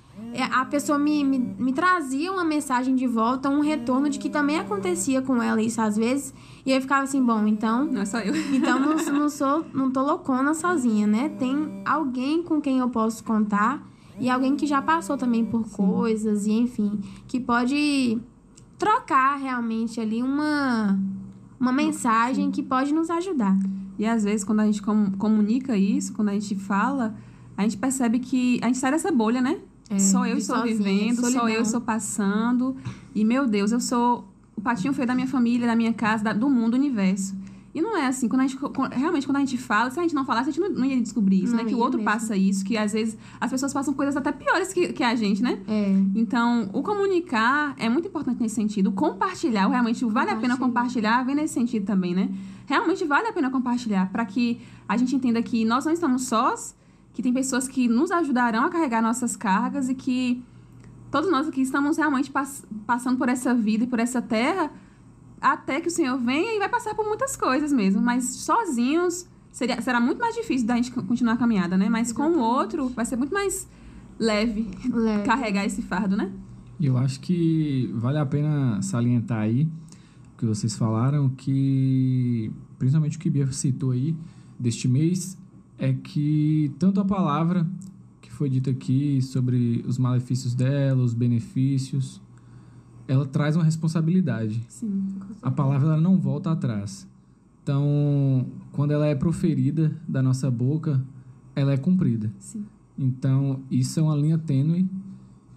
a 0.50 0.64
pessoa 0.64 0.98
me, 0.98 1.22
me, 1.24 1.38
me, 1.38 1.72
trazia 1.72 2.32
uma 2.32 2.44
mensagem 2.44 2.94
de 2.94 3.06
volta, 3.06 3.48
um 3.48 3.60
retorno 3.60 4.08
de 4.08 4.18
que 4.18 4.30
também 4.30 4.58
acontecia 4.58 5.20
com 5.20 5.42
ela 5.42 5.60
isso 5.60 5.80
às 5.80 5.96
vezes. 5.96 6.32
E 6.64 6.70
eu 6.70 6.80
ficava 6.80 7.02
assim, 7.02 7.22
bom, 7.22 7.46
então. 7.46 7.84
Não 7.84 8.00
é 8.00 8.04
só 8.04 8.18
eu. 8.20 8.32
Então 8.54 8.78
não, 8.78 8.96
não 8.96 9.28
sou, 9.28 9.64
não 9.74 9.90
tô 9.90 10.02
loucona 10.02 10.54
sozinha, 10.54 11.06
né? 11.06 11.28
Tem 11.28 11.82
alguém 11.84 12.42
com 12.42 12.60
quem 12.60 12.78
eu 12.78 12.88
posso 12.88 13.22
contar. 13.24 13.86
e 14.18 14.30
alguém 14.30 14.56
que 14.56 14.66
já 14.66 14.80
passou 14.80 15.16
também 15.16 15.44
por 15.44 15.66
Sim. 15.66 15.76
coisas, 15.76 16.46
e 16.46 16.52
enfim, 16.52 17.00
que 17.26 17.40
pode 17.40 18.20
trocar 18.78 19.36
realmente 19.36 20.00
ali 20.00 20.22
uma, 20.22 20.98
uma 21.58 21.72
mensagem 21.72 22.46
Sim. 22.46 22.50
que 22.50 22.62
pode 22.62 22.92
nos 22.92 23.10
ajudar. 23.10 23.56
E 23.98 24.06
às 24.06 24.24
vezes, 24.24 24.44
quando 24.44 24.60
a 24.60 24.66
gente 24.66 24.82
comunica 24.82 25.76
isso, 25.76 26.12
quando 26.12 26.30
a 26.30 26.32
gente 26.32 26.54
fala, 26.54 27.14
a 27.56 27.62
gente 27.62 27.76
percebe 27.76 28.18
que 28.18 28.58
a 28.62 28.66
gente 28.66 28.78
sai 28.78 28.90
dessa 28.90 29.12
bolha, 29.12 29.40
né? 29.40 29.60
É, 29.94 29.98
só 29.98 30.26
eu 30.26 30.36
estou 30.36 30.56
sozinha, 30.56 30.76
vivendo, 30.76 31.20
solidão. 31.20 31.40
só 31.42 31.48
eu 31.48 31.62
estou 31.62 31.80
passando. 31.80 32.76
E, 33.14 33.24
meu 33.24 33.46
Deus, 33.46 33.72
eu 33.72 33.80
sou 33.80 34.28
o 34.56 34.60
patinho 34.60 34.92
feio 34.92 35.06
da 35.06 35.14
minha 35.14 35.26
família, 35.26 35.66
da 35.66 35.76
minha 35.76 35.92
casa, 35.92 36.24
da, 36.24 36.32
do 36.32 36.48
mundo, 36.48 36.72
do 36.72 36.76
universo. 36.76 37.34
E 37.74 37.80
não 37.80 37.96
é 37.96 38.06
assim, 38.06 38.28
quando 38.28 38.42
a 38.42 38.46
gente, 38.46 38.58
realmente, 38.90 39.26
quando 39.26 39.36
a 39.36 39.40
gente 39.40 39.56
fala, 39.56 39.90
se 39.90 39.98
a 39.98 40.02
gente 40.02 40.14
não 40.14 40.26
falasse, 40.26 40.50
a 40.50 40.52
gente 40.52 40.60
não, 40.60 40.80
não 40.80 40.84
ia 40.84 41.00
descobrir 41.00 41.42
isso, 41.42 41.56
não 41.56 41.62
né? 41.62 41.68
Que 41.68 41.74
o 41.74 41.78
outro 41.78 41.98
mesmo. 41.98 42.10
passa 42.10 42.36
isso, 42.36 42.62
que 42.62 42.76
às 42.76 42.92
vezes 42.92 43.16
as 43.40 43.50
pessoas 43.50 43.72
passam 43.72 43.94
coisas 43.94 44.14
até 44.14 44.30
piores 44.30 44.74
que, 44.74 44.92
que 44.92 45.02
a 45.02 45.14
gente, 45.14 45.42
né? 45.42 45.58
É. 45.66 45.90
Então, 46.14 46.68
o 46.74 46.82
comunicar 46.82 47.74
é 47.78 47.88
muito 47.88 48.08
importante 48.08 48.42
nesse 48.42 48.56
sentido. 48.56 48.90
O 48.90 48.92
compartilhar, 48.92 49.68
realmente, 49.68 50.04
vale 50.04 50.30
a 50.30 50.36
pena 50.36 50.58
compartilhar, 50.58 51.24
vem 51.24 51.34
nesse 51.34 51.54
sentido 51.54 51.86
também, 51.86 52.14
né? 52.14 52.28
Realmente 52.66 53.06
vale 53.06 53.28
a 53.28 53.32
pena 53.32 53.48
compartilhar, 53.50 54.10
para 54.12 54.26
que 54.26 54.60
a 54.86 54.98
gente 54.98 55.16
entenda 55.16 55.42
que 55.42 55.64
nós 55.64 55.86
não 55.86 55.92
estamos 55.92 56.26
sós, 56.26 56.74
que 57.12 57.22
tem 57.22 57.32
pessoas 57.32 57.68
que 57.68 57.88
nos 57.88 58.10
ajudarão 58.10 58.64
a 58.64 58.70
carregar 58.70 59.02
nossas 59.02 59.36
cargas 59.36 59.88
e 59.88 59.94
que 59.94 60.42
todos 61.10 61.30
nós 61.30 61.48
aqui 61.48 61.60
estamos 61.60 61.96
realmente 61.96 62.30
pass 62.30 62.64
passando 62.86 63.18
por 63.18 63.28
essa 63.28 63.54
vida 63.54 63.84
e 63.84 63.86
por 63.86 63.98
essa 63.98 64.22
terra 64.22 64.70
até 65.40 65.80
que 65.80 65.88
o 65.88 65.90
Senhor 65.90 66.16
venha 66.18 66.54
e 66.54 66.58
vai 66.58 66.68
passar 66.68 66.94
por 66.94 67.04
muitas 67.04 67.36
coisas 67.36 67.72
mesmo, 67.72 68.00
mas 68.00 68.24
sozinhos 68.24 69.26
seria, 69.50 69.80
será 69.82 70.00
muito 70.00 70.20
mais 70.20 70.34
difícil 70.34 70.66
da 70.66 70.76
gente 70.76 70.92
continuar 70.92 71.34
a 71.34 71.36
caminhada, 71.36 71.76
né? 71.76 71.88
Mas 71.88 72.10
Exatamente. 72.10 72.34
com 72.34 72.40
o 72.40 72.44
outro 72.44 72.88
vai 72.88 73.04
ser 73.04 73.16
muito 73.16 73.34
mais 73.34 73.68
leve, 74.18 74.70
leve, 74.88 75.24
carregar 75.24 75.66
esse 75.66 75.82
fardo, 75.82 76.16
né? 76.16 76.30
E 76.78 76.86
eu 76.86 76.96
acho 76.96 77.20
que 77.20 77.90
vale 77.94 78.18
a 78.18 78.26
pena 78.26 78.80
salientar 78.82 79.40
aí 79.40 79.68
o 80.34 80.38
que 80.38 80.46
vocês 80.46 80.76
falaram, 80.76 81.28
que 81.28 82.50
principalmente 82.78 83.16
o 83.16 83.20
que 83.20 83.28
Bia 83.28 83.50
citou 83.52 83.90
aí 83.90 84.16
deste 84.58 84.86
mês 84.86 85.36
é 85.82 85.92
que 85.92 86.72
tanto 86.78 87.00
a 87.00 87.04
palavra 87.04 87.66
que 88.20 88.30
foi 88.30 88.48
dita 88.48 88.70
aqui 88.70 89.20
sobre 89.20 89.84
os 89.84 89.98
malefícios 89.98 90.54
dela, 90.54 91.02
os 91.02 91.12
benefícios, 91.12 92.22
ela 93.08 93.26
traz 93.26 93.56
uma 93.56 93.64
responsabilidade. 93.64 94.64
Sim, 94.68 95.08
a 95.42 95.50
palavra 95.50 95.88
ela 95.88 96.00
não 96.00 96.20
volta 96.20 96.52
atrás. 96.52 97.08
Então, 97.64 98.46
quando 98.70 98.92
ela 98.92 99.06
é 99.06 99.14
proferida 99.16 99.92
da 100.06 100.22
nossa 100.22 100.48
boca, 100.48 101.04
ela 101.56 101.72
é 101.72 101.76
cumprida. 101.76 102.32
Sim. 102.38 102.64
Então, 102.96 103.60
isso 103.68 103.98
é 103.98 104.02
uma 104.04 104.14
linha 104.14 104.38
tênue 104.38 104.88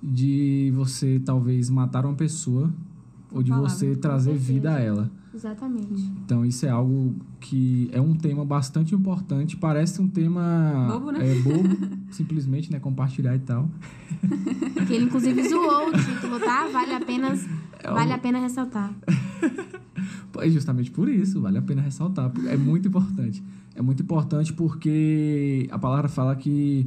de 0.01 0.71
você 0.75 1.21
talvez 1.23 1.69
matar 1.69 2.03
uma 2.03 2.15
pessoa 2.15 2.73
ou 3.35 3.43
de 3.43 3.49
palavra, 3.49 3.69
você 3.69 3.95
trazer 3.97 4.33
vida 4.33 4.73
a 4.73 4.79
ela. 4.79 5.11
Exatamente. 5.33 6.01
Então, 6.23 6.45
isso 6.45 6.65
é 6.65 6.69
algo 6.69 7.13
que 7.41 7.89
é 7.91 7.99
um 7.99 8.15
tema 8.15 8.45
bastante 8.45 8.95
importante. 8.95 9.57
Parece 9.57 10.01
um 10.01 10.07
tema 10.07 10.87
bobo, 10.89 11.11
né? 11.11 11.19
É, 11.19 11.35
bobo, 11.41 11.69
simplesmente, 12.09 12.71
né? 12.71 12.79
Compartilhar 12.79 13.35
e 13.35 13.39
tal. 13.39 13.69
Que 14.85 14.93
ele, 14.93 15.05
inclusive, 15.05 15.49
zoou 15.49 15.89
o 15.89 15.91
título, 15.93 16.39
tá? 16.39 16.67
Vale 16.67 16.93
a 16.93 17.01
pena, 17.01 17.33
é 17.79 17.91
vale 17.91 18.13
a 18.13 18.17
pena 18.17 18.39
ressaltar. 18.39 18.93
É 20.37 20.49
justamente 20.49 20.91
por 20.91 21.07
isso, 21.07 21.39
vale 21.39 21.57
a 21.57 21.61
pena 21.61 21.81
ressaltar. 21.81 22.29
É 22.47 22.57
muito 22.57 22.89
importante. 22.89 23.41
É 23.73 23.81
muito 23.81 24.03
importante 24.03 24.51
porque 24.51 25.65
a 25.71 25.79
palavra 25.79 26.09
fala 26.09 26.35
que 26.35 26.85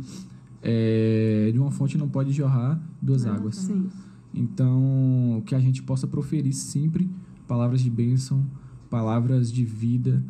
é, 0.63 1.51
de 1.51 1.59
uma 1.59 1.71
fonte 1.71 1.97
não 1.97 2.11
pode 2.11 2.31
jorrar 2.31 2.79
duas 3.01 3.25
águas. 3.25 3.57
Sim. 3.57 3.89
Então, 4.33 5.43
que 5.47 5.55
a 5.55 5.61
gente 5.61 5.83
possa 5.83 6.07
proferir 6.07 6.53
sempre 6.53 7.09
palavras 7.47 7.81
de 7.81 7.91
bênção, 7.91 8.45
palavras 8.91 9.51
de 9.51 9.65
vida, 9.65 10.23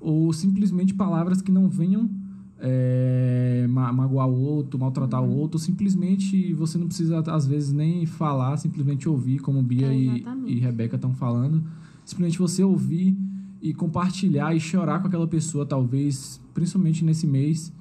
ou 0.00 0.32
simplesmente 0.32 0.94
palavras 0.94 1.40
que 1.40 1.52
não 1.52 1.68
venham 1.68 2.10
é, 2.58 3.66
magoar 3.68 4.28
o 4.28 4.40
outro, 4.40 4.78
maltratar 4.78 5.22
uhum. 5.22 5.30
o 5.30 5.36
outro, 5.36 5.58
simplesmente 5.58 6.52
você 6.54 6.78
não 6.78 6.86
precisa, 6.86 7.18
às 7.18 7.46
vezes, 7.46 7.72
nem 7.72 8.06
falar, 8.06 8.56
simplesmente 8.56 9.08
ouvir, 9.08 9.40
como 9.40 9.62
Bia 9.62 9.88
é, 9.88 9.96
e, 9.96 10.24
e 10.46 10.60
Rebeca 10.60 10.96
estão 10.96 11.12
falando. 11.12 11.62
Simplesmente 12.04 12.38
você 12.38 12.62
ouvir 12.62 13.16
e 13.60 13.74
compartilhar 13.74 14.54
e 14.54 14.60
chorar 14.60 15.00
com 15.00 15.08
aquela 15.08 15.26
pessoa, 15.26 15.66
talvez, 15.66 16.40
principalmente 16.54 17.04
nesse 17.04 17.26
mês, 17.26 17.72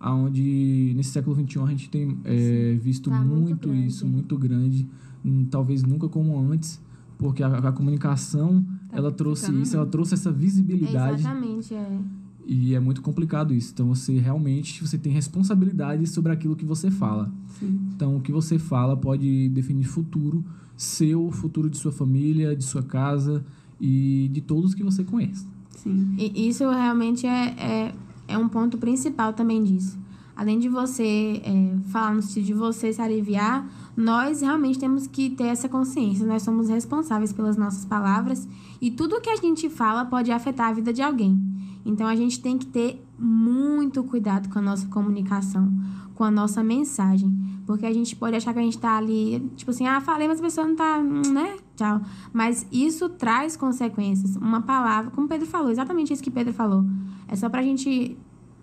onde 0.00 0.92
nesse 0.96 1.10
século 1.10 1.36
XXI 1.36 1.60
a 1.60 1.66
gente 1.66 1.90
tem 1.90 2.16
é, 2.24 2.78
visto 2.80 3.10
tá 3.10 3.20
muito, 3.20 3.68
muito 3.68 3.74
isso, 3.74 4.06
muito 4.06 4.38
grande, 4.38 4.88
hum, 5.24 5.46
talvez 5.50 5.82
nunca 5.82 6.08
como 6.08 6.38
antes, 6.38 6.80
porque 7.18 7.42
a, 7.42 7.48
a 7.48 7.72
comunicação 7.72 8.64
tá 8.88 8.96
ela 8.96 9.12
trouxe 9.12 9.52
isso, 9.60 9.76
ela 9.76 9.86
trouxe 9.86 10.14
essa 10.14 10.32
visibilidade. 10.32 11.20
exatamente, 11.20 11.74
é. 11.74 11.98
E 12.46 12.74
é 12.74 12.80
muito 12.80 13.00
complicado 13.02 13.54
isso. 13.54 13.70
Então 13.72 13.86
você 13.86 14.18
realmente 14.18 14.84
você 14.84 14.98
tem 14.98 15.12
responsabilidade 15.12 16.04
sobre 16.08 16.32
aquilo 16.32 16.56
que 16.56 16.64
você 16.64 16.90
fala. 16.90 17.30
Sim. 17.58 17.78
Então 17.94 18.16
o 18.16 18.20
que 18.20 18.32
você 18.32 18.58
fala 18.58 18.96
pode 18.96 19.48
definir 19.50 19.84
futuro 19.84 20.44
seu, 20.76 21.30
futuro 21.30 21.68
de 21.68 21.76
sua 21.76 21.92
família, 21.92 22.56
de 22.56 22.64
sua 22.64 22.82
casa 22.82 23.44
e 23.78 24.30
de 24.32 24.40
todos 24.40 24.74
que 24.74 24.82
você 24.82 25.04
conhece. 25.04 25.46
Sim. 25.76 26.14
E 26.18 26.48
isso 26.48 26.68
realmente 26.68 27.26
é, 27.26 27.48
é, 27.58 27.94
é 28.30 28.38
um 28.38 28.48
ponto 28.48 28.78
principal 28.78 29.32
também 29.32 29.62
disso. 29.62 29.98
Além 30.36 30.58
de 30.58 30.68
você 30.68 31.42
é, 31.44 31.76
falar 31.90 32.14
no 32.14 32.22
sentido 32.22 32.46
de 32.46 32.54
você 32.54 32.92
se 32.92 33.02
aliviar, 33.02 33.68
nós 33.94 34.40
realmente 34.40 34.78
temos 34.78 35.06
que 35.06 35.28
ter 35.28 35.44
essa 35.44 35.68
consciência. 35.68 36.26
Nós 36.26 36.42
somos 36.42 36.68
responsáveis 36.68 37.32
pelas 37.32 37.58
nossas 37.58 37.84
palavras 37.84 38.48
e 38.80 38.90
tudo 38.90 39.20
que 39.20 39.28
a 39.28 39.36
gente 39.36 39.68
fala 39.68 40.04
pode 40.06 40.32
afetar 40.32 40.68
a 40.68 40.72
vida 40.72 40.92
de 40.92 41.02
alguém. 41.02 41.38
Então 41.84 42.06
a 42.06 42.16
gente 42.16 42.40
tem 42.40 42.56
que 42.56 42.66
ter 42.66 43.04
muito 43.20 44.02
cuidado 44.02 44.48
com 44.48 44.58
a 44.58 44.62
nossa 44.62 44.86
comunicação, 44.86 45.70
com 46.14 46.24
a 46.24 46.30
nossa 46.30 46.62
mensagem. 46.62 47.30
Porque 47.66 47.84
a 47.84 47.92
gente 47.92 48.16
pode 48.16 48.34
achar 48.34 48.52
que 48.52 48.58
a 48.58 48.62
gente 48.62 48.78
tá 48.78 48.96
ali, 48.96 49.50
tipo 49.54 49.70
assim, 49.70 49.86
ah, 49.86 50.00
falei, 50.00 50.26
mas 50.26 50.40
a 50.40 50.42
pessoa 50.42 50.66
não 50.66 50.74
tá, 50.74 51.00
né? 51.00 51.56
Tchau. 51.76 52.00
Mas 52.32 52.66
isso 52.72 53.08
traz 53.10 53.56
consequências. 53.56 54.34
Uma 54.36 54.62
palavra, 54.62 55.10
como 55.10 55.28
Pedro 55.28 55.46
falou, 55.46 55.70
exatamente 55.70 56.12
isso 56.12 56.22
que 56.22 56.30
Pedro 56.30 56.52
falou. 56.54 56.84
É 57.28 57.36
só 57.36 57.48
pra 57.48 57.62
gente 57.62 58.16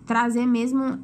trazer 0.06 0.46
mesmo 0.46 1.00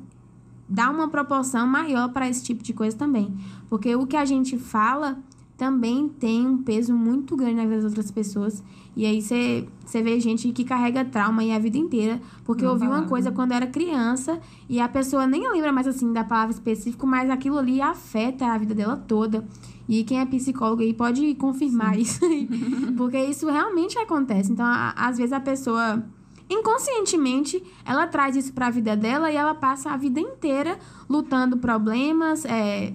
dar 0.67 0.89
uma 0.89 1.07
proporção 1.07 1.67
maior 1.67 2.09
para 2.09 2.27
esse 2.27 2.43
tipo 2.43 2.63
de 2.63 2.73
coisa 2.73 2.97
também. 2.97 3.33
Porque 3.69 3.95
o 3.95 4.07
que 4.07 4.17
a 4.17 4.25
gente 4.25 4.57
fala 4.57 5.19
também 5.57 6.09
tem 6.09 6.45
um 6.45 6.57
peso 6.57 6.93
muito 6.93 7.35
grande 7.35 7.55
na 7.55 7.63
vida 7.63 7.75
das 7.75 7.85
outras 7.85 8.11
pessoas. 8.11 8.63
E 8.95 9.05
aí 9.05 9.21
você 9.21 10.01
vê 10.03 10.19
gente 10.19 10.51
que 10.51 10.63
carrega 10.63 11.03
trauma 11.03 11.41
aí 11.41 11.51
a 11.51 11.59
vida 11.59 11.77
inteira, 11.77 12.21
porque 12.43 12.65
ouviu 12.65 12.89
uma 12.89 13.05
coisa 13.05 13.31
quando 13.31 13.51
era 13.51 13.65
criança 13.65 14.39
e 14.69 14.79
a 14.79 14.87
pessoa 14.87 15.25
nem 15.25 15.49
lembra 15.51 15.71
mais 15.71 15.87
assim 15.87 16.11
da 16.13 16.23
palavra 16.23 16.53
específica, 16.53 17.05
mas 17.05 17.29
aquilo 17.29 17.57
ali 17.57 17.81
afeta 17.81 18.45
a 18.45 18.57
vida 18.57 18.75
dela 18.75 18.95
toda. 18.95 19.47
E 19.87 20.03
quem 20.03 20.19
é 20.19 20.25
psicólogo 20.25 20.81
aí 20.81 20.93
pode 20.93 21.33
confirmar 21.35 21.95
Sim. 21.95 22.01
isso 22.01 22.25
aí, 22.25 22.47
porque 22.95 23.17
isso 23.17 23.49
realmente 23.49 23.97
acontece. 23.97 24.51
Então, 24.51 24.65
a, 24.65 24.91
às 24.91 25.17
vezes 25.17 25.33
a 25.33 25.39
pessoa 25.39 26.03
inconscientemente 26.49 27.63
ela 27.85 28.05
traz 28.05 28.35
isso 28.35 28.53
para 28.53 28.67
a 28.67 28.69
vida 28.69 28.95
dela 28.95 29.31
e 29.31 29.35
ela 29.35 29.55
passa 29.55 29.91
a 29.91 29.97
vida 29.97 30.19
inteira 30.19 30.77
lutando 31.09 31.57
problemas, 31.57 32.45
é, 32.45 32.93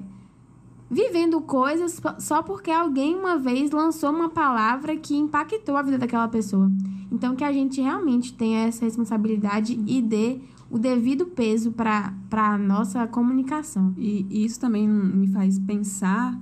vivendo 0.90 1.40
coisas 1.40 2.00
só 2.18 2.42
porque 2.42 2.70
alguém 2.70 3.14
uma 3.14 3.38
vez 3.38 3.70
lançou 3.70 4.10
uma 4.10 4.28
palavra 4.28 4.96
que 4.96 5.16
impactou 5.16 5.76
a 5.76 5.82
vida 5.82 5.98
daquela 5.98 6.28
pessoa. 6.28 6.70
Então 7.10 7.36
que 7.36 7.44
a 7.44 7.52
gente 7.52 7.80
realmente 7.80 8.32
tenha 8.32 8.66
essa 8.66 8.84
responsabilidade 8.84 9.78
e 9.86 10.00
dê 10.00 10.40
o 10.70 10.78
devido 10.78 11.26
peso 11.26 11.72
para 11.72 12.12
a 12.30 12.58
nossa 12.58 13.06
comunicação. 13.06 13.94
E, 13.96 14.26
e, 14.28 14.44
isso 14.44 14.60
também 14.60 14.86
me 14.86 15.28
faz 15.28 15.58
pensar 15.58 16.38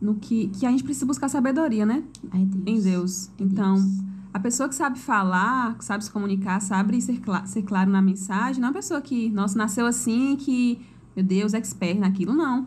no 0.00 0.16
que, 0.16 0.48
que 0.48 0.66
a 0.66 0.70
gente 0.70 0.84
precisa 0.84 1.06
buscar 1.06 1.28
sabedoria, 1.28 1.86
né? 1.86 2.02
Ai, 2.30 2.44
Deus. 2.44 2.66
Em 2.66 2.80
Deus. 2.80 3.30
Então, 3.38 3.74
Deus 3.76 4.04
a 4.34 4.40
pessoa 4.40 4.68
que 4.68 4.74
sabe 4.74 4.98
falar, 4.98 5.78
que 5.78 5.84
sabe 5.84 6.04
se 6.04 6.10
comunicar, 6.10 6.60
sabe 6.60 7.00
ser, 7.00 7.20
cl 7.20 7.46
ser 7.46 7.62
claro 7.62 7.88
na 7.88 8.02
mensagem, 8.02 8.60
não 8.60 8.66
é 8.66 8.70
uma 8.72 8.74
pessoa 8.74 9.00
que, 9.00 9.30
nossa, 9.30 9.56
nasceu 9.56 9.86
assim, 9.86 10.34
que, 10.34 10.84
meu 11.14 11.24
Deus, 11.24 11.54
expert 11.54 12.00
naquilo, 12.00 12.34
não. 12.34 12.66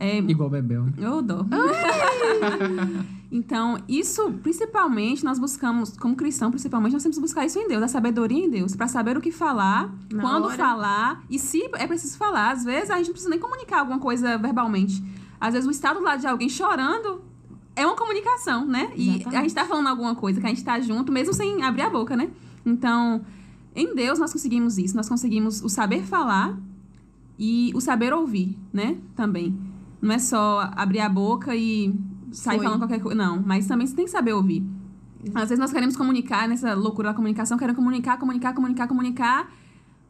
É, 0.00 0.18
Igual 0.18 0.48
Bebel. 0.48 0.86
Eu 0.96 1.20
dou. 1.20 1.44
então, 3.32 3.78
isso, 3.88 4.30
principalmente, 4.42 5.24
nós 5.24 5.38
buscamos, 5.38 5.96
como 5.96 6.14
cristão, 6.14 6.50
principalmente, 6.50 6.92
nós 6.92 7.02
temos 7.02 7.16
que 7.16 7.22
buscar 7.22 7.44
isso 7.44 7.58
em 7.58 7.66
Deus, 7.66 7.82
a 7.82 7.88
sabedoria 7.88 8.44
em 8.44 8.48
Deus, 8.48 8.76
para 8.76 8.86
saber 8.86 9.16
o 9.16 9.20
que 9.20 9.32
falar, 9.32 9.92
Na 10.12 10.22
quando 10.22 10.44
hora. 10.46 10.56
falar, 10.56 11.24
e 11.28 11.38
se 11.38 11.62
é 11.74 11.86
preciso 11.86 12.16
falar. 12.16 12.52
Às 12.52 12.64
vezes, 12.64 12.90
a 12.90 12.96
gente 12.96 13.06
não 13.06 13.12
precisa 13.12 13.30
nem 13.30 13.40
comunicar 13.40 13.80
alguma 13.80 13.98
coisa 13.98 14.38
verbalmente. 14.38 15.02
Às 15.40 15.54
vezes, 15.54 15.66
o 15.66 15.70
estado 15.70 15.98
do 15.98 16.04
lado 16.04 16.20
de 16.20 16.26
alguém 16.26 16.48
chorando 16.48 17.20
é 17.74 17.86
uma 17.86 17.96
comunicação, 17.96 18.66
né? 18.66 18.92
Exatamente. 18.96 19.32
E 19.32 19.36
a 19.36 19.40
gente 19.42 19.54
tá 19.54 19.64
falando 19.64 19.86
alguma 19.88 20.14
coisa 20.14 20.40
que 20.40 20.46
a 20.46 20.48
gente 20.48 20.64
tá 20.64 20.80
junto, 20.80 21.12
mesmo 21.12 21.32
sem 21.32 21.62
abrir 21.62 21.82
a 21.82 21.90
boca, 21.90 22.16
né? 22.16 22.28
Então, 22.66 23.24
em 23.74 23.94
Deus 23.94 24.18
nós 24.18 24.32
conseguimos 24.32 24.78
isso. 24.78 24.96
Nós 24.96 25.08
conseguimos 25.08 25.62
o 25.62 25.68
saber 25.68 26.02
falar 26.02 26.58
e 27.38 27.70
o 27.74 27.80
saber 27.80 28.12
ouvir, 28.12 28.58
né? 28.72 28.96
Também. 29.14 29.56
Não 30.00 30.14
é 30.14 30.18
só 30.18 30.70
abrir 30.76 31.00
a 31.00 31.08
boca 31.08 31.54
e 31.56 31.94
sair 32.32 32.56
Foi. 32.56 32.64
falando 32.64 32.80
qualquer 32.80 33.00
coisa. 33.00 33.16
Não, 33.16 33.42
mas 33.44 33.66
também 33.66 33.86
você 33.86 33.96
tem 33.96 34.04
que 34.04 34.10
saber 34.10 34.32
ouvir. 34.32 34.64
Às 35.34 35.48
vezes 35.48 35.58
nós 35.58 35.72
queremos 35.72 35.96
comunicar, 35.96 36.48
nessa 36.48 36.74
loucura 36.74 37.08
da 37.08 37.14
comunicação, 37.14 37.58
queremos 37.58 37.76
comunicar, 37.78 38.16
comunicar, 38.18 38.54
comunicar, 38.54 38.86
comunicar, 38.86 39.52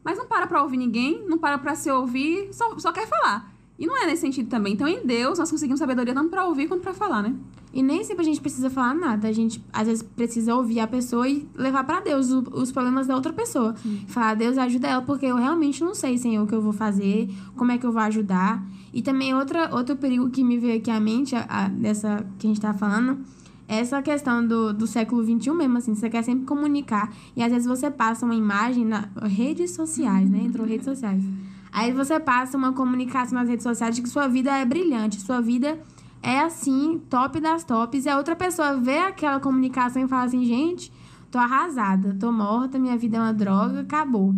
mas 0.03 0.17
não 0.17 0.27
para 0.27 0.45
pra 0.45 0.61
ouvir 0.61 0.77
ninguém, 0.77 1.25
não 1.27 1.37
para 1.37 1.57
pra 1.57 1.73
se 1.75 1.89
ouvir, 1.91 2.49
só, 2.53 2.77
só 2.77 2.91
quer 2.91 3.07
falar. 3.07 3.51
E 3.77 3.87
não 3.87 3.97
é 3.97 4.05
nesse 4.05 4.21
sentido 4.21 4.49
também. 4.49 4.73
Então, 4.73 4.87
em 4.87 5.05
Deus, 5.05 5.39
nós 5.39 5.49
conseguimos 5.49 5.79
sabedoria 5.79 6.13
tanto 6.13 6.29
pra 6.29 6.45
ouvir 6.45 6.67
quanto 6.67 6.81
pra 6.81 6.93
falar, 6.93 7.23
né? 7.23 7.33
E 7.73 7.81
nem 7.81 8.03
sempre 8.03 8.23
a 8.23 8.25
gente 8.25 8.41
precisa 8.41 8.69
falar 8.69 8.93
nada. 8.93 9.29
A 9.29 9.31
gente, 9.31 9.63
às 9.71 9.87
vezes, 9.87 10.03
precisa 10.03 10.53
ouvir 10.53 10.81
a 10.81 10.87
pessoa 10.87 11.27
e 11.29 11.47
levar 11.55 11.85
pra 11.85 12.01
Deus 12.01 12.29
o- 12.29 12.43
os 12.53 12.71
problemas 12.73 13.07
da 13.07 13.15
outra 13.15 13.31
pessoa. 13.31 13.73
Falar, 14.07 14.33
Deus, 14.35 14.57
ajuda 14.57 14.87
ela, 14.89 15.01
porque 15.01 15.25
eu 15.25 15.37
realmente 15.37 15.81
não 15.81 15.95
sei, 15.95 16.17
Senhor, 16.17 16.43
o 16.43 16.47
que 16.47 16.53
eu 16.53 16.61
vou 16.61 16.73
fazer, 16.73 17.29
como 17.55 17.71
é 17.71 17.77
que 17.77 17.85
eu 17.85 17.91
vou 17.91 18.01
ajudar. 18.01 18.61
E 18.93 19.01
também 19.01 19.33
outra, 19.35 19.73
outro 19.75 19.95
perigo 19.95 20.29
que 20.29 20.43
me 20.43 20.57
veio 20.57 20.77
aqui 20.77 20.89
à 20.91 20.99
mente, 20.99 21.35
a, 21.35 21.45
a- 21.47 21.67
dessa 21.67 22.25
que 22.37 22.47
a 22.47 22.49
gente 22.49 22.61
tá 22.61 22.73
falando, 22.73 23.19
é 23.67 23.79
essa 23.79 24.01
questão 24.01 24.45
do, 24.45 24.73
do 24.73 24.87
século 24.87 25.23
XXI 25.23 25.51
mesmo, 25.51 25.77
assim. 25.77 25.93
Você 25.93 26.09
quer 26.09 26.23
sempre 26.23 26.45
comunicar. 26.45 27.13
E 27.35 27.43
às 27.43 27.51
vezes 27.51 27.67
você 27.67 27.91
passa 27.91 28.25
uma 28.25 28.33
imagem 28.35 28.83
nas 28.85 29.05
redes 29.23 29.71
sociais, 29.71 30.29
né? 30.29 30.39
Entrou 30.43 30.65
redes 30.65 30.85
sociais. 30.85 31.23
Aí 31.71 31.91
você 31.93 32.19
passa 32.19 32.57
uma 32.57 32.73
comunicação 32.73 33.37
nas 33.37 33.47
redes 33.47 33.63
sociais 33.63 33.95
de 33.95 34.01
que 34.01 34.09
sua 34.09 34.27
vida 34.27 34.51
é 34.57 34.65
brilhante, 34.65 35.21
sua 35.21 35.39
vida 35.39 35.79
é 36.21 36.39
assim, 36.39 36.99
top 37.09 37.39
das 37.39 37.63
tops. 37.63 38.05
E 38.05 38.09
a 38.09 38.17
outra 38.17 38.35
pessoa 38.35 38.75
vê 38.75 38.97
aquela 38.97 39.39
comunicação 39.39 40.01
e 40.03 40.07
fala 40.07 40.23
assim, 40.23 40.43
gente, 40.43 40.91
tô 41.29 41.37
arrasada, 41.37 42.17
tô 42.19 42.31
morta, 42.31 42.79
minha 42.79 42.97
vida 42.97 43.17
é 43.17 43.21
uma 43.21 43.33
droga, 43.33 43.81
acabou. 43.81 44.33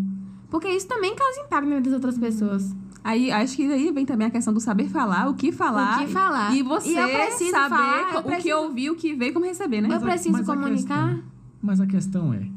Porque 0.49 0.67
isso 0.67 0.89
também 0.89 1.15
causa 1.15 1.39
impacto 1.39 1.69
na 1.69 1.75
vida 1.77 1.89
das 1.89 1.93
outras 1.93 2.17
pessoas. 2.17 2.75
Aí, 3.03 3.31
acho 3.31 3.55
que 3.55 3.63
aí 3.63 3.91
vem 3.91 4.05
também 4.05 4.27
a 4.27 4.29
questão 4.29 4.53
do 4.53 4.59
saber 4.59 4.87
falar, 4.87 5.27
o 5.27 5.33
que 5.33 5.51
falar. 5.51 6.01
O 6.01 6.05
que 6.05 6.11
falar. 6.13 6.55
E 6.55 6.61
você 6.61 6.89
E 6.91 6.93
saber 6.93 7.51
falar, 7.51 8.19
o 8.19 8.21
que 8.23 8.29
preciso- 8.29 8.55
ouvir, 8.57 8.89
o 8.91 8.95
que 8.95 9.15
ver 9.15 9.27
e 9.29 9.31
como 9.31 9.45
receber, 9.45 9.81
né? 9.81 9.89
Eu 9.89 9.95
a- 9.95 9.99
preciso 9.99 10.31
mas 10.33 10.47
a 10.49 10.55
comunicar. 10.55 11.07
questão- 11.15 11.23
mas 11.61 11.81
a 11.81 11.87
questão 11.87 12.33
é, 12.33 12.47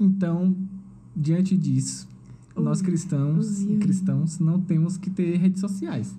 então, 0.00 0.56
diante 1.14 1.56
disso, 1.56 2.08
nós 2.56 2.80
cristãos, 2.80 3.60
Ui. 3.64 3.76
cristãos 3.78 4.38
não 4.38 4.60
temos 4.60 4.96
que 4.96 5.10
ter 5.10 5.36
redes 5.36 5.60
sociais. 5.60 6.14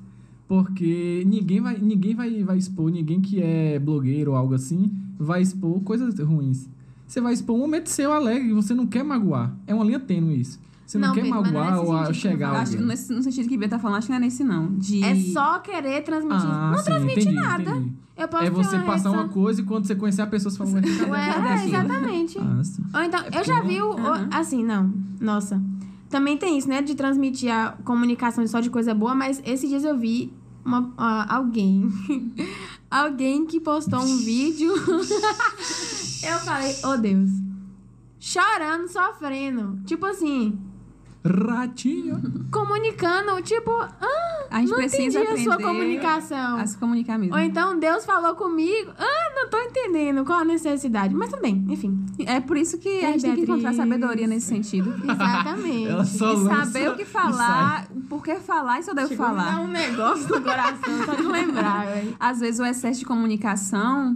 Porque 0.47 1.23
ninguém 1.26 1.59
vai, 1.59 1.78
ninguém 1.80 2.13
vai, 2.13 2.43
vai 2.43 2.57
expor, 2.57 2.91
ninguém 2.91 3.19
que 3.19 3.41
é 3.41 3.80
blogueiro 3.80 4.32
ou 4.32 4.38
algo 4.38 4.53
assim, 4.53 4.91
vai 5.17 5.41
expor 5.41 5.82
coisas 5.82 6.19
ruins. 6.19 6.69
Você 7.07 7.19
vai 7.19 7.34
expor 7.34 7.55
um 7.55 7.59
momento 7.59 7.88
seu 7.89 8.11
alegre, 8.13 8.53
você 8.53 8.73
não 8.73 8.86
quer 8.86 9.03
magoar. 9.03 9.55
É 9.65 9.73
uma 9.73 9.84
linha 9.84 9.99
tênue 9.99 10.39
isso. 10.39 10.59
Você 10.86 10.97
não, 10.99 11.07
Não, 11.07 11.15
quer 11.15 11.21
Pedro, 11.23 11.39
é 11.39 11.41
magoar 11.41 11.79
ou 11.83 11.95
a- 11.95 12.13
chegar 12.13 12.47
falo. 12.47 12.59
a 12.59 12.61
Acho 12.61 12.71
que 12.71 12.77
alguém. 12.77 12.88
nesse, 12.89 13.13
no 13.13 13.23
sentido 13.23 13.49
que 13.49 13.57
Bia 13.57 13.67
tá 13.67 13.79
falando, 13.79 13.97
acho 13.97 14.05
que 14.07 14.11
não 14.11 14.17
é 14.17 14.21
nesse, 14.21 14.43
não. 14.43 14.67
De... 14.77 15.03
É 15.03 15.15
só 15.33 15.57
querer 15.59 16.03
transmitir. 16.03 16.45
Ah, 16.47 16.71
não 16.71 16.77
sim, 16.77 16.83
transmite 16.86 17.19
entendi, 17.21 17.36
nada. 17.36 17.63
entendi. 17.71 17.91
Eu 18.17 18.27
posso 18.29 18.43
É 18.45 18.49
você 18.49 18.75
uma 18.77 18.86
passar 18.86 19.11
uma 19.11 19.27
coisa 19.27 19.61
e 19.61 19.63
quando 19.65 19.86
você 19.88 19.95
conhecer 19.95 20.21
a 20.21 20.27
pessoa, 20.27 20.51
você 20.51 20.57
fala, 20.57 20.71
ué, 21.11 21.27
é, 21.27 21.31
aquilo?" 21.31 21.67
exatamente. 21.75 22.38
Ah. 22.39 22.61
Ou 22.99 23.03
então, 23.03 23.19
É 23.31 23.39
eu 23.39 23.43
já 23.43 23.61
vi 23.61 23.81
o. 23.81 23.95
Assim, 24.31 24.63
não. 24.63 24.93
Nossa. 25.19 25.61
Também 26.09 26.38
tem 26.38 26.57
isso, 26.57 26.69
né? 26.69 26.81
De 26.81 26.93
transmitir 26.95 27.51
a 27.51 27.71
comunicação 27.83 28.45
só 28.47 28.59
de 28.61 28.69
coisa 28.69 28.93
boa, 28.93 29.13
mas 29.15 29.41
esses 29.43 29.67
dias 29.67 29.83
eu 29.83 29.97
vi 29.97 30.31
uma, 30.63 30.93
ah, 30.97 31.36
alguém. 31.36 31.89
alguém 32.89 33.45
que 33.45 33.59
postou 33.59 33.99
um 33.99 34.17
vídeo. 34.23 34.71
eu 36.23 36.39
falei, 36.45 36.73
oh 36.86 36.95
Deus. 36.97 37.29
Chorando, 38.19 38.88
sofrendo. 38.88 39.79
Tipo 39.86 40.05
assim, 40.05 40.57
Ratinho. 41.26 42.21
comunicando, 42.51 43.41
tipo, 43.41 43.71
ah, 43.71 44.45
A 44.51 44.59
gente 44.59 44.69
não 44.69 44.78
precisa 44.78 45.19
entendi 45.21 45.41
a 45.41 45.43
sua 45.43 45.57
comunicação. 45.57 46.57
a 46.59 46.67
se 46.67 46.78
comunicar 46.78 47.17
mesmo. 47.17 47.34
Ou 47.34 47.39
então 47.41 47.80
Deus 47.80 48.05
falou 48.05 48.36
comigo, 48.36 48.91
ah, 48.97 49.34
não 49.36 49.49
tô 49.49 49.57
entendendo 49.57 50.23
qual 50.23 50.39
a 50.39 50.45
necessidade. 50.45 51.13
Mas 51.15 51.30
também, 51.32 51.65
enfim. 51.69 52.05
É 52.26 52.39
por 52.39 52.55
isso 52.55 52.78
que 52.78 52.89
Quem, 52.99 53.05
a 53.05 53.11
gente 53.13 53.21
tem 53.23 53.36
que 53.36 53.41
encontrar 53.41 53.71
Beatriz? 53.71 53.78
sabedoria 53.78 54.28
nesse 54.28 54.45
sentido. 54.47 54.93
Exatamente. 55.03 55.88
Ela 55.88 56.05
só 56.05 56.34
e 56.34 56.36
lança 56.38 56.65
saber 56.71 56.89
o 56.91 56.95
que 56.95 57.05
falar, 57.05 57.88
o 57.95 58.01
porquê 58.01 58.36
falar 58.36 58.80
e 58.80 58.84
se 58.84 58.91
eu 58.91 58.95
devo 58.95 59.07
Chegou 59.09 59.26
falar. 59.26 59.45
dar 59.45 59.61
um 59.61 59.67
negócio 59.67 60.28
no 60.30 60.41
coração, 60.41 61.05
só 61.05 61.15
de 61.15 61.23
lembrar, 61.23 61.86
velho. 61.91 62.15
Às 62.19 62.39
vezes 62.39 62.59
o 62.59 62.65
excesso 62.65 62.99
de 62.99 63.05
comunicação, 63.05 64.15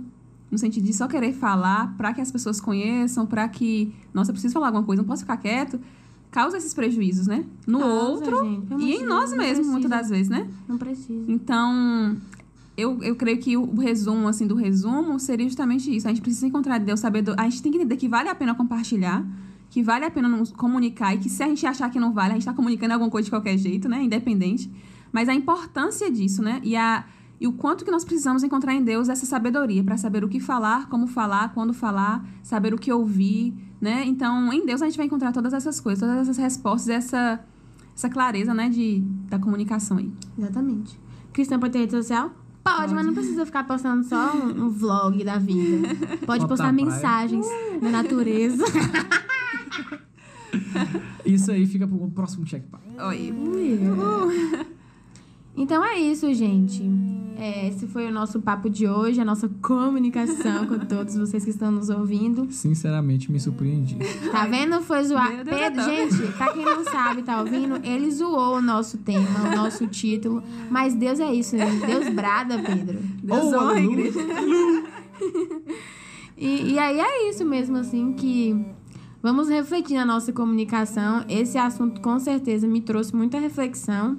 no 0.51 0.57
sentido 0.57 0.86
de 0.86 0.93
só 0.93 1.07
querer 1.07 1.34
falar 1.34 1.93
pra 1.97 2.14
que 2.14 2.22
as 2.22 2.32
pessoas 2.32 2.62
conheçam, 2.62 3.26
pra 3.26 3.47
que, 3.47 3.93
nossa, 4.14 4.30
eu 4.30 4.34
preciso 4.34 4.53
falar 4.53 4.68
alguma 4.68 4.84
coisa, 4.84 5.01
não 5.01 5.07
posso 5.07 5.22
ficar 5.24 5.38
quieto, 5.38 5.80
causa 6.32 6.57
esses 6.57 6.73
prejuízos, 6.73 7.27
né? 7.27 7.45
No 7.65 7.80
Causa, 7.80 8.01
outro 8.01 8.43
gente, 8.43 8.84
e 8.84 8.95
em 8.95 9.05
nós 9.05 9.34
mesmos, 9.34 9.67
muitas 9.67 9.89
das 9.89 10.09
vezes, 10.09 10.30
né? 10.30 10.47
Não 10.67 10.77
precisa. 10.77 11.25
Então, 11.27 12.17
eu, 12.77 13.01
eu 13.03 13.15
creio 13.15 13.39
que 13.39 13.57
o 13.57 13.75
resumo, 13.75 14.27
assim, 14.27 14.47
do 14.47 14.55
resumo 14.55 15.19
seria 15.19 15.47
justamente 15.47 15.93
isso. 15.93 16.07
A 16.07 16.11
gente 16.11 16.21
precisa 16.21 16.47
encontrar 16.47 16.77
Deus, 16.80 16.99
saber... 16.99 17.23
A 17.38 17.43
gente 17.43 17.61
tem 17.61 17.71
que 17.71 17.77
entender 17.77 17.97
que 17.97 18.07
vale 18.07 18.30
a 18.30 18.36
pena 18.36 18.55
compartilhar, 18.55 19.25
que 19.69 19.84
vale 19.84 20.05
a 20.05 20.11
pena 20.11 20.27
nos 20.27 20.51
comunicar 20.51 21.13
e 21.15 21.17
que 21.17 21.30
se 21.30 21.43
a 21.43 21.47
gente 21.47 21.65
achar 21.65 21.89
que 21.89 21.99
não 21.99 22.13
vale, 22.13 22.32
a 22.32 22.34
gente 22.36 22.45
tá 22.45 22.53
comunicando 22.53 22.93
alguma 22.93 23.11
coisa 23.11 23.25
de 23.25 23.32
qualquer 23.32 23.57
jeito, 23.57 23.89
né? 23.89 24.03
Independente. 24.03 24.71
Mas 25.11 25.27
a 25.27 25.34
importância 25.34 26.11
disso, 26.11 26.41
né? 26.41 26.61
E, 26.63 26.75
a, 26.75 27.05
e 27.39 27.47
o 27.47 27.53
quanto 27.53 27.84
que 27.84 27.91
nós 27.91 28.05
precisamos 28.05 28.43
encontrar 28.43 28.73
em 28.73 28.84
Deus 28.84 29.09
essa 29.09 29.25
sabedoria 29.25 29.84
para 29.84 29.97
saber 29.97 30.23
o 30.23 30.30
que 30.30 30.39
falar, 30.39 30.88
como 30.89 31.07
falar, 31.07 31.53
quando 31.53 31.73
falar, 31.73 32.25
saber 32.43 32.73
o 32.73 32.77
que 32.77 32.91
ouvir, 32.91 33.53
né? 33.80 34.03
Então, 34.05 34.51
em 34.51 34.65
Deus 34.65 34.82
a 34.82 34.86
gente 34.86 34.97
vai 34.97 35.05
encontrar 35.05 35.32
todas 35.32 35.53
essas 35.53 35.80
coisas, 35.80 35.99
todas 35.99 36.23
essas 36.23 36.38
respostas, 36.38 36.89
essa, 36.89 37.39
essa 37.95 38.09
clareza, 38.09 38.53
né? 38.53 38.69
De, 38.69 39.01
da 39.30 39.39
comunicação 39.39 39.97
aí. 39.97 40.11
Exatamente. 40.38 40.99
Cristã 41.34 41.59
pode 41.59 41.73
ter 41.73 41.80
rede 41.80 41.91
social? 41.91 42.32
Pode, 42.63 42.82
Pode. 42.82 42.93
mas 42.93 43.05
não 43.05 43.13
precisa 43.13 43.45
ficar 43.45 43.63
postando 43.63 44.03
só 44.03 44.36
um, 44.36 44.65
um 44.65 44.69
vlog 44.69 45.23
da 45.23 45.38
vida. 45.38 45.88
Pode 46.25 46.41
Foto 46.41 46.49
postar 46.49 46.73
mensagens 46.73 47.45
da 47.82 47.89
natureza. 47.89 48.65
Isso 51.25 51.51
aí 51.51 51.65
fica 51.65 51.88
pro 51.88 52.09
próximo 52.09 52.45
checkpoint. 52.45 52.99
Oi. 52.99 53.34
Então 55.60 55.84
é 55.86 55.99
isso, 55.99 56.34
gente. 56.34 56.82
É, 57.38 57.68
esse 57.70 57.86
foi 57.88 58.05
o 58.07 58.12
nosso 58.12 58.39
papo 58.41 58.70
de 58.70 58.86
hoje, 58.88 59.22
a 59.22 59.26
nossa 59.26 59.47
comunicação 59.62 60.66
com 60.66 60.78
todos 60.88 61.16
vocês 61.16 61.43
que 61.43 61.49
estão 61.51 61.72
nos 61.72 61.89
ouvindo. 61.89 62.47
Sinceramente, 62.51 63.32
me 63.32 63.39
surpreendi. 63.39 63.95
Tá 64.32 64.45
vendo? 64.45 64.82
Foi 64.82 65.03
zoar. 65.03 65.43
Pedro, 65.45 65.82
gente, 65.84 66.32
pra 66.34 66.51
quem 66.51 66.66
não 66.66 66.84
sabe, 66.84 67.22
tá 67.24 67.39
ouvindo? 67.39 67.76
Ele 67.86 68.10
zoou 68.12 68.57
o 68.57 68.62
nosso 68.62 68.97
tema, 68.97 69.51
o 69.53 69.55
nosso 69.55 69.86
título. 69.88 70.41
Mas 70.70 70.93
Deus 70.93 71.20
é 71.20 71.34
isso, 71.34 71.55
né? 71.55 71.66
Deus 71.86 72.10
brada, 72.14 72.57
Pedro. 72.60 72.97
Deus 73.24 73.43
Oh, 73.43 73.47
honra 73.57 73.57
a 73.57 73.70
aleluia. 73.72 74.07
igreja. 74.07 74.20
E, 76.41 76.72
e 76.72 76.80
aí 76.80 76.97
é 76.97 77.30
isso 77.30 77.43
mesmo, 77.43 77.76
assim, 77.76 78.14
que 78.14 78.55
vamos 79.22 79.49
refletir 79.49 79.95
na 79.95 80.05
nossa 80.05 80.32
comunicação. 80.32 81.26
Esse 81.28 81.57
assunto 81.57 81.99
com 81.99 82.18
certeza 82.18 82.66
me 82.66 82.80
trouxe 82.80 83.14
muita 83.14 83.38
reflexão. 83.38 84.18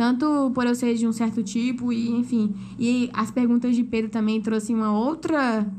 Tanto 0.00 0.50
por 0.54 0.64
eu 0.64 0.74
ser 0.74 0.94
de 0.94 1.06
um 1.06 1.12
certo 1.12 1.42
tipo, 1.42 1.92
e 1.92 2.10
enfim. 2.10 2.54
E 2.78 3.10
as 3.12 3.30
perguntas 3.30 3.76
de 3.76 3.84
Pedro 3.84 4.10
também 4.10 4.40
trouxe 4.40 4.72
uma 4.72 4.90
outra 4.98 5.70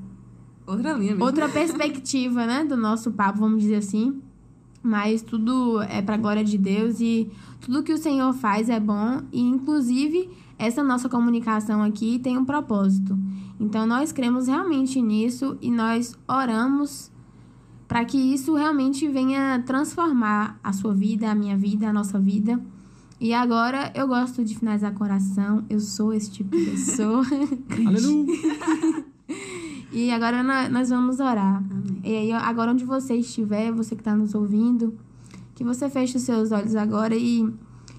Outra 0.67 0.93
linha 0.93 1.13
mesmo. 1.13 1.25
outra 1.25 1.49
perspectiva, 1.49 2.45
né, 2.45 2.63
do 2.63 2.77
nosso 2.77 3.09
papo, 3.13 3.39
vamos 3.39 3.63
dizer 3.63 3.77
assim. 3.77 4.21
Mas 4.83 5.23
tudo 5.23 5.81
é 5.81 6.03
para 6.03 6.17
glória 6.17 6.43
de 6.43 6.55
Deus 6.55 6.99
e 6.99 7.31
tudo 7.59 7.81
que 7.81 7.91
o 7.91 7.97
Senhor 7.97 8.31
faz 8.31 8.69
é 8.69 8.79
bom 8.79 9.23
e 9.31 9.41
inclusive 9.41 10.29
essa 10.55 10.83
nossa 10.83 11.09
comunicação 11.09 11.81
aqui 11.81 12.19
tem 12.19 12.37
um 12.37 12.45
propósito. 12.45 13.17
Então 13.59 13.87
nós 13.87 14.11
cremos 14.11 14.45
realmente 14.45 15.01
nisso 15.01 15.57
e 15.59 15.71
nós 15.71 16.15
oramos 16.27 17.11
para 17.87 18.05
que 18.05 18.19
isso 18.19 18.53
realmente 18.53 19.07
venha 19.07 19.63
transformar 19.65 20.59
a 20.63 20.71
sua 20.71 20.93
vida, 20.93 21.31
a 21.31 21.33
minha 21.33 21.57
vida, 21.57 21.89
a 21.89 21.93
nossa 21.93 22.19
vida. 22.19 22.61
E 23.21 23.33
agora 23.35 23.91
eu 23.93 24.07
gosto 24.07 24.43
de 24.43 24.57
finalizar 24.57 24.93
com 24.93 25.03
oração. 25.03 25.63
Eu 25.69 25.79
sou 25.79 26.11
esse 26.11 26.31
tipo 26.31 26.57
de 26.57 26.65
pessoa. 26.71 27.23
Aleluia. 27.85 28.25
E 29.93 30.09
agora 30.09 30.41
nó- 30.41 30.69
nós 30.69 30.89
vamos 30.89 31.19
orar. 31.19 31.61
E 32.03 32.15
aí, 32.15 32.31
agora 32.31 32.71
onde 32.71 32.85
você 32.85 33.13
estiver, 33.15 33.71
você 33.73 33.93
que 33.93 33.99
está 34.01 34.15
nos 34.15 34.33
ouvindo, 34.33 34.97
que 35.53 35.65
você 35.65 35.89
feche 35.89 36.15
os 36.15 36.23
seus 36.23 36.51
olhos 36.53 36.75
agora 36.77 37.13
e, 37.13 37.45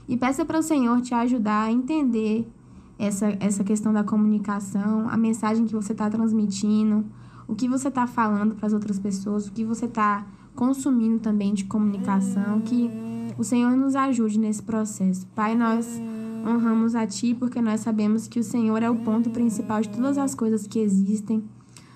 e 0.08 0.16
peça 0.16 0.42
para 0.42 0.58
o 0.58 0.62
Senhor 0.62 1.02
te 1.02 1.12
ajudar 1.14 1.64
a 1.64 1.70
entender 1.72 2.50
essa, 2.98 3.36
essa 3.38 3.62
questão 3.62 3.92
da 3.92 4.02
comunicação, 4.02 5.06
a 5.10 5.18
mensagem 5.18 5.66
que 5.66 5.74
você 5.74 5.92
está 5.92 6.08
transmitindo, 6.08 7.04
o 7.46 7.54
que 7.54 7.68
você 7.68 7.88
está 7.88 8.06
falando 8.06 8.54
para 8.54 8.66
as 8.66 8.72
outras 8.72 8.98
pessoas, 8.98 9.46
o 9.46 9.52
que 9.52 9.62
você 9.62 9.84
está 9.84 10.26
consumindo 10.54 11.18
também 11.18 11.52
de 11.52 11.64
comunicação, 11.66 12.60
que 12.62 12.90
o 13.38 13.44
Senhor 13.44 13.76
nos 13.76 13.94
ajude 13.94 14.38
nesse 14.38 14.62
processo. 14.62 15.26
Pai, 15.34 15.54
nós 15.54 16.00
honramos 16.46 16.94
a 16.94 17.06
Ti 17.06 17.34
porque 17.34 17.60
nós 17.60 17.80
sabemos 17.80 18.26
que 18.26 18.38
o 18.38 18.44
Senhor 18.44 18.82
é 18.82 18.90
o 18.90 18.96
ponto 18.96 19.30
principal 19.30 19.80
de 19.80 19.88
todas 19.88 20.18
as 20.18 20.34
coisas 20.34 20.66
que 20.66 20.78
existem. 20.78 21.42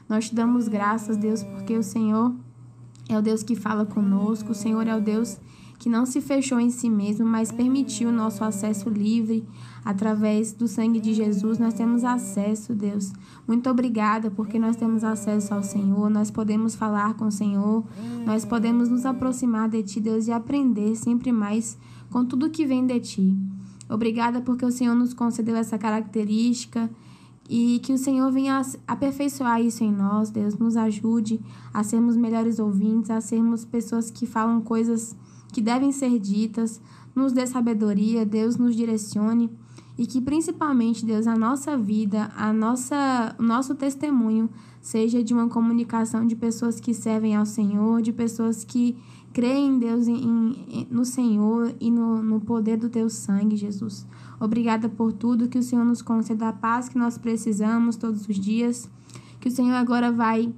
Nós 0.09 0.29
te 0.29 0.35
damos 0.35 0.69
graças, 0.69 1.17
Deus, 1.17 1.43
porque 1.43 1.77
o 1.77 1.83
Senhor 1.83 2.33
é 3.09 3.19
o 3.19 3.23
Deus 3.23 3.43
que 3.43 3.57
fala 3.57 3.85
conosco, 3.85 4.53
o 4.53 4.55
Senhor 4.55 4.87
é 4.87 4.97
o 4.97 5.01
Deus 5.01 5.35
que 5.35 5.47
não 5.85 6.07
se 6.07 6.21
fechou 6.21 6.59
em 6.59 6.71
si 6.71 6.89
mesmo, 6.89 7.27
mas 7.27 7.53
permitiu 7.53 8.11
nosso 8.11 8.43
acesso 8.43 8.89
livre 8.89 9.45
através 9.85 10.53
do 10.53 10.67
sangue 10.67 10.99
de 10.99 11.15
Jesus. 11.15 11.59
Nós 11.59 11.75
temos 11.75 12.03
acesso, 12.03 12.75
Deus. 12.75 13.13
Muito 13.47 13.69
obrigada 13.71 14.31
porque 14.31 14.59
nós 14.59 14.75
temos 14.75 15.05
acesso 15.05 15.55
ao 15.55 15.63
Senhor, 15.63 16.11
nós 16.11 16.31
podemos 16.31 16.75
falar 16.75 17.15
com 17.15 17.27
o 17.27 17.33
Senhor, 17.33 17.85
nós 18.25 18.45
podemos 18.45 18.89
nos 18.89 19.07
aproximar 19.07 19.69
de 19.69 19.83
Ti, 19.83 20.01
Deus, 20.01 20.27
e 20.27 20.33
aprender 20.33 20.97
sempre 20.97 21.31
mais 21.31 21.79
com 22.11 22.25
tudo 22.25 22.51
que 22.51 22.67
vem 22.67 22.87
de 22.87 22.99
Ti. 22.99 23.37
Obrigada 23.89 24.41
porque 24.41 24.65
o 24.65 24.73
Senhor 24.73 24.95
nos 24.95 25.15
concedeu 25.15 25.55
essa 25.55 25.79
característica 25.79 26.91
e 27.49 27.79
que 27.85 27.93
o 27.93 27.99
Senhor 27.99 28.31
venha 28.33 28.61
aperfeiçoar 28.89 29.61
isso 29.61 29.85
em 29.85 29.93
nós, 29.93 30.31
Deus, 30.31 30.59
nos 30.59 30.77
ajude 30.77 31.41
a 31.73 31.85
sermos 31.85 32.17
melhores 32.17 32.59
ouvintes, 32.59 33.11
a 33.11 33.21
sermos 33.21 33.65
pessoas 33.65 34.11
que 34.11 34.27
falam 34.27 34.61
coisas 34.61 35.15
que 35.57 35.63
devem 35.63 35.91
ser 35.91 36.19
ditas, 36.19 36.83
nos 37.15 37.33
dê 37.33 37.47
sabedoria, 37.47 38.27
Deus 38.27 38.59
nos 38.59 38.77
direcione 38.77 39.51
e 39.97 40.07
que 40.07 40.21
principalmente, 40.21 41.03
Deus, 41.03 41.27
a 41.27 41.35
nossa 41.35 41.79
vida, 41.79 42.31
a 42.37 42.53
nossa, 42.53 43.35
o 43.39 43.43
nosso 43.43 43.75
testemunho 43.75 44.51
seja 44.83 45.25
de 45.25 45.33
uma 45.33 45.49
comunicação 45.49 46.27
de 46.27 46.37
pessoas 46.37 46.79
que 46.79 46.93
servem 46.93 47.35
ao 47.35 47.47
Senhor, 47.47 48.03
de 48.03 48.13
pessoas 48.13 48.65
que 48.65 48.99
creem 49.33 49.69
em 49.69 49.79
Deus, 49.79 50.07
em, 50.07 50.67
em, 50.69 50.87
no 50.91 51.07
Senhor 51.07 51.75
e 51.81 51.91
no, 51.91 52.23
no 52.23 52.39
poder 52.39 52.77
do 52.77 52.91
teu 52.91 53.09
sangue, 53.09 53.57
Jesus. 53.57 54.07
Obrigada 54.39 54.91
por 54.91 55.11
tudo, 55.11 55.49
que 55.49 55.59
o 55.59 55.63
Senhor 55.63 55.87
nos 55.87 56.03
conceda 56.03 56.51
a 56.51 56.53
paz 56.53 56.87
que 56.87 56.99
nós 56.99 57.17
precisamos 57.17 57.97
todos 57.97 58.29
os 58.29 58.37
dias, 58.37 58.91
que 59.41 59.49
o 59.49 59.51
Senhor 59.51 59.73
agora 59.73 60.13
vai 60.13 60.53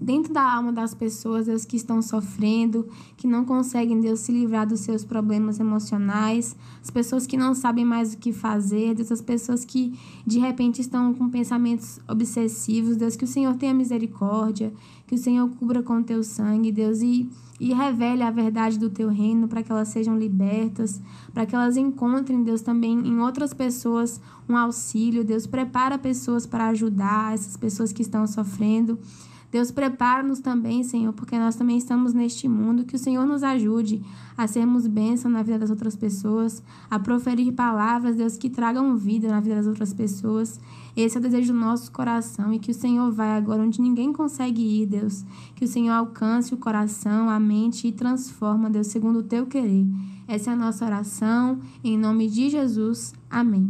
dentro 0.00 0.32
da 0.32 0.42
alma 0.42 0.72
das 0.72 0.94
pessoas, 0.94 1.46
Deus, 1.46 1.64
que 1.64 1.76
estão 1.76 2.00
sofrendo, 2.00 2.88
que 3.16 3.26
não 3.26 3.44
conseguem, 3.44 4.00
Deus, 4.00 4.20
se 4.20 4.32
livrar 4.32 4.66
dos 4.66 4.80
seus 4.80 5.04
problemas 5.04 5.60
emocionais, 5.60 6.56
as 6.82 6.90
pessoas 6.90 7.26
que 7.26 7.36
não 7.36 7.54
sabem 7.54 7.84
mais 7.84 8.14
o 8.14 8.18
que 8.18 8.32
fazer, 8.32 8.94
Deus, 8.94 9.12
as 9.12 9.20
pessoas 9.20 9.64
que 9.64 9.98
de 10.26 10.38
repente 10.38 10.80
estão 10.80 11.12
com 11.12 11.28
pensamentos 11.28 12.00
obsessivos, 12.08 12.96
Deus, 12.96 13.16
que 13.16 13.24
o 13.24 13.28
Senhor 13.28 13.54
tenha 13.56 13.74
misericórdia, 13.74 14.72
que 15.06 15.14
o 15.14 15.18
Senhor 15.18 15.48
cubra 15.50 15.82
com 15.82 15.98
o 15.98 16.02
teu 16.02 16.24
sangue, 16.24 16.72
Deus, 16.72 17.00
e, 17.00 17.28
e 17.60 17.72
revele 17.72 18.22
a 18.22 18.30
verdade 18.30 18.78
do 18.78 18.90
teu 18.90 19.08
reino 19.08 19.46
para 19.46 19.62
que 19.62 19.70
elas 19.70 19.88
sejam 19.88 20.18
libertas, 20.18 21.00
para 21.32 21.46
que 21.46 21.54
elas 21.54 21.76
encontrem, 21.76 22.42
Deus, 22.42 22.62
também 22.62 22.98
em 22.98 23.20
outras 23.20 23.52
pessoas 23.52 24.20
um 24.48 24.56
auxílio, 24.56 25.24
Deus, 25.24 25.46
prepara 25.46 25.98
pessoas 25.98 26.46
para 26.46 26.68
ajudar 26.68 27.34
essas 27.34 27.56
pessoas 27.56 27.92
que 27.92 28.02
estão 28.02 28.26
sofrendo. 28.26 28.98
Deus, 29.56 29.70
prepara-nos 29.70 30.38
também, 30.38 30.84
Senhor, 30.84 31.14
porque 31.14 31.38
nós 31.38 31.56
também 31.56 31.78
estamos 31.78 32.12
neste 32.12 32.46
mundo. 32.46 32.84
Que 32.84 32.94
o 32.94 32.98
Senhor 32.98 33.24
nos 33.24 33.42
ajude 33.42 34.02
a 34.36 34.46
sermos 34.46 34.86
bênção 34.86 35.30
na 35.30 35.42
vida 35.42 35.60
das 35.60 35.70
outras 35.70 35.96
pessoas, 35.96 36.62
a 36.90 36.98
proferir 36.98 37.54
palavras, 37.54 38.16
Deus, 38.16 38.36
que 38.36 38.50
tragam 38.50 38.94
vida 38.98 39.28
na 39.28 39.40
vida 39.40 39.54
das 39.54 39.66
outras 39.66 39.94
pessoas. 39.94 40.60
Esse 40.94 41.16
é 41.16 41.20
o 41.20 41.22
desejo 41.22 41.54
do 41.54 41.58
nosso 41.58 41.90
coração 41.90 42.52
e 42.52 42.58
que 42.58 42.70
o 42.70 42.74
Senhor 42.74 43.10
vai 43.10 43.30
agora 43.30 43.62
onde 43.62 43.80
ninguém 43.80 44.12
consegue 44.12 44.60
ir, 44.60 44.84
Deus. 44.88 45.24
Que 45.54 45.64
o 45.64 45.68
Senhor 45.68 45.94
alcance 45.94 46.52
o 46.52 46.58
coração, 46.58 47.30
a 47.30 47.40
mente 47.40 47.88
e 47.88 47.92
transforma, 47.92 48.68
Deus, 48.68 48.88
segundo 48.88 49.20
o 49.20 49.22
teu 49.22 49.46
querer. 49.46 49.86
Essa 50.28 50.50
é 50.50 50.52
a 50.52 50.56
nossa 50.56 50.84
oração. 50.84 51.60
Em 51.82 51.96
nome 51.96 52.28
de 52.28 52.50
Jesus. 52.50 53.14
Amém. 53.30 53.66